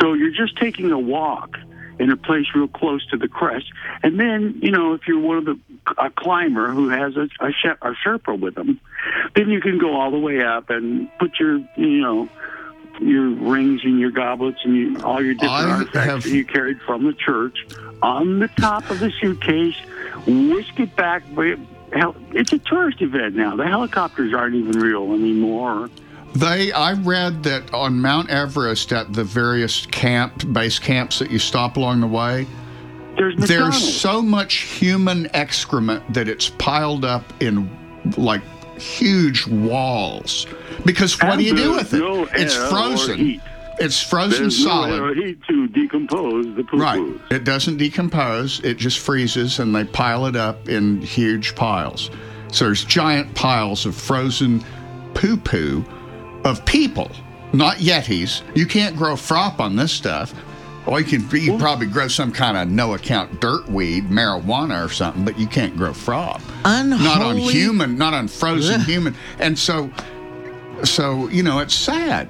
So 0.00 0.14
you're 0.14 0.30
just 0.30 0.56
taking 0.56 0.90
a 0.92 0.98
walk 0.98 1.56
in 1.98 2.10
a 2.10 2.16
place 2.16 2.46
real 2.54 2.68
close 2.68 3.04
to 3.08 3.18
the 3.18 3.28
crest. 3.28 3.66
And 4.02 4.18
then, 4.18 4.58
you 4.62 4.70
know, 4.70 4.94
if 4.94 5.06
you're 5.06 5.20
one 5.20 5.36
of 5.36 5.44
the 5.44 5.58
a 5.98 6.10
climber 6.10 6.70
who 6.70 6.88
has 6.88 7.16
a, 7.16 7.28
a, 7.40 7.52
she- 7.52 7.68
a 7.68 7.94
Sherpa 8.04 8.38
with 8.38 8.54
them, 8.54 8.80
then 9.34 9.50
you 9.50 9.60
can 9.60 9.78
go 9.78 9.94
all 9.94 10.10
the 10.10 10.18
way 10.18 10.42
up 10.42 10.70
and 10.70 11.10
put 11.18 11.38
your, 11.38 11.58
you 11.76 12.00
know, 12.00 12.28
your 13.00 13.30
rings 13.30 13.80
and 13.84 13.98
your 13.98 14.10
goblets 14.10 14.58
and 14.64 14.76
you, 14.76 15.00
all 15.02 15.22
your 15.22 15.34
different 15.34 15.52
I 15.52 15.70
artifacts 15.70 16.06
have- 16.06 16.22
that 16.22 16.30
you 16.30 16.44
carried 16.44 16.80
from 16.82 17.04
the 17.04 17.12
church 17.12 17.66
on 18.02 18.38
the 18.38 18.48
top 18.48 18.88
of 18.90 19.00
the 19.00 19.10
suitcase, 19.20 19.76
whisk 20.26 20.78
it 20.78 20.94
back. 20.96 21.22
but 21.34 21.58
It's 22.32 22.52
a 22.52 22.58
tourist 22.58 23.02
event 23.02 23.34
now. 23.34 23.56
The 23.56 23.66
helicopters 23.66 24.32
aren't 24.34 24.54
even 24.54 24.78
real 24.78 25.12
anymore. 25.12 25.90
They, 26.34 26.70
I 26.72 26.92
read 26.92 27.42
that 27.42 27.74
on 27.74 28.00
Mount 28.00 28.30
Everest 28.30 28.92
at 28.92 29.12
the 29.12 29.24
various 29.24 29.86
camp 29.86 30.52
base 30.52 30.78
camps 30.78 31.18
that 31.18 31.30
you 31.30 31.38
stop 31.40 31.76
along 31.76 32.00
the 32.00 32.06
way, 32.06 32.46
There's 33.16 33.34
there's 33.36 34.00
so 34.00 34.22
much 34.22 34.58
human 34.58 35.28
excrement 35.34 36.14
that 36.14 36.28
it's 36.28 36.48
piled 36.50 37.04
up 37.04 37.24
in 37.42 37.68
like 38.16 38.42
huge 38.78 39.46
walls. 39.46 40.46
Because 40.84 41.20
what 41.20 41.38
do 41.38 41.44
you 41.44 41.56
do 41.56 41.72
with 41.72 41.92
it? 41.92 41.98
No 41.98 42.28
it's 42.32 42.54
frozen. 42.54 43.42
Heat. 43.80 43.84
It's 43.86 44.02
frozen 44.02 44.42
There's 44.42 44.62
solid. 44.62 45.00
no 45.00 45.14
heat 45.14 45.38
to 45.48 45.68
decompose 45.68 46.46
the 46.54 46.64
poo 46.64 46.76
Right. 46.78 47.02
It 47.30 47.44
doesn't 47.44 47.78
decompose. 47.78 48.60
It 48.60 48.76
just 48.76 48.98
freezes 48.98 49.58
and 49.58 49.74
they 49.74 49.84
pile 49.84 50.26
it 50.26 50.36
up 50.36 50.68
in 50.68 51.00
huge 51.00 51.54
piles. 51.54 52.10
So 52.52 52.66
there's 52.66 52.84
giant 52.84 53.34
piles 53.34 53.86
of 53.86 53.94
frozen 53.94 54.64
poo 55.14 55.36
poo 55.36 55.84
of 56.44 56.64
people, 56.64 57.10
not 57.52 57.76
Yetis. 57.76 58.42
You 58.54 58.66
can't 58.66 58.96
grow 58.96 59.14
frop 59.14 59.60
on 59.60 59.76
this 59.76 59.92
stuff. 59.92 60.34
Or 60.86 60.98
you 60.98 61.04
can 61.04 61.40
you 61.40 61.58
probably 61.58 61.86
grow 61.86 62.08
some 62.08 62.32
kind 62.32 62.56
of 62.56 62.68
no 62.68 62.94
account 62.94 63.40
dirt 63.40 63.68
weed, 63.68 64.08
marijuana 64.08 64.84
or 64.84 64.88
something, 64.88 65.24
but 65.24 65.38
you 65.38 65.46
can't 65.46 65.76
grow 65.76 65.90
frop. 65.90 66.40
Not 66.64 67.22
on 67.22 67.36
human, 67.36 67.98
not 67.98 68.14
on 68.14 68.28
frozen 68.28 68.80
Ugh. 68.80 68.86
human. 68.86 69.14
And 69.38 69.58
so 69.58 69.90
so 70.84 71.28
you 71.28 71.42
know 71.42 71.58
it's 71.58 71.74
sad 71.74 72.28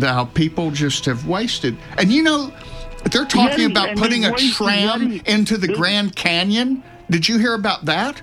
how 0.00 0.24
people 0.26 0.70
just 0.70 1.04
have 1.04 1.26
wasted 1.26 1.76
and 1.98 2.12
you 2.12 2.22
know 2.22 2.52
they're 3.10 3.24
talking 3.24 3.60
Yeah, 3.60 3.66
about 3.66 3.96
putting 3.96 4.24
a 4.24 4.32
tram 4.36 5.00
money. 5.02 5.22
into 5.26 5.56
the 5.56 5.68
grand 5.68 6.14
canyon 6.16 6.82
did 7.10 7.28
you 7.28 7.38
hear 7.38 7.54
about 7.54 7.84
that 7.86 8.20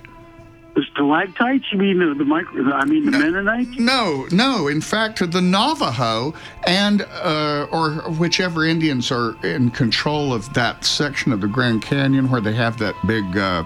The 0.74 0.84
stalactites? 0.92 1.64
You 1.72 1.78
mean 1.78 1.98
the, 1.98 2.14
the 2.14 2.24
micro? 2.24 2.70
I 2.72 2.84
mean 2.84 3.06
the 3.06 3.10
Mennonites? 3.12 3.78
no 3.78 4.26
no 4.30 4.68
in 4.68 4.80
fact 4.80 5.18
the 5.32 5.40
navajo 5.40 6.34
and 6.66 7.02
uh, 7.02 7.66
or 7.72 7.92
whichever 8.18 8.64
indians 8.64 9.10
are 9.10 9.34
in 9.44 9.70
control 9.70 10.32
of 10.34 10.52
that 10.54 10.84
section 10.84 11.32
of 11.32 11.40
the 11.40 11.48
grand 11.48 11.82
canyon 11.82 12.30
where 12.30 12.40
they 12.42 12.54
have 12.54 12.78
that 12.78 12.94
big 13.06 13.36
uh, 13.36 13.64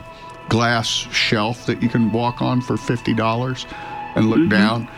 glass 0.49 0.87
shelf 0.89 1.67
that 1.67 1.83
you 1.83 1.89
can 1.89 2.11
walk 2.13 2.41
on 2.43 2.61
for 2.61 2.75
$50 2.77 3.67
and 4.17 4.29
look 4.31 4.49
down 4.51 4.89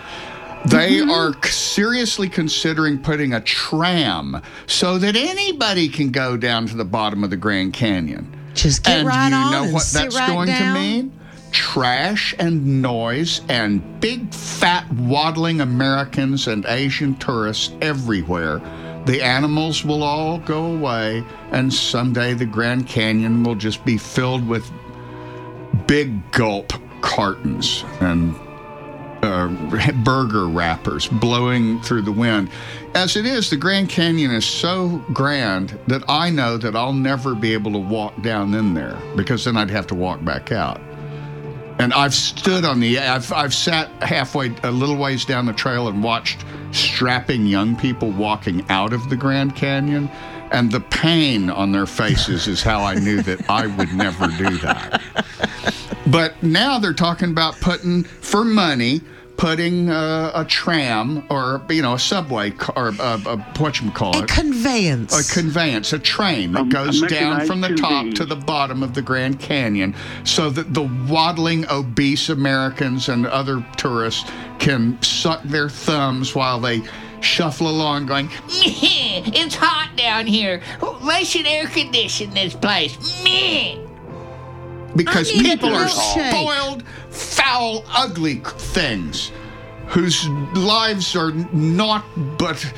They 0.67 0.99
mm-hmm. 0.99 1.11
are 1.11 1.35
seriously 1.45 2.29
considering 2.29 3.03
putting 3.03 3.35
a 3.35 3.41
tram 3.41 4.41
so 4.67 4.97
that 4.99 5.17
anybody 5.17 5.89
can 5.89 6.11
go 6.11 6.37
down 6.37 6.67
to 6.69 6.77
the 6.77 6.85
bottom 6.85 7.25
of 7.25 7.31
the 7.31 7.37
Grand 7.37 7.73
Canyon. 7.73 8.37
Just 8.55 8.85
get 8.85 8.99
and 8.99 9.09
right 9.09 9.29
you 9.29 9.35
on 9.35 9.53
know 9.53 9.65
and 9.65 9.73
what 9.73 9.83
sit 9.83 10.03
that's 10.03 10.17
right 10.17 10.29
going 10.29 10.47
down. 10.47 10.75
to 10.75 10.81
mean? 10.81 11.21
Trash 11.51 12.35
and 12.39 12.81
noise 12.81 13.41
and 13.49 14.01
big 14.01 14.33
fat 14.33 14.91
waddling 14.93 15.61
Americans 15.61 16.47
and 16.47 16.65
Asian 16.67 17.17
tourists 17.17 17.75
everywhere. 17.83 18.61
The 19.05 19.21
animals 19.21 19.85
will 19.85 20.05
all 20.05 20.39
go 20.39 20.67
away, 20.67 21.25
and 21.51 21.75
someday 21.75 22.35
the 22.35 22.47
Grand 22.47 22.87
Canyon 22.87 23.43
will 23.43 23.57
just 23.57 23.85
be 23.85 23.99
filled 23.99 24.47
with 24.47 24.71
big 25.87 26.31
gulp 26.31 26.73
cartons 27.01 27.85
and 28.01 28.37
uh, 29.23 29.49
burger 30.05 30.49
wrappers 30.49 31.07
blowing 31.09 31.81
through 31.83 32.03
the 32.03 32.13
wind. 32.13 32.51
As 32.95 33.17
it 33.17 33.25
is, 33.25 33.51
the 33.51 33.57
Grand 33.57 33.89
Canyon 33.89 34.31
is 34.33 34.45
so 34.45 35.03
grand 35.13 35.79
that 35.87 36.03
I 36.09 36.31
know 36.31 36.57
that 36.59 36.75
I'll 36.77 36.93
never 36.93 37.35
be 37.35 37.53
able 37.55 37.73
to 37.73 37.79
walk 37.79 38.21
down 38.23 38.55
in 38.55 38.75
there 38.75 38.99
because 39.17 39.45
then 39.45 39.57
I'd 39.57 39.71
have 39.71 39.87
to 39.89 39.95
walk 39.95 40.25
back 40.25 40.53
out. 40.53 40.81
And 41.79 41.93
I've 41.95 42.15
stood 42.15 42.65
on 42.65 42.81
the, 42.81 42.99
I've, 42.99 43.33
I've 43.33 43.55
sat 43.55 43.89
halfway, 44.03 44.55
a 44.63 44.71
little 44.71 44.97
ways 44.97 45.25
down 45.25 45.47
the 45.47 45.53
trail 45.53 45.89
and 45.89 46.03
watched 46.03 46.45
strapping 46.71 47.47
young 47.47 47.77
people 47.77 48.11
walking 48.11 48.69
out 48.69 48.93
of 48.93 49.09
the 49.09 49.17
Grand 49.17 49.57
Canyon. 49.57 50.09
And 50.53 50.71
the 50.71 50.81
pain 50.81 51.49
on 51.49 51.73
their 51.73 51.87
faces 51.87 52.47
is 52.47 52.63
how 52.63 52.83
I 52.85 52.97
knew 52.97 53.23
that 53.23 53.49
I 53.49 53.69
would 53.69 53.95
never 53.95 54.27
do 54.29 54.59
that. 54.59 55.01
But 56.13 56.43
now 56.43 56.79
they're 56.79 56.93
talking 56.93 57.31
about 57.31 57.59
putting 57.61 58.05
for 58.05 58.45
money, 58.45 59.01
putting 59.39 59.89
uh, 59.89 60.31
a 60.35 60.45
tram 60.45 61.25
or 61.31 61.63
you 61.71 61.81
know 61.83 61.95
a 61.95 61.99
subway 61.99 62.51
car, 62.51 62.75
or 62.77 62.89
a, 63.01 63.21
a 63.27 63.37
what 63.59 63.81
you 63.81 63.91
call 63.91 64.17
A 64.19 64.25
it, 64.25 64.29
conveyance. 64.29 65.13
a 65.31 65.41
conveyance, 65.41 65.93
a 65.95 65.99
train 65.99 66.53
that 66.53 66.61
Um, 66.61 66.69
goes 66.69 67.03
a 67.03 67.09
down 67.09 67.47
from 67.47 67.61
the 67.63 67.75
top 67.75 68.07
to 68.15 68.25
the 68.27 68.37
bottom 68.37 68.83
of 68.83 68.93
the 68.95 69.03
Grand 69.03 69.41
Canyon, 69.41 69.95
so 70.25 70.51
that 70.51 70.75
the 70.75 70.83
waddling, 71.09 71.65
obese 71.71 72.29
Americans 72.29 73.09
and 73.09 73.27
other 73.27 73.65
tourists 73.79 74.31
can 74.59 75.01
suck 75.03 75.43
their 75.45 75.69
thumbs 75.71 76.35
while 76.35 76.61
they 76.61 76.83
shuffle 77.21 77.69
along, 77.69 78.05
going. 78.07 78.27
Meh, 78.27 79.23
it's 79.35 79.55
hot 79.55 79.91
down 79.97 80.27
here. 80.27 80.61
They 81.07 81.25
should 81.25 81.47
air 81.47 81.67
condition 81.69 82.31
this 82.35 82.55
place. 82.55 82.99
Meh. 83.25 83.77
Because 84.97 85.31
I 85.33 85.37
need 85.37 85.47
a 85.47 85.51
people 85.53 85.75
are 85.75 85.89
spoiled, 85.89 86.85
foul, 87.11 87.85
ugly 87.89 88.37
things 88.37 89.33
whose 89.89 90.27
lives 90.55 91.15
are 91.15 91.33
not 91.53 92.05
but 92.39 92.73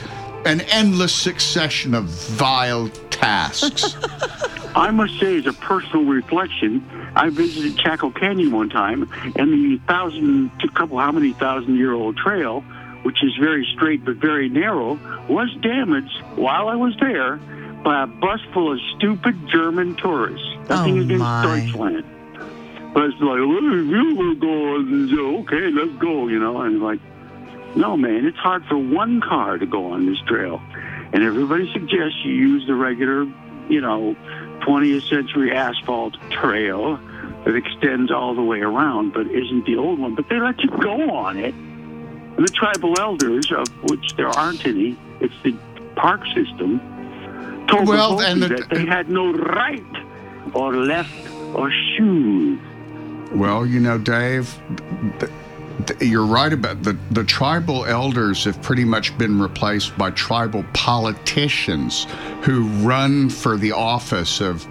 an 0.47 0.61
endless 0.62 1.15
succession 1.15 1.95
of 1.95 2.05
vile 2.05 2.89
tasks. 3.11 3.97
I 4.77 4.91
must 4.91 5.21
say, 5.21 5.37
as 5.37 5.47
a 5.47 5.53
personal 5.53 6.05
reflection, 6.05 6.85
I 7.15 7.31
visited 7.31 7.79
Chaco 7.79 8.11
Canyon 8.11 8.51
one 8.51 8.69
time, 8.69 9.09
and 9.37 9.53
the 9.53 9.81
thousand, 9.87 10.51
a 10.65 10.69
couple, 10.69 10.99
how 10.99 11.12
many 11.12 11.33
thousand 11.35 11.77
year 11.77 11.93
old 11.93 12.17
trail, 12.17 12.62
which 13.05 13.23
is 13.23 13.33
very 13.37 13.65
straight 13.75 14.05
but 14.05 14.17
very 14.17 14.49
narrow, 14.49 14.99
was 15.29 15.55
damaged 15.62 16.21
while 16.35 16.69
I 16.69 16.75
was 16.75 16.97
there 16.99 17.39
by 17.85 18.03
a 18.03 18.07
bus 18.07 18.41
full 18.53 18.72
of 18.72 18.80
stupid 18.97 19.37
German 19.49 19.95
tourists. 19.97 20.47
Nothing 20.68 20.99
Oh, 20.99 21.03
against 21.03 21.20
my. 21.20 21.43
Deutschland. 21.43 22.05
But 22.95 23.05
it's 23.05 23.20
like, 23.20 23.39
well, 23.39 23.59
if 23.59 23.87
you 23.87 24.14
will 24.16 24.35
go, 24.37 24.76
and 24.76 25.11
so, 25.11 25.39
okay, 25.41 25.70
let's 25.70 25.93
go, 25.99 26.28
you 26.28 26.39
know, 26.39 26.62
and 26.62 26.80
like, 26.80 27.01
no, 27.76 27.97
man, 27.97 28.24
it's 28.24 28.39
hard 28.39 28.64
for 28.66 28.78
one 28.78 29.20
car 29.20 29.59
to 29.59 29.66
go 29.66 29.87
on 29.93 30.07
this 30.07 30.18
trail. 30.26 30.62
And 31.12 31.22
everybody 31.22 31.70
suggests 31.72 32.24
you 32.24 32.32
use 32.32 32.66
the 32.66 32.74
regular, 32.74 33.24
you 33.68 33.80
know, 33.80 34.16
20th 34.61 35.09
century 35.09 35.53
asphalt 35.55 36.16
trail 36.30 36.99
that 37.45 37.55
extends 37.57 38.11
all 38.11 38.35
the 38.35 38.43
way 38.43 38.61
around, 38.61 39.12
but 39.12 39.26
isn't 39.26 39.66
the 39.66 39.76
old 39.76 39.99
one. 39.99 40.14
But 40.14 40.28
they 40.28 40.39
let 40.39 40.61
you 40.62 40.70
go 40.70 41.11
on 41.11 41.37
it. 41.37 41.55
And 41.55 42.47
the 42.47 42.51
tribal 42.53 42.99
elders, 42.99 43.51
of 43.53 43.68
which 43.91 44.14
there 44.16 44.28
aren't 44.28 44.64
any, 44.66 44.97
it's 45.20 45.35
the 45.43 45.55
park 45.97 46.24
system, 46.35 46.80
told 47.69 47.89
Well, 47.89 48.17
the 48.17 48.27
and 48.27 48.43
the- 48.43 48.49
that 48.49 48.69
they 48.71 48.85
had 48.87 49.09
no 49.09 49.33
right 49.33 49.85
or 50.53 50.75
left 50.75 51.12
or 51.55 51.71
shoes. 51.97 52.59
well, 53.33 53.65
you 53.67 53.81
know, 53.81 53.99
Dave, 53.99 54.59
th- 55.19 55.31
th- 55.87 56.03
you're 56.11 56.27
right 56.27 56.53
about 56.53 56.83
the 56.83 56.97
the 57.11 57.25
tribal 57.25 57.85
elders 57.87 58.45
have 58.45 58.61
pretty 58.62 58.85
much 58.85 59.17
been 59.19 59.41
replaced 59.41 59.97
by 59.99 60.11
tribal 60.11 60.65
politicians 60.73 62.07
who 62.43 62.65
run 62.87 63.29
for 63.31 63.57
the 63.57 63.73
office 63.73 64.41
of 64.41 64.67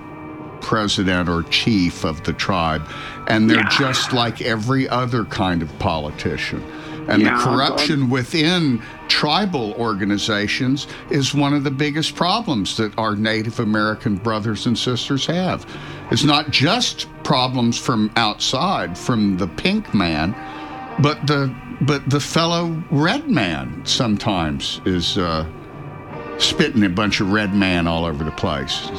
president 0.62 1.28
or 1.28 1.44
chief 1.44 2.06
of 2.06 2.24
the 2.24 2.32
tribe 2.32 2.82
and 3.28 3.50
they're 3.50 3.64
just 3.66 4.14
like 4.14 4.41
every 4.41 4.88
other 4.88 5.26
kind 5.26 5.62
of 5.62 5.78
politician 5.80 6.64
and 7.08 7.22
Yeah, 7.22 7.38
the 7.38 7.43
corruption 7.43 8.10
within 8.10 8.82
tribal 9.08 9.74
organizations 9.74 10.88
is 11.10 11.34
one 11.34 11.54
of 11.54 11.64
the 11.64 11.72
biggest 11.72 12.16
problems 12.16 12.78
that 12.78 12.97
our 12.97 13.16
Native 13.16 13.60
American 13.60 14.16
brothers 14.16 14.66
and 14.66 14.78
sisters 14.78 15.26
have. 15.26 15.66
It's 16.12 16.24
not 16.24 16.49
just 16.51 17.08
problems 17.24 17.78
from 17.78 18.12
outside, 18.16 18.97
from 18.97 19.38
the 19.38 19.47
pink 19.47 19.93
man, 19.93 20.36
but 21.01 21.26
the 21.28 21.54
but 21.82 22.08
the 22.10 22.20
fellow 22.20 22.82
red 22.91 23.30
man 23.30 23.82
sometimes 23.86 24.80
is 24.86 25.18
uh, 25.18 25.45
spitting 26.38 26.84
a 26.84 26.89
bunch 26.89 27.20
of 27.20 27.32
red 27.32 27.54
man 27.54 27.88
all 27.88 28.06
over 28.06 28.24
the 28.24 28.32
place, 28.32 28.89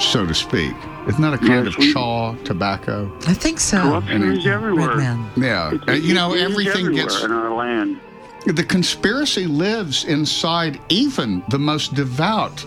so 0.00 0.24
to 0.24 0.34
speak. 0.34 0.74
Isn't 1.06 1.20
that 1.22 1.34
a 1.34 1.38
kind 1.38 1.66
Yes, 1.66 1.74
of 1.74 1.78
we- 1.78 1.92
chaw 1.92 2.34
tobacco? 2.44 3.10
I 3.26 3.34
think 3.34 3.60
so. 3.60 3.80
Corruption 3.82 4.22
and 4.22 4.38
is 4.38 4.46
everywhere. 4.46 4.88
Red 4.88 4.98
man. 4.98 5.26
Yeah, 5.36 5.74
It's- 5.74 5.88
Uh, 5.88 5.92
you 5.92 6.14
know 6.14 6.32
it 6.34 6.38
is 6.38 6.42
everything 6.50 6.86
everywhere 6.86 7.02
gets 7.04 7.22
in 7.22 7.30
our 7.32 7.52
land. 7.54 8.00
the 8.46 8.62
conspiracy 8.64 9.46
lives 9.46 10.04
inside 10.04 10.78
even 10.88 11.42
the 11.48 11.58
most 11.58 11.94
devout 11.94 12.64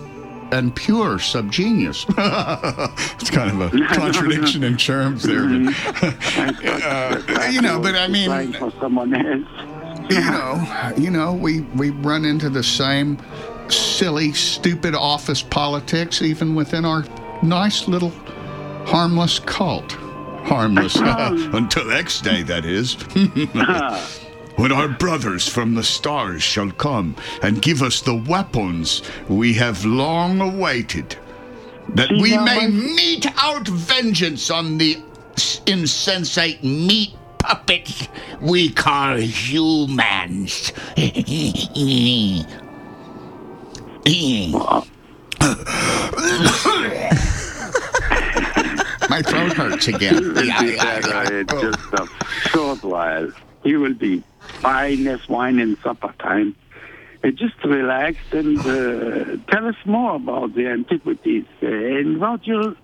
and 0.52 0.74
pure 0.76 1.18
subgenius. 1.18 2.06
it's 3.20 3.30
kind 3.30 3.52
of 3.62 3.74
a 3.74 3.86
contradiction 3.96 4.64
in 4.64 4.78
terms 4.78 5.24
there, 5.24 5.46
but 5.48 6.16
uh, 6.86 7.48
you 7.52 7.62
know. 7.62 7.80
But 7.80 7.96
I 7.96 8.08
mean, 8.08 8.56
someone 8.80 9.14
else. 9.14 9.46
you 10.10 10.22
know, 10.22 10.94
you 10.98 11.10
know, 11.12 11.34
we 11.34 11.62
we 11.76 11.90
run 11.90 12.24
into 12.24 12.50
the 12.50 12.64
same 12.64 13.18
silly, 13.70 14.32
stupid 14.32 14.96
office 14.96 15.42
politics 15.44 16.22
even 16.22 16.56
within 16.56 16.86
our 16.86 17.04
nice 17.48 17.88
little 17.88 18.12
harmless 18.86 19.40
cult. 19.40 19.94
Harmless 20.44 20.96
until 21.00 21.92
X 21.92 22.22
Day, 22.22 22.44
that 22.44 22.66
is. 22.66 22.94
when 24.58 24.72
our 24.72 24.88
brothers 24.88 25.48
from 25.48 25.74
the 25.74 25.84
stars 25.84 26.44
shall 26.44 26.72
come 26.72 27.16
and 27.42 27.62
give 27.62 27.82
us 27.82 28.02
the 28.02 28.16
weapons 28.16 29.02
we 29.30 29.54
have 29.54 29.86
long 29.86 30.42
awaited, 30.42 31.18
that 31.90 32.12
we 32.12 32.38
may 32.38 32.68
mete 32.68 33.28
out 33.38 33.68
vengeance 33.68 34.50
on 34.50 34.78
the 34.78 35.02
insensate 35.66 36.64
meat 36.64 37.14
puppets 37.40 38.08
we 38.42 38.70
call 38.70 39.18
humans. 39.18 40.74
My 49.18 49.24
throat 49.24 49.54
hurts 49.54 49.88
again. 49.88 50.14
You 50.24 50.32
will 50.32 50.60
be 50.62 50.78
better 50.78 51.44
just 51.46 51.94
a 51.94 52.08
short 52.50 52.84
while. 52.84 53.32
You 53.64 53.80
will 53.80 53.96
be 53.96 54.22
fine 54.62 55.08
as 55.08 55.28
wine 55.28 55.58
in 55.58 55.76
supper 55.82 56.14
time. 56.20 56.56
Uh, 57.24 57.32
just 57.32 57.56
relax 57.64 58.18
and 58.32 58.60
uh, 58.60 59.38
tell 59.52 59.66
us 59.68 59.76
more 59.86 60.16
about 60.18 60.54
the 60.54 60.68
antiquities 60.68 61.46
uh, 61.64 61.68
and 61.68 62.18
about 62.18 62.46
your 62.46 62.76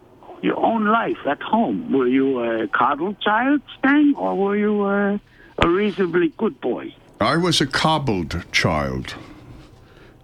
your 0.42 0.58
own 0.58 0.86
life 0.86 1.20
at 1.28 1.42
home. 1.44 1.94
Were 1.94 2.08
you 2.08 2.40
a 2.40 2.68
coddled 2.68 3.22
child, 3.22 3.62
Stang, 3.78 4.16
or 4.16 4.36
were 4.36 4.58
you 4.58 4.86
a 4.86 5.20
reasonably 5.64 6.30
good 6.30 6.60
boy? 6.62 6.96
I 7.22 7.38
was 7.38 7.62
a 7.62 7.68
cobbled 7.68 8.44
child. 8.52 9.14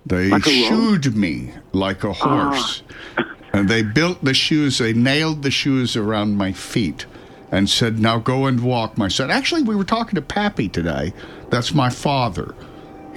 They 0.07 0.29
Like 0.29 0.47
a 0.47 0.63
shoed 0.67 1.15
me 1.15 1.53
like 1.71 2.03
a 2.03 2.13
horse. 2.13 2.81
and 3.53 3.67
they 3.67 3.81
built 3.81 4.23
the 4.23 4.33
shoes, 4.33 4.77
they 4.77 4.93
nailed 4.93 5.43
the 5.43 5.51
shoes 5.51 5.95
around 5.95 6.35
my 6.35 6.51
feet 6.51 7.05
and 7.51 7.69
said, 7.69 7.99
Now 7.99 8.19
go 8.19 8.45
and 8.45 8.59
walk, 8.61 8.97
my 8.97 9.07
son. 9.07 9.31
Actually, 9.31 9.63
we 9.63 9.75
were 9.75 9.83
talking 9.83 10.15
to 10.15 10.21
Pappy 10.21 10.69
today. 10.69 11.13
That's 11.49 11.73
my 11.73 11.89
father. 11.89 12.55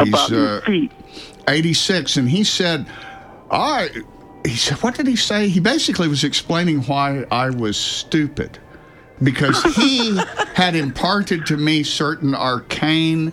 Your 0.05 0.61
feet. 0.63 0.93
86, 1.49 2.17
and 2.17 2.29
he 2.29 2.45
said, 2.45 2.87
I. 3.51 3.91
He 4.45 4.57
said, 4.57 4.79
What 4.83 4.95
did 4.95 5.07
he 5.07 5.17
say? 5.17 5.49
He 5.49 5.61
basically 5.61 6.09
was 6.09 6.25
explaining 6.25 6.81
why 6.83 7.25
I 7.31 7.51
was 7.51 7.77
stupid. 7.77 8.59
Because 9.23 9.63
he 9.77 10.19
had 10.55 10.75
imparted 10.75 11.47
to 11.47 11.57
me 11.57 11.83
certain 11.83 12.35
arcane 12.35 13.33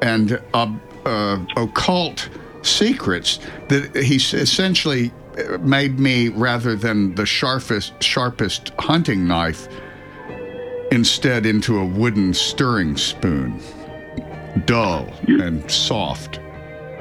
and 0.00 0.40
uh, 0.54 0.72
uh, 1.04 1.44
occult 1.56 2.28
secrets 2.62 3.40
that 3.68 3.94
he 3.96 4.16
essentially 4.16 5.08
uh, 5.08 5.27
made 5.60 5.98
me 5.98 6.28
rather 6.28 6.76
than 6.76 7.14
the 7.14 7.26
sharpest 7.26 8.02
sharpest 8.02 8.72
hunting 8.78 9.26
knife 9.26 9.68
instead 10.90 11.46
into 11.46 11.78
a 11.78 11.84
wooden 11.84 12.32
stirring 12.34 12.96
spoon. 12.96 13.60
Dull 14.64 15.12
and 15.26 15.70
soft. 15.70 16.40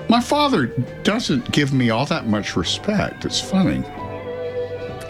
My 0.10 0.22
father 0.22 0.68
doesn't 1.04 1.52
give 1.52 1.74
me 1.74 1.90
all 1.90 2.06
that 2.06 2.28
much 2.28 2.56
respect. 2.56 3.26
It's 3.26 3.42
funny 3.42 3.84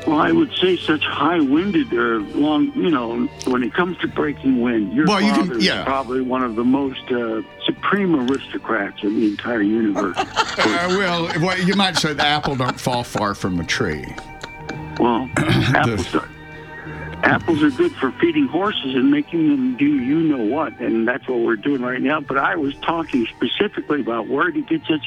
Well, 0.08 0.20
I 0.20 0.32
would 0.32 0.54
say 0.56 0.78
such 0.78 1.04
high-winded 1.04 1.92
or 1.92 2.20
long, 2.22 2.72
you 2.76 2.90
know, 2.90 3.26
when 3.46 3.62
it 3.62 3.74
comes 3.74 3.98
to 3.98 4.08
breaking 4.08 4.62
wind, 4.62 4.94
your 4.94 5.06
Well, 5.06 5.22
you 5.22 5.34
can- 5.34 5.48
father 5.48 5.60
yeah. 5.60 5.80
is 5.82 5.86
probably 5.86 6.22
one 6.22 6.44
of 6.44 6.56
the 6.56 6.64
most 6.64 7.12
uh, 7.12 7.42
supreme 7.66 8.16
aristocrats 8.16 9.04
in 9.04 9.20
the 9.20 9.28
entire 9.28 9.62
universe. 9.62 10.16
uh, 10.18 10.86
well 10.90 11.30
well 11.42 11.60
you 11.60 11.76
might 11.76 11.98
say 11.98 12.14
the 12.14 12.26
apple 12.26 12.56
don't 12.56 12.80
fall 12.80 13.04
far 13.04 13.36
from 13.36 13.58
the 13.58 13.64
tree 13.66 14.06
well, 15.00 15.30
apples 15.38 16.16
are, 16.16 16.28
apples 17.24 17.62
are 17.62 17.70
good 17.72 17.92
for 17.98 18.12
feeding 18.14 18.48
horses 18.48 18.96
and 18.96 19.12
making 19.12 19.50
them 19.50 19.78
do 19.78 19.86
you 19.86 20.20
know 20.24 20.44
what, 20.44 20.80
and 20.80 21.08
that's 21.08 21.28
what 21.28 21.40
we're 21.42 21.56
doing 21.56 21.82
right 21.84 22.02
now. 22.02 22.20
But 22.20 22.40
I 22.40 22.56
was 22.56 22.74
talking 22.80 23.28
specifically 23.28 24.02
about 24.02 24.28
where 24.28 24.50
to 24.50 24.62
get 24.62 24.82
such 24.88 25.06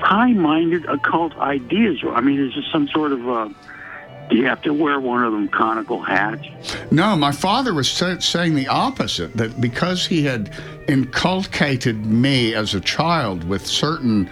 high-minded 0.00 0.86
occult 0.86 1.36
ideas. 1.36 2.02
I 2.04 2.20
mean, 2.20 2.40
is 2.40 2.52
this 2.56 2.64
some 2.72 2.88
sort 2.88 3.12
of 3.12 3.28
uh, 3.28 3.48
do 4.30 4.36
you 4.36 4.46
have 4.46 4.62
to 4.62 4.72
wear 4.72 4.98
one 4.98 5.24
of 5.24 5.32
them 5.32 5.48
conical 5.48 6.00
hats? 6.02 6.46
No, 6.90 7.16
my 7.16 7.32
father 7.32 7.74
was 7.74 7.90
sa- 7.90 8.18
saying 8.18 8.54
the 8.54 8.68
opposite 8.68 9.36
that 9.36 9.60
because 9.60 10.06
he 10.06 10.24
had 10.24 10.52
inculcated 10.88 12.06
me 12.06 12.54
as 12.54 12.74
a 12.74 12.80
child 12.80 13.44
with 13.44 13.66
certain 13.66 14.30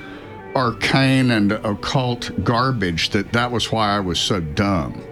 arcane 0.54 1.30
and 1.30 1.52
occult 1.52 2.30
garbage 2.42 3.10
that 3.10 3.32
that 3.32 3.50
was 3.52 3.70
why 3.70 3.96
I 3.96 4.00
was 4.00 4.18
so 4.18 4.40
dumb. 4.40 5.02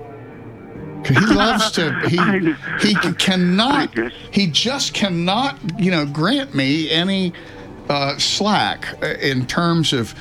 He 1.07 1.15
loves 1.35 1.71
to 1.73 1.93
he 2.09 2.55
he 2.81 2.95
cannot 3.15 3.97
he 4.33 4.47
just 4.49 4.95
cannot, 4.95 5.59
you 5.79 5.91
know, 5.91 6.07
grant 6.07 6.55
me 6.55 6.91
any 6.91 7.33
uh, 7.89 8.19
slack 8.19 8.87
uh, 9.03 9.07
in 9.07 9.47
terms 9.47 9.93
of 9.93 10.15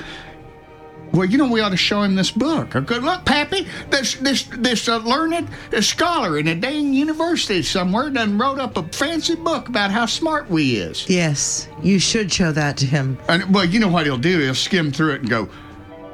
well, 1.13 1.25
you 1.25 1.37
know, 1.37 1.47
we 1.49 1.61
ought 1.61 1.69
to 1.69 1.77
show 1.77 2.01
him 2.03 2.15
this 2.15 2.31
book. 2.31 2.75
I 2.75 2.81
go, 2.81 2.97
look, 2.97 3.25
Pappy, 3.25 3.67
this 3.89 4.15
this 4.15 4.43
this 4.43 4.87
uh, 4.89 4.97
learned 4.97 5.47
scholar 5.79 6.37
in 6.37 6.47
a 6.47 6.55
dang 6.55 6.93
university 6.93 7.61
somewhere 7.63 8.09
done 8.09 8.37
wrote 8.37 8.59
up 8.59 8.77
a 8.77 8.83
fancy 8.83 9.35
book 9.35 9.69
about 9.69 9.91
how 9.91 10.05
smart 10.05 10.49
we 10.49 10.75
is. 10.75 11.09
Yes, 11.09 11.67
you 11.81 11.99
should 11.99 12.31
show 12.31 12.51
that 12.51 12.77
to 12.77 12.85
him. 12.85 13.17
And 13.29 13.53
well, 13.53 13.65
you 13.65 13.79
know 13.79 13.87
what 13.87 14.05
he'll 14.05 14.17
do? 14.17 14.39
He'll 14.39 14.53
skim 14.55 14.91
through 14.91 15.13
it 15.13 15.21
and 15.21 15.29
go, 15.29 15.49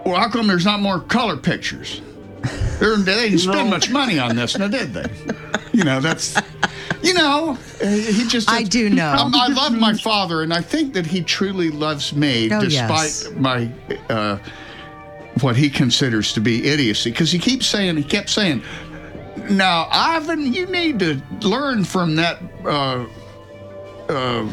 "Well, 0.05 0.15
how 0.15 0.29
come 0.29 0.47
there's 0.47 0.65
not 0.65 0.79
more 0.79 0.99
color 0.99 1.37
pictures? 1.37 2.01
They're, 2.79 2.97
they 2.97 3.29
didn't 3.29 3.39
spend 3.39 3.69
much 3.69 3.89
money 3.89 4.19
on 4.19 4.35
this, 4.35 4.57
now 4.57 4.67
did 4.67 4.93
they? 4.93 5.05
You 5.71 5.83
know, 5.83 5.99
that's." 5.99 6.35
You 7.01 7.13
know, 7.13 7.57
uh, 7.81 7.85
he 7.87 8.25
just. 8.27 8.49
I 8.49 8.63
do 8.63 8.89
know. 8.89 9.11
Um, 9.11 9.35
I 9.35 9.47
love 9.47 9.73
my 9.73 9.93
father, 9.93 10.41
and 10.41 10.53
I 10.53 10.61
think 10.61 10.93
that 10.93 11.05
he 11.05 11.21
truly 11.21 11.69
loves 11.69 12.15
me, 12.15 12.49
Oh, 12.49 12.61
despite 12.61 12.89
yes. 12.89 13.29
my 13.35 13.69
uh, 14.09 14.37
what 15.41 15.55
he 15.55 15.69
considers 15.69 16.33
to 16.33 16.41
be 16.41 16.67
idiocy. 16.67 17.11
Because 17.11 17.31
he 17.31 17.39
keeps 17.39 17.65
saying, 17.65 17.97
he 17.97 18.03
kept 18.03 18.29
saying, 18.29 18.61
"Now, 19.49 19.87
Ivan, 19.91 20.53
you 20.53 20.65
need 20.67 20.99
to 20.99 21.21
learn 21.41 21.83
from 21.83 22.15
that." 22.17 22.39
Uh, 22.65 23.05
uh, 24.09 24.47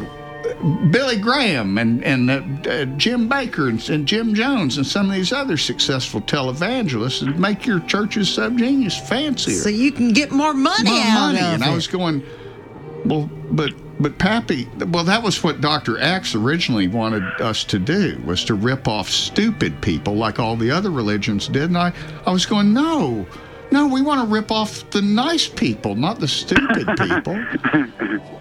Billy 0.90 1.16
Graham 1.16 1.78
and 1.78 2.02
and 2.04 2.30
uh, 2.30 2.42
uh, 2.70 2.84
Jim 2.96 3.28
Bakker 3.28 3.68
and, 3.68 3.88
and 3.90 4.06
Jim 4.06 4.34
Jones 4.34 4.78
and 4.78 4.86
some 4.86 5.08
of 5.08 5.14
these 5.14 5.32
other 5.32 5.56
successful 5.56 6.20
televangelists 6.20 7.22
and 7.22 7.38
make 7.38 7.66
your 7.66 7.80
church's 7.80 8.28
subgenius 8.36 8.98
fancier. 9.08 9.54
So 9.54 9.68
you 9.68 9.92
can 9.92 10.12
get 10.12 10.32
more 10.32 10.52
money 10.54 10.90
More 10.90 11.00
out 11.00 11.20
money. 11.32 11.38
of 11.38 11.44
and 11.44 11.62
it. 11.62 11.68
I 11.68 11.74
was 11.74 11.86
going, 11.86 12.22
well, 13.04 13.30
but 13.50 13.72
but 14.00 14.16
Pappy, 14.18 14.66
well, 14.88 15.04
that 15.04 15.22
was 15.22 15.44
what 15.44 15.60
Dr. 15.60 15.98
X 15.98 16.34
originally 16.34 16.88
wanted 16.88 17.22
us 17.40 17.64
to 17.64 17.78
do 17.78 18.20
was 18.24 18.44
to 18.46 18.54
rip 18.54 18.88
off 18.88 19.10
stupid 19.10 19.80
people 19.82 20.14
like 20.14 20.38
all 20.38 20.56
the 20.56 20.70
other 20.70 20.90
religions 20.90 21.46
did. 21.46 21.64
And 21.64 21.76
I, 21.76 21.92
I 22.26 22.30
was 22.30 22.46
going, 22.46 22.72
no, 22.72 23.26
no, 23.70 23.86
we 23.86 24.00
want 24.00 24.26
to 24.26 24.26
rip 24.26 24.50
off 24.50 24.88
the 24.90 25.02
nice 25.02 25.46
people, 25.46 25.94
not 25.94 26.18
the 26.18 26.28
stupid 26.28 26.88
people. 26.98 27.44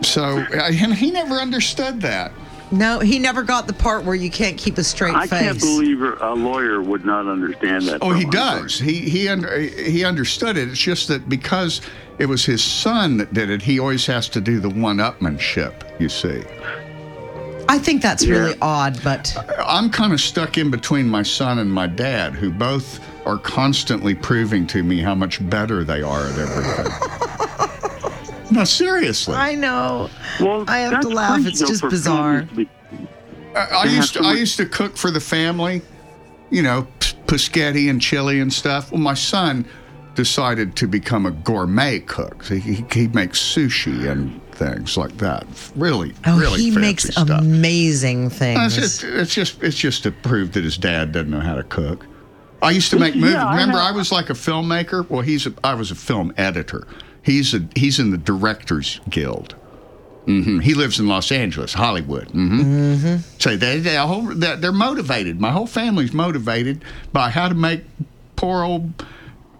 so, 0.01 0.39
and 0.53 0.93
he 0.93 1.11
never 1.11 1.35
understood 1.35 1.99
that. 2.01 2.31
No, 2.71 2.99
he 2.99 3.19
never 3.19 3.43
got 3.43 3.67
the 3.67 3.73
part 3.73 4.03
where 4.03 4.15
you 4.15 4.29
can't 4.29 4.57
keep 4.57 4.77
a 4.77 4.83
straight 4.83 5.15
I 5.15 5.27
face. 5.27 5.33
I 5.33 5.43
can't 5.43 5.59
believe 5.59 6.01
a 6.01 6.33
lawyer 6.33 6.81
would 6.81 7.05
not 7.05 7.27
understand 7.27 7.83
that. 7.87 7.99
Oh, 8.01 8.11
he 8.11 8.23
from 8.23 8.31
does. 8.31 8.79
He 8.79 9.09
he 9.09 9.27
under, 9.27 9.59
he 9.59 10.03
understood 10.05 10.57
it. 10.57 10.69
It's 10.69 10.79
just 10.79 11.07
that 11.07 11.27
because 11.29 11.81
it 12.17 12.27
was 12.27 12.45
his 12.45 12.63
son 12.63 13.17
that 13.17 13.33
did 13.33 13.49
it, 13.49 13.61
he 13.61 13.79
always 13.79 14.05
has 14.05 14.29
to 14.29 14.41
do 14.41 14.59
the 14.59 14.69
one-upmanship. 14.69 15.99
You 15.99 16.09
see, 16.09 16.43
I 17.69 17.77
think 17.79 18.01
that's 18.01 18.25
really 18.25 18.55
odd, 18.61 18.99
but 19.03 19.35
I'm 19.65 19.89
kind 19.89 20.13
of 20.13 20.21
stuck 20.21 20.57
in 20.57 20.69
between 20.71 21.07
my 21.07 21.23
son 21.23 21.59
and 21.59 21.71
my 21.71 21.87
dad, 21.87 22.33
who 22.33 22.51
both 22.51 22.99
are 23.25 23.37
constantly 23.37 24.15
proving 24.15 24.65
to 24.67 24.83
me 24.83 24.99
how 25.01 25.15
much 25.15 25.47
better 25.49 25.83
they 25.83 26.01
are 26.01 26.27
at 26.27 26.37
everything. 26.37 27.27
no, 28.51 28.63
seriously. 28.63 29.35
I 29.35 29.55
know. 29.55 30.09
Well, 30.39 30.65
I 30.67 30.79
have 30.79 31.01
to 31.01 31.09
laugh. 31.09 31.45
It's 31.45 31.59
just 31.59 31.81
bizarre. 31.83 32.43
families 32.43 32.49
to 32.49 32.55
be- 32.55 32.69
I, 33.55 33.65
I 33.65 33.83
used 33.85 34.13
to 34.13 34.19
to 34.19 34.25
I 34.27 34.33
used 34.33 34.57
to 34.57 34.65
cook 34.65 34.95
for 34.95 35.09
the 35.11 35.19
family, 35.19 35.81
you 36.51 36.61
know, 36.61 36.87
p- 36.99 37.15
pescetti 37.25 37.89
and 37.89 37.99
chili 38.01 38.39
and 38.39 38.51
stuff. 38.53 38.91
Well, 38.91 39.01
my 39.01 39.15
son 39.15 39.65
decided 40.15 40.75
to 40.75 40.87
become 40.87 41.25
a 41.25 41.31
gourmet 41.31 41.99
cook. 41.99 42.45
He, 42.45 42.59
he, 42.59 42.85
he 42.91 43.07
makes 43.07 43.39
sushi 43.39 44.09
and 44.11 44.39
things 44.51 44.97
like 44.97 45.17
that. 45.17 45.45
Really, 45.75 46.13
oh, 46.27 46.37
really 46.39 46.61
he 46.61 46.69
fancy 46.71 46.79
makes 46.81 47.03
stuff. 47.05 47.29
amazing 47.29 48.25
It's 48.25 48.37
things. 48.37 48.75
just, 48.75 49.03
it's 49.03 49.33
just 49.33 49.63
it's 49.63 49.77
just 49.77 50.03
to 50.03 50.11
prove 50.11 50.51
that 50.53 50.63
his 50.63 50.77
dad 50.77 51.11
doesn't 51.11 51.31
know 51.31 51.39
how 51.39 51.55
to 51.55 51.63
cook. 51.63 52.05
I 52.61 52.71
used 52.71 52.91
to 52.91 52.99
make 52.99 53.15
movies. 53.15 53.35
I 53.35 53.51
Remember, 53.51 53.77
know. 53.77 53.83
I 53.83 53.91
was 53.91 54.11
like 54.11 54.29
a 54.29 54.33
filmmaker. 54.33 55.09
Well, 55.09 55.21
he's 55.21 55.47
a, 55.47 55.53
I 55.63 55.73
was 55.75 55.91
a 55.91 55.95
film 55.95 56.33
editor. 56.37 56.85
He's 57.23 57.53
a 57.53 57.67
he's 57.75 57.99
in 57.99 58.11
the 58.11 58.17
Directors 58.17 58.99
Guild. 59.09 59.53
hmm 60.25 60.59
He 60.59 60.73
lives 60.73 60.99
in 60.99 61.07
Los 61.07 61.31
Angeles, 61.31 61.73
Hollywood. 61.73 62.29
hmm 62.29 62.61
Mm-hmm. 62.61 63.15
So 63.39 63.55
they 63.57 63.79
they 63.79 63.95
whole 63.97 64.23
they're, 64.33 64.55
they're 64.55 64.71
motivated. 64.71 65.39
My 65.39 65.51
whole 65.51 65.67
family's 65.67 66.13
motivated 66.13 66.83
by 67.13 67.29
how 67.29 67.49
to 67.49 67.55
make 67.55 67.83
poor 68.35 68.63
old 68.63 69.05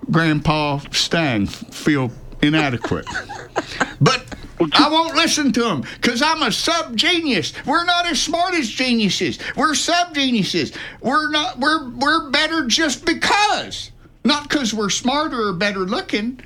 Grandpa 0.10 0.80
Stang 0.92 1.46
feel 1.48 2.12
inadequate. 2.42 3.06
but 4.02 4.24
I 4.74 4.90
won't 4.90 5.16
listen 5.16 5.52
to 5.54 5.70
him 5.70 5.82
because 6.02 6.22
I'm 6.22 6.42
a 6.44 6.52
sub 6.52 6.96
genius. 6.96 7.54
We're 7.66 7.86
not 7.86 8.06
as 8.08 8.22
smart 8.22 8.54
as 8.56 8.68
geniuses. 8.70 9.40
We're 9.56 9.76
sub 9.76 10.14
geniuses. 10.16 10.74
We're 11.02 11.30
not. 11.30 11.60
We're 11.60 11.90
we're 11.92 12.30
better 12.30 12.66
just 12.68 13.06
because, 13.06 13.92
not 14.26 14.50
because 14.50 14.74
we're 14.74 14.90
smarter 14.90 15.48
or 15.50 15.54
better 15.54 15.80
looking. 15.82 16.42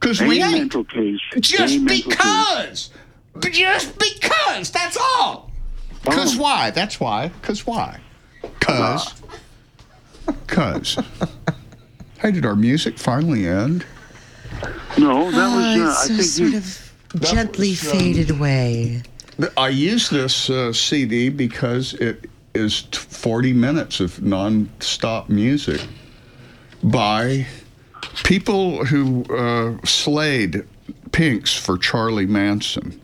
Because 0.00 0.20
we 0.20 0.40
Any 0.40 0.52
ain't. 0.54 0.58
mental 0.74 0.84
case. 0.84 1.20
Just 1.40 1.60
Any 1.60 1.78
mental 1.78 2.12
case. 2.12 2.90
because. 3.34 3.50
Just 3.52 3.98
because, 3.98 4.70
that's 4.70 4.96
all. 4.96 5.50
Cause 6.04 6.36
why? 6.36 6.70
That's 6.70 6.98
why. 7.00 7.30
Cause 7.42 7.66
why? 7.66 8.00
Cause. 8.60 9.14
Cause. 10.46 10.98
hey, 12.20 12.30
did 12.32 12.44
our 12.46 12.56
music 12.56 12.98
finally 12.98 13.46
end? 13.46 13.84
No, 14.98 15.30
that 15.30 15.54
was. 15.54 15.80
Ah, 15.80 16.00
Uh, 16.00 16.04
I 16.04 16.06
think 16.08 16.22
sort 16.22 16.50
you, 16.50 16.56
of 16.58 17.20
gently 17.20 17.70
was, 17.70 17.86
um, 17.92 17.98
faded 17.98 18.30
away. 18.30 19.02
I 19.56 19.68
use 19.68 20.10
this 20.10 20.50
uh, 20.50 20.72
CD 20.72 21.28
because 21.28 21.94
it 21.94 22.28
is 22.54 22.82
t- 22.82 22.98
40 22.98 23.52
minutes 23.52 24.00
of 24.00 24.20
non-stop 24.22 25.28
music 25.28 25.80
by 26.82 27.46
people 28.24 28.84
who 28.84 29.24
uh, 29.34 29.76
slayed 29.84 30.64
Pinks 31.12 31.54
for 31.54 31.78
Charlie 31.78 32.26
Manson. 32.26 33.00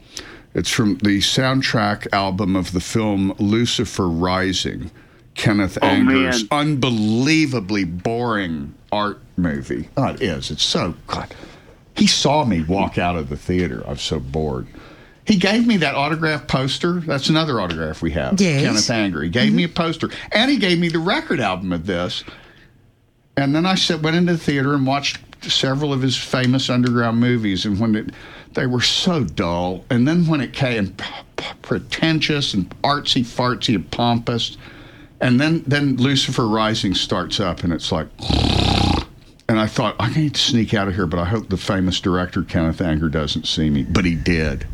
It's 0.55 0.71
from 0.71 0.99
the 0.99 1.19
soundtrack 1.19 2.07
album 2.13 2.55
of 2.55 2.73
the 2.73 2.81
film 2.81 3.35
Lucifer 3.39 4.09
Rising, 4.09 4.91
Kenneth 5.35 5.79
Oh, 5.83 5.87
Anger's 5.87 6.49
man. 6.51 6.61
unbelievably 6.61 7.85
boring 7.85 8.75
art 8.93 9.21
movie. 9.37 9.89
Oh, 9.97 10.09
it 10.09 10.23
is. 10.23 10.51
It's 10.51 10.63
so 10.63 10.95
God. 11.09 11.35
He 11.97 12.07
saw 12.07 12.45
me 12.45 12.63
walk 12.63 12.99
out 12.99 13.17
of 13.17 13.29
the 13.29 13.37
theater. 13.37 13.83
I 13.87 13.91
was 13.91 14.03
so 14.03 14.21
bored. 14.21 14.67
He 15.27 15.37
gave 15.37 15.67
me 15.67 15.79
that 15.79 15.95
autograph 15.95 16.47
poster. 16.47 17.01
That's 17.01 17.31
another 17.31 17.61
autograph 17.61 18.03
we 18.03 18.11
have. 18.13 18.41
Yes. 18.41 18.63
Kenneth 18.63 18.91
Anger. 18.91 19.23
He 19.23 19.31
gave 19.31 19.53
me 19.55 19.65
a 19.65 19.69
poster, 19.69 20.11
and 20.33 20.51
he 20.51 20.59
gave 20.59 20.79
me 20.79 20.89
the 20.89 20.99
record 20.99 21.41
album 21.41 21.73
of 21.73 21.87
this. 21.87 22.23
And 23.37 23.55
then 23.55 23.67
I 23.67 23.77
went 24.01 24.17
into 24.17 24.33
the 24.33 24.39
theater 24.39 24.75
and 24.75 24.87
watched 24.87 25.19
several 25.43 25.93
of 25.93 26.03
his 26.03 26.17
famous 26.17 26.71
underground 26.71 27.19
movies. 27.19 27.65
And 27.67 27.79
when 27.81 27.95
it, 27.97 28.11
they 28.53 28.67
were 28.67 28.81
so 28.81 29.25
dull, 29.25 29.85
and 29.91 30.07
then 30.07 30.27
when 30.27 30.41
it 30.41 30.53
came 30.53 30.93
p- 30.93 31.05
p- 31.37 31.53
pretentious 31.63 32.55
and 32.55 32.71
artsy 32.83 33.23
fartsy 33.23 33.75
and 33.75 33.91
pompous, 33.91 34.57
and 35.21 35.41
then 35.41 35.65
then 35.67 35.97
Lucifer 35.97 36.47
Rising 36.47 36.95
starts 36.95 37.41
up, 37.41 37.65
and 37.65 37.73
it's 37.73 37.91
like. 37.93 38.09
And 39.47 39.61
I 39.61 39.67
thought, 39.67 39.95
I 40.01 40.09
need 40.15 40.37
to 40.37 40.41
sneak 40.41 40.73
out 40.73 40.89
of 40.89 40.95
here, 40.95 41.07
but 41.07 41.21
I 41.21 41.27
hope 41.27 41.51
the 41.51 41.59
famous 41.59 42.01
director 42.01 42.43
Kenneth 42.43 42.81
Anger 42.81 43.11
doesn't 43.11 43.47
see 43.47 43.69
me. 43.69 43.83
But 43.83 44.07
he 44.07 44.15
did. 44.15 44.67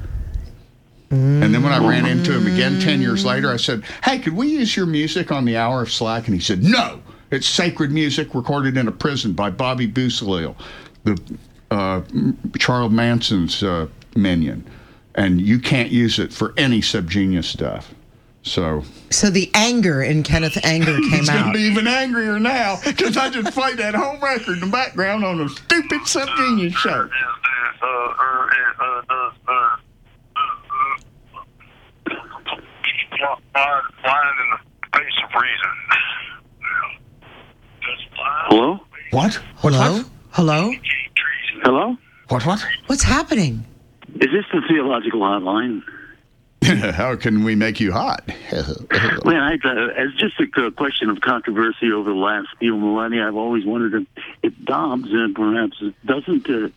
And 1.11 1.43
then 1.43 1.65
when 1.65 1.73
I 1.73 1.85
ran 1.85 2.07
into 2.07 2.33
him 2.33 2.47
again 2.47 2.79
10 2.81 3.01
years 3.03 3.25
later, 3.25 3.51
I 3.51 3.57
said, 3.57 3.83
Hey, 4.05 4.21
could 4.21 4.33
we 4.33 4.47
use 4.47 4.77
your 4.77 4.87
music 4.87 5.33
on 5.33 5.45
the 5.45 5.57
Hour 5.57 5.83
of 5.83 5.91
Slack? 5.91 6.27
And 6.27 6.35
he 6.37 6.41
said, 6.41 6.63
No, 6.63 7.01
it's 7.31 7.49
sacred 7.49 7.93
music 7.93 8.35
recorded 8.35 8.77
in 8.77 8.89
a 8.89 8.93
prison 8.93 9.33
by 9.33 9.51
Bobby 9.51 9.87
Beausoleil, 9.87 10.57
the 11.05 11.21
uh, 11.71 12.03
Charles 12.59 12.93
Manson's 12.93 13.63
uh, 13.63 13.87
minion. 14.17 14.69
And 15.15 15.41
you 15.41 15.59
can't 15.59 15.91
use 15.91 16.19
it 16.19 16.33
for 16.33 16.55
any 16.57 16.81
subgenius 16.81 17.45
stuff. 17.45 17.95
So 18.43 18.85
So 19.11 19.29
the 19.29 19.51
anger 19.55 20.03
in 20.03 20.23
Kenneth 20.23 20.59
Anger 20.65 20.97
came 21.11 21.11
he's 21.11 21.29
going 21.29 21.43
out. 21.43 21.53
to 21.53 21.59
be 21.59 21.65
even 21.65 21.87
angrier 21.87 22.39
now 22.39 22.79
because 22.85 23.17
I 23.17 23.29
just 23.29 23.53
played 23.53 23.77
that 23.79 23.95
whole 23.95 24.19
record 24.19 24.55
in 24.55 24.61
the 24.61 24.67
background 24.67 25.25
on 25.25 25.41
a 25.41 25.49
stupid 25.49 26.01
subgenius 26.03 26.75
show. 26.75 27.09
Flying 27.09 27.13
uh, 27.83 28.23
er, 28.23 28.51
uh, 28.81 29.03
uh, 29.49 29.77
in 34.41 34.51
the 34.51 34.99
face 34.99 35.19
of 35.23 35.31
reason. 35.41 36.20
Hello, 38.49 38.81
What? 39.11 39.35
What? 39.61 39.75
Hello? 39.75 40.05
Hello? 40.31 40.73
hello. 41.63 41.97
What? 42.29 42.47
What? 42.47 42.65
What's 42.87 43.03
happening? 43.03 43.65
Is 44.15 44.29
this 44.33 44.45
the 44.53 44.63
theological 44.69 45.21
hotline? 45.21 45.83
How 46.95 47.17
can 47.17 47.45
we 47.45 47.55
make 47.55 47.81
you 47.81 47.93
hot? 47.93 48.31
Well, 49.23 49.37
I, 49.37 49.55
uh, 49.55 49.89
it's 49.97 50.17
just 50.17 50.41
a 50.41 50.67
uh, 50.67 50.71
question 50.71 51.11
of 51.11 51.21
controversy 51.21 51.93
over 51.93 52.11
the 52.11 52.17
last 52.17 52.49
few 52.59 52.77
millennia. 52.77 53.27
I've 53.27 53.37
always 53.37 53.65
wondered 53.65 54.03
if, 54.03 54.25
if 54.43 54.65
Dobbs 54.65 55.09
and 55.13 55.35
perhaps 55.35 55.83
doesn't 56.05 56.49
uh, 56.49 56.69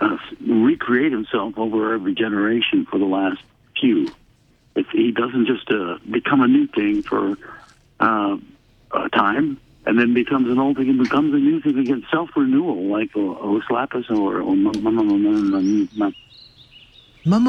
uh, 0.00 0.18
recreate 0.46 1.12
himself 1.12 1.56
over 1.56 1.94
every 1.94 2.14
generation 2.14 2.86
for 2.90 2.98
the 2.98 3.04
last 3.04 3.40
few. 3.80 4.08
If 4.74 4.88
he 4.90 5.12
doesn't 5.12 5.46
just 5.46 5.70
uh, 5.70 5.98
become 6.10 6.42
a 6.42 6.48
new 6.48 6.66
thing 6.66 7.02
for 7.02 7.38
uh, 8.00 8.36
a 8.92 9.08
time 9.10 9.58
and 9.86 9.98
then 9.98 10.12
becomes 10.14 10.48
an 10.50 10.58
old 10.58 10.76
thing 10.76 10.88
and 10.90 10.98
becomes 10.98 11.32
a 11.32 11.38
new 11.38 11.60
thing 11.60 11.78
again, 11.78 12.04
self 12.10 12.30
renewal 12.36 12.86
like 12.88 13.10
oh, 13.16 13.38
oh, 13.40 13.60
Oslapis 13.60 14.10
or, 14.10 14.40
or 14.40 14.54
Mama 14.56 15.02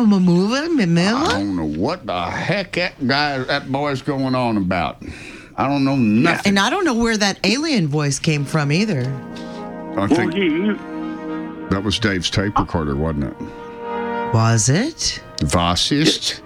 Mamula? 0.05 0.63
I 0.65 0.67
Mamila? 0.69 1.29
don't 1.29 1.55
know 1.55 1.79
what 1.79 2.05
the 2.05 2.21
heck 2.29 2.73
that 2.73 3.05
guy, 3.05 3.37
that 3.39 3.71
boy's 3.71 4.01
going 4.01 4.33
on 4.35 4.57
about. 4.57 5.03
I 5.55 5.67
don't 5.67 5.83
know 5.83 5.95
nothing. 5.95 6.49
And 6.51 6.59
I 6.59 6.69
don't 6.69 6.85
know 6.85 6.93
where 6.95 7.17
that 7.17 7.39
alien 7.43 7.87
voice 7.87 8.19
came 8.19 8.45
from 8.45 8.71
either. 8.71 9.01
I 9.01 9.95
Well, 9.95 10.07
think 10.07 10.33
he, 10.33 10.49
that 11.69 11.81
was 11.83 11.97
Dave's 11.99 12.29
tape 12.29 12.57
recorder, 12.57 12.95
wasn't 12.95 13.25
it? 13.25 13.35
Was 14.33 14.69
it? 14.69 15.21
Was 15.53 15.91
ist? 15.91 16.41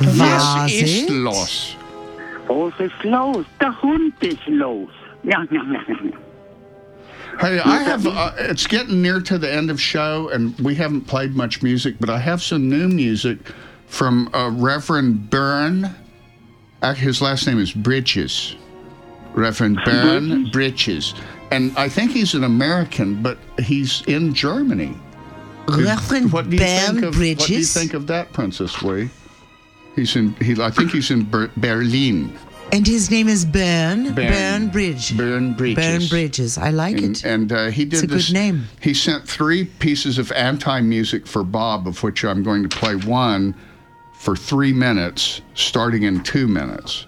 Was 0.00 0.18
Was 0.18 0.72
ist 0.72 1.08
it? 1.08 1.10
los? 1.12 1.76
Es 2.48 2.80
ist 2.80 3.04
los. 3.04 3.44
Der 3.60 3.72
Hund 3.82 4.14
ist 4.20 4.46
los. 4.46 4.88
Hey, 7.40 7.60
I 7.60 7.82
have. 7.82 8.06
Uh, 8.06 8.32
it's 8.38 8.66
getting 8.66 9.02
near 9.02 9.20
to 9.20 9.38
the 9.38 9.52
end 9.52 9.70
of 9.70 9.80
show, 9.80 10.28
and 10.28 10.58
we 10.60 10.74
haven't 10.74 11.02
played 11.02 11.34
much 11.34 11.62
music, 11.62 11.96
but 11.98 12.08
I 12.08 12.18
have 12.18 12.40
some 12.42 12.68
new 12.68 12.88
music 12.88 13.38
from 13.86 14.30
uh, 14.32 14.50
Reverend 14.50 15.28
Byrne. 15.28 15.94
Uh, 16.82 16.94
his 16.94 17.20
last 17.20 17.46
name 17.46 17.58
is 17.58 17.72
Bridges. 17.72 18.56
Reverend 19.34 19.80
Byrne 19.84 20.50
Bridges, 20.50 21.14
and 21.50 21.76
I 21.76 21.90
think 21.90 22.12
he's 22.12 22.34
an 22.34 22.44
American, 22.44 23.22
but 23.22 23.36
he's 23.58 24.02
in 24.06 24.32
Germany. 24.32 24.96
Reverend 25.68 26.32
What 26.32 26.48
do 26.48 26.56
you 26.56 26.62
think 26.62 27.02
of? 27.02 27.18
What 27.18 27.46
do 27.46 27.54
you 27.54 27.64
think 27.64 27.92
of 27.92 28.06
that, 28.06 28.32
Princess 28.32 28.80
Wee? 28.80 29.10
He's 29.96 30.14
in. 30.16 30.34
He. 30.34 30.60
I 30.60 30.70
think 30.70 30.92
he's 30.92 31.10
in 31.10 31.24
Ber- 31.24 31.50
Berlin. 31.56 32.38
And 32.72 32.84
his 32.86 33.10
name 33.12 33.28
is 33.28 33.44
Ben. 33.44 34.12
Ben. 34.14 34.14
Ben 34.14 34.68
Bridge. 34.68 35.16
Byrne 35.16 35.54
Bridges. 35.54 35.76
Ben 35.76 36.06
Bridges. 36.08 36.58
I 36.58 36.70
like 36.70 36.96
and, 36.98 37.16
it. 37.16 37.24
and 37.24 37.52
uh, 37.52 37.66
he 37.70 37.84
did 37.84 37.94
It's 37.94 38.02
a 38.02 38.06
good 38.08 38.18
this. 38.18 38.32
name. 38.32 38.64
He 38.82 38.92
sent 38.92 39.26
three 39.26 39.64
pieces 39.64 40.18
of 40.18 40.32
anti 40.32 40.80
music 40.80 41.26
for 41.26 41.42
Bob, 41.44 41.86
of 41.88 42.02
which 42.02 42.24
I'm 42.24 42.42
going 42.42 42.68
to 42.68 42.68
play 42.68 42.96
one 42.96 43.54
for 44.18 44.34
three 44.34 44.72
minutes, 44.72 45.40
starting 45.54 46.02
in 46.02 46.22
two 46.24 46.48
minutes, 46.48 47.06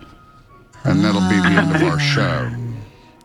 and 0.85 1.03
that'll 1.05 1.29
be 1.29 1.37
the 1.37 1.61
end 1.61 1.75
of 1.75 1.83
our 1.83 1.99
show. 1.99 2.51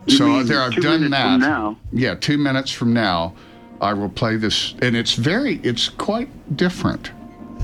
You 0.07 0.18
So 0.18 0.26
mean 0.28 0.45
there, 0.47 0.61
I've 0.61 0.74
two 0.74 0.82
done 0.82 1.09
that. 1.11 1.34
from 1.34 1.39
now? 1.41 1.78
Yeah, 1.91 2.16
two 2.16 2.38
minutes 2.39 2.72
from 2.72 2.93
now, 2.93 3.36
I 3.80 3.93
will 3.93 4.09
play 4.09 4.38
this, 4.38 4.74
and 4.82 4.95
it's 4.97 5.14
very, 5.14 5.57
it's 5.64 5.88
quite 5.88 6.57
different. 6.57 7.11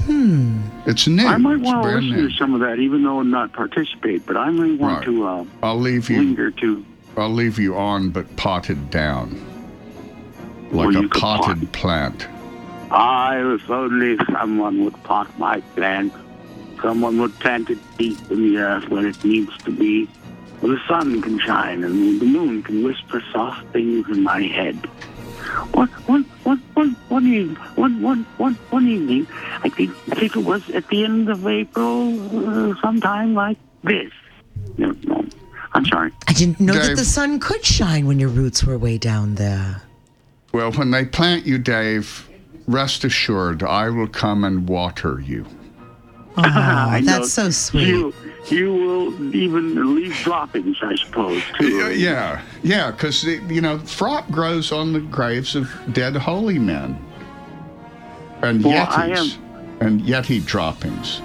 Hmm. 0.05 0.61
It's 0.85 1.07
new. 1.07 1.25
I 1.25 1.37
might 1.37 1.59
want 1.59 1.83
to 1.83 1.89
listen 1.95 2.09
new. 2.11 2.29
to 2.29 2.35
some 2.35 2.53
of 2.53 2.61
that, 2.61 2.79
even 2.79 3.03
though 3.03 3.19
I'm 3.19 3.29
not 3.31 3.53
participate. 3.53 4.25
But 4.25 4.37
I 4.37 4.49
may 4.51 4.75
want 4.75 4.97
Right. 4.97 5.05
to 5.05 5.27
uh, 5.27 5.45
I'll 5.63 5.79
leave 5.79 6.09
you. 6.09 6.17
linger 6.17 6.51
to. 6.51 6.85
I'll 7.17 7.29
leave 7.29 7.59
you 7.59 7.75
on, 7.75 8.09
but 8.09 8.33
potted 8.37 8.89
down, 8.89 9.31
like 10.71 10.87
Well, 10.87 10.89
a 10.97 11.01
could 11.01 11.11
pot. 11.11 11.41
potted 11.43 11.71
plant. 11.73 12.27
I 12.91 13.37
if 13.53 13.69
only 13.69 14.17
someone 14.31 14.83
would 14.85 15.01
pot 15.03 15.27
my 15.37 15.59
plant. 15.75 16.13
Someone 16.81 17.19
would 17.19 17.37
plant 17.39 17.69
it 17.69 17.77
deep 17.97 18.17
in 18.31 18.41
the 18.53 18.57
earth 18.57 18.87
where 18.89 19.05
it 19.05 19.21
needs 19.23 19.55
to 19.65 19.71
be, 19.71 20.05
where 20.61 20.73
the 20.75 20.81
sun 20.87 21.21
can 21.21 21.37
shine 21.39 21.83
and 21.83 22.21
the 22.21 22.25
moon 22.25 22.63
can 22.63 22.83
whisper 22.83 23.21
soft 23.33 23.67
things 23.73 24.07
in 24.09 24.23
my 24.23 24.41
head. 24.43 24.77
One, 25.73 25.87
one, 25.87 26.23
one, 26.43 26.57
one, 26.73 26.91
one 27.09 27.27
evening, 27.27 27.55
one, 27.75 28.01
one, 28.01 28.25
one, 28.37 28.53
one 28.69 28.87
evening, 28.87 29.27
I 29.63 29.69
think, 29.69 29.91
I 30.11 30.15
think 30.15 30.35
it 30.35 30.43
was 30.43 30.69
at 30.71 30.87
the 30.87 31.03
end 31.03 31.29
of 31.29 31.45
April, 31.47 32.09
uh, 32.47 32.75
sometime 32.81 33.33
like 33.33 33.57
this. 33.83 34.11
No, 34.77 34.95
no, 35.03 35.25
I'm 35.73 35.85
sorry. 35.85 36.11
I 36.27 36.33
didn't 36.33 36.59
know 36.59 36.73
that 36.73 36.97
the 36.97 37.05
sun 37.05 37.39
could 37.39 37.65
shine 37.65 38.05
when 38.07 38.19
your 38.19 38.29
roots 38.29 38.63
were 38.63 38.77
way 38.77 38.97
down 38.97 39.35
there. 39.35 39.81
Well, 40.51 40.71
when 40.71 40.91
they 40.91 41.05
plant 41.05 41.45
you, 41.45 41.57
Dave, 41.57 42.27
rest 42.67 43.03
assured 43.03 43.63
I 43.63 43.89
will 43.89 44.07
come 44.07 44.43
and 44.43 44.67
water 44.67 45.19
you. 45.19 45.45
Oh, 46.45 46.91
I 46.91 46.99
know. 47.01 47.19
that's 47.19 47.33
so 47.33 47.49
sweet. 47.49 47.87
You, 47.87 48.13
you 48.47 48.73
will 48.73 49.35
even 49.35 49.95
leave 49.95 50.15
droppings, 50.23 50.77
I 50.81 50.95
suppose, 50.95 51.43
too. 51.57 51.69
Yeah, 51.69 51.89
yeah, 51.89 52.41
yeah, 52.63 52.91
because 52.91 53.23
you 53.23 53.61
know, 53.61 53.77
frop 53.79 54.29
grows 54.31 54.71
on 54.71 54.93
the 54.93 54.99
graves 55.01 55.55
of 55.55 55.69
dead 55.91 56.15
holy 56.15 56.59
men, 56.59 56.97
and 58.41 58.63
Well, 58.63 58.87
I 58.89 59.09
yetis, 59.09 59.37
and 59.81 60.01
yeti 60.01 60.43
droppings, 60.45 61.21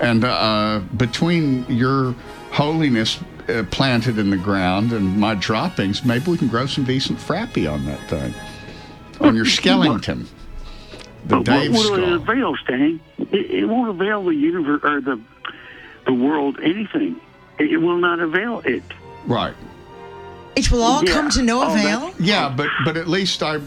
and 0.00 0.24
uh, 0.24 0.80
between 0.96 1.66
your 1.68 2.14
holiness 2.50 3.18
uh, 3.48 3.64
planted 3.70 4.18
in 4.18 4.30
the 4.30 4.36
ground 4.36 4.92
and 4.92 5.18
my 5.18 5.34
droppings, 5.34 6.04
maybe 6.04 6.30
we 6.30 6.38
can 6.38 6.48
grow 6.48 6.66
some 6.66 6.84
decent 6.84 7.18
frappy 7.18 7.70
on 7.70 7.84
that 7.86 8.00
thing, 8.08 8.34
on 9.20 9.34
your 9.34 9.44
skeleton. 9.58 10.28
The 11.26 11.36
But 11.36 11.44
Dave 11.44 11.72
what 11.74 11.90
will 11.92 12.04
it 12.04 12.12
avail, 12.14 12.56
Stan? 12.56 13.00
It, 13.18 13.34
it 13.50 13.64
won't 13.66 13.90
avail 13.90 14.24
the 14.24 14.34
universe 14.34 14.80
or 14.82 15.00
the 15.00 15.20
the 16.06 16.12
world 16.12 16.58
anything. 16.62 17.20
It, 17.58 17.72
it 17.72 17.76
will 17.78 17.98
not 17.98 18.18
avail 18.20 18.60
it. 18.64 18.82
Right. 19.26 19.54
It 20.56 20.70
will 20.70 20.82
all 20.82 21.04
Yeah. 21.04 21.12
come 21.12 21.30
to 21.30 21.42
no 21.42 21.62
avail. 21.62 22.00
that's- 22.00 22.20
Yeah, 22.20 22.52
but 22.54 22.68
but 22.84 22.96
at 22.96 23.08
least 23.08 23.42
I 23.42 23.60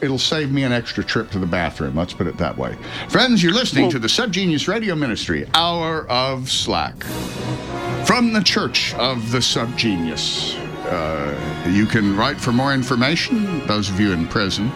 it'll 0.00 0.18
save 0.18 0.50
me 0.50 0.64
an 0.64 0.72
extra 0.72 1.04
trip 1.04 1.30
to 1.30 1.38
the 1.38 1.46
bathroom. 1.46 1.94
Let's 1.94 2.12
put 2.12 2.26
it 2.26 2.36
that 2.38 2.56
way. 2.58 2.76
Friends, 3.08 3.42
you're 3.42 3.52
listening 3.52 3.88
to 3.90 3.98
the 4.00 4.08
Subgenius 4.08 4.66
Radio 4.66 4.94
Ministry, 4.96 5.46
Hour 5.54 6.08
of 6.08 6.50
Slack. 6.50 7.04
From 8.04 8.32
the 8.32 8.42
Church 8.42 8.94
of 8.94 9.30
the 9.30 9.38
Subgenius. 9.38 10.56
Uh, 10.86 11.68
you 11.70 11.86
can 11.86 12.16
write 12.16 12.36
for 12.40 12.50
more 12.52 12.74
information, 12.74 13.64
those 13.68 13.88
of 13.88 14.00
you 14.00 14.12
in 14.12 14.26
prison, 14.26 14.72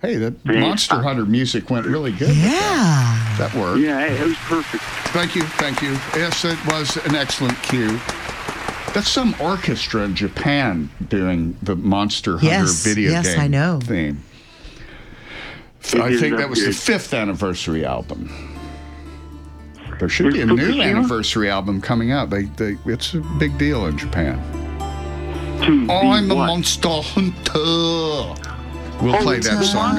Hey, 0.01 0.15
that 0.17 0.45
Monster 0.45 1.01
Hunter 1.03 1.25
music 1.27 1.71
went 1.71 1.87
really 1.87 2.13
good. 2.13 2.37
Yeah. 2.37 3.35
That 3.39 3.53
worked. 3.55 3.81
Yeah, 3.81 4.05
it 4.07 4.21
was 4.27 4.37
perfect. 4.37 4.83
Thank 5.13 5.35
you, 5.35 5.43
thank 5.43 5.83
you. 5.83 5.93
Yes, 6.15 6.45
it 6.45 6.59
was 6.67 6.97
an 7.07 7.17
excellent 7.17 7.61
cue. 7.63 7.99
That's 8.97 9.11
some 9.11 9.37
orchestra 9.43 10.05
in 10.05 10.15
Japan 10.15 10.89
doing 11.11 11.55
the 11.63 11.77
Monster 11.77 12.39
Hunter 12.39 12.47
Yes, 12.47 12.83
video 12.83 13.11
yes, 13.11 13.27
game 13.27 13.41
I 13.41 13.47
know. 13.47 13.79
theme. 13.83 14.23
It 15.93 16.01
I 16.01 16.17
think 16.17 16.39
that 16.39 16.49
was 16.49 16.65
the 16.65 16.73
fifth 16.73 17.13
anniversary 17.13 17.85
album. 17.85 18.31
There 19.99 20.09
should 20.09 20.33
be 20.33 20.41
a 20.41 20.47
new 20.47 20.81
anniversary 20.81 21.51
album 21.51 21.83
coming 21.83 22.11
out. 22.11 22.31
They, 22.31 22.45
they, 22.45 22.79
it's 22.87 23.13
a 23.13 23.21
big 23.39 23.59
deal 23.59 23.85
in 23.85 23.99
Japan. 23.99 24.39
To 25.61 25.93
I'm 25.93 26.31
a 26.31 26.35
what? 26.35 26.47
monster 26.47 26.89
hunter. 26.89 27.53
We'll 29.05 29.15
Oh, 29.15 29.23
play 29.23 29.41
that 29.41 29.63
song. 29.63 29.99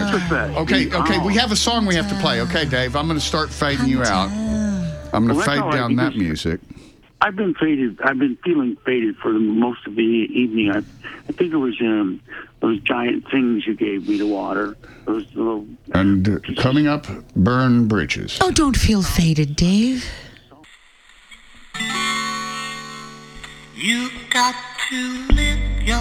Okay, 0.58 0.92
okay, 0.92 1.20
we 1.20 1.36
have 1.36 1.52
a 1.52 1.56
song 1.56 1.86
we 1.86 1.94
have 1.94 2.10
to 2.10 2.16
play. 2.16 2.42
Okay, 2.42 2.66
Dave, 2.66 2.96
I'm 2.96 3.06
going 3.06 3.20
to 3.20 3.24
start 3.24 3.52
fading 3.52 3.86
you 3.90 4.02
out. 4.02 4.32
I'm 5.14 5.28
going 5.28 5.40
to 5.40 5.46
that's 5.46 5.46
fade 5.62 5.72
down 5.72 5.96
that 5.98 6.16
music. 6.16 6.60
I've 7.20 7.36
been 7.36 7.56
faded. 7.56 8.00
I've 8.02 8.20
been 8.20 8.38
feeling 8.44 8.76
faded 8.86 9.18
for 9.18 9.34
the 9.34 9.40
most 9.40 9.88
of 9.88 9.96
the 9.96 10.04
evening. 10.04 10.72
I, 10.72 10.78
I 10.78 11.32
think 11.32 11.52
it 11.52 11.58
was 11.58 11.80
um, 11.82 12.22
those 12.60 12.80
giant 12.82 13.30
things 13.32 13.66
you 13.66 13.74
gave 13.74 14.08
me 14.08 14.20
to 14.20 14.28
water. 14.28 14.78
Those 15.06 15.26
little. 15.34 15.66
And 15.94 16.30
uh, 16.30 16.40
coming 16.62 16.88
up, 16.88 17.08
Burn 17.36 17.88
Bridges. 17.88 18.38
Oh, 18.42 18.52
don't 18.52 18.78
feel 18.78 19.02
faded, 19.02 19.56
Dave. 19.56 20.06
You've 23.76 24.14
got 24.30 24.56
to 24.90 25.28
live 25.34 25.82
your 25.84 25.98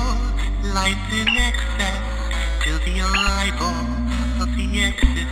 life 0.74 1.12
in 1.12 1.28
excess 1.28 2.02
till 2.62 2.78
the 2.80 3.00
arrival 3.00 4.42
of 4.42 4.54
the 4.56 4.82
exit 4.82 5.28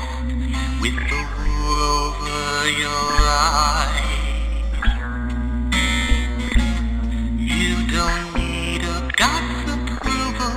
with 0.81 0.95
the 0.95 1.27
wool 1.39 1.83
over 1.83 2.71
your 2.71 3.11
eyes. 3.21 4.14
Don't 8.05 8.35
need 8.35 8.83
God's 9.17 9.73
approval, 9.73 10.53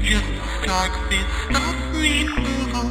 just 0.00 0.30
start 0.62 0.92
removal. 1.92 2.88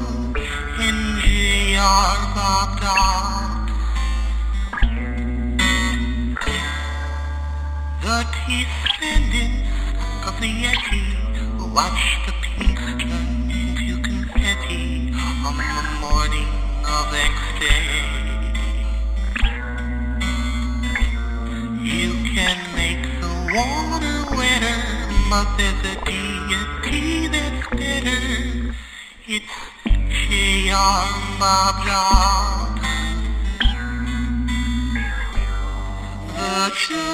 The 8.03 8.16
of 10.28 10.39
the 10.39 10.51
Yeti 10.64 11.03
watch 11.74 12.03
the 12.28 12.34
turn 12.99 13.49
into 13.49 13.99
confetti 14.03 15.12
on 15.47 15.58
the 15.58 15.84
morning 16.06 16.51
of 16.86 17.12
Day. 17.60 17.89
You 21.82 22.14
can 22.36 22.74
the 23.56 23.62
water 23.62 24.20
wetter, 24.36 24.80
but 25.30 25.47
there's 25.58 25.82
a 25.86 25.95
deity 26.03 27.28
that's 27.28 27.68
better. 27.70 28.24
It's 29.28 29.56
Dog. 31.86 32.80
The 36.36 36.72
church 36.76 37.06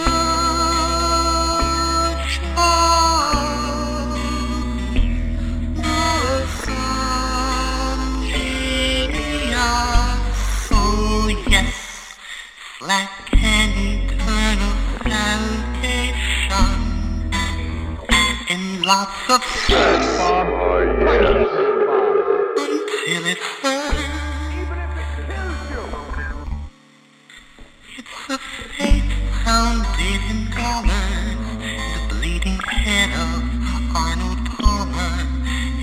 of 2.58 2.90
the 5.78 6.48
sun 6.64 8.00
genius. 8.28 9.62
Oh 10.72 11.28
yes, 11.50 11.78
like 12.82 13.21
lots 18.84 19.30
of 19.30 19.42
until 22.58 23.26
it's 23.26 23.42
heard. 23.62 23.96
It's 27.98 28.30
a 28.30 28.38
faith 28.38 29.12
founded 29.44 30.22
in 30.32 30.50
dollars, 30.52 31.38
the 31.60 32.02
bleeding 32.10 32.60
head 32.60 33.10
of 33.28 33.44
Arnold 33.96 34.46
Palmer, 34.46 35.14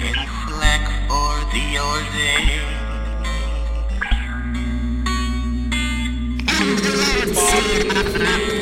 and 0.06 0.20
flack 0.46 0.84
for 1.06 1.34
the 1.52 1.66
ordained. 1.78 2.78
And 6.60 8.57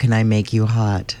can 0.00 0.14
I 0.14 0.22
make 0.22 0.54
you 0.54 0.64
hot? 0.64 1.14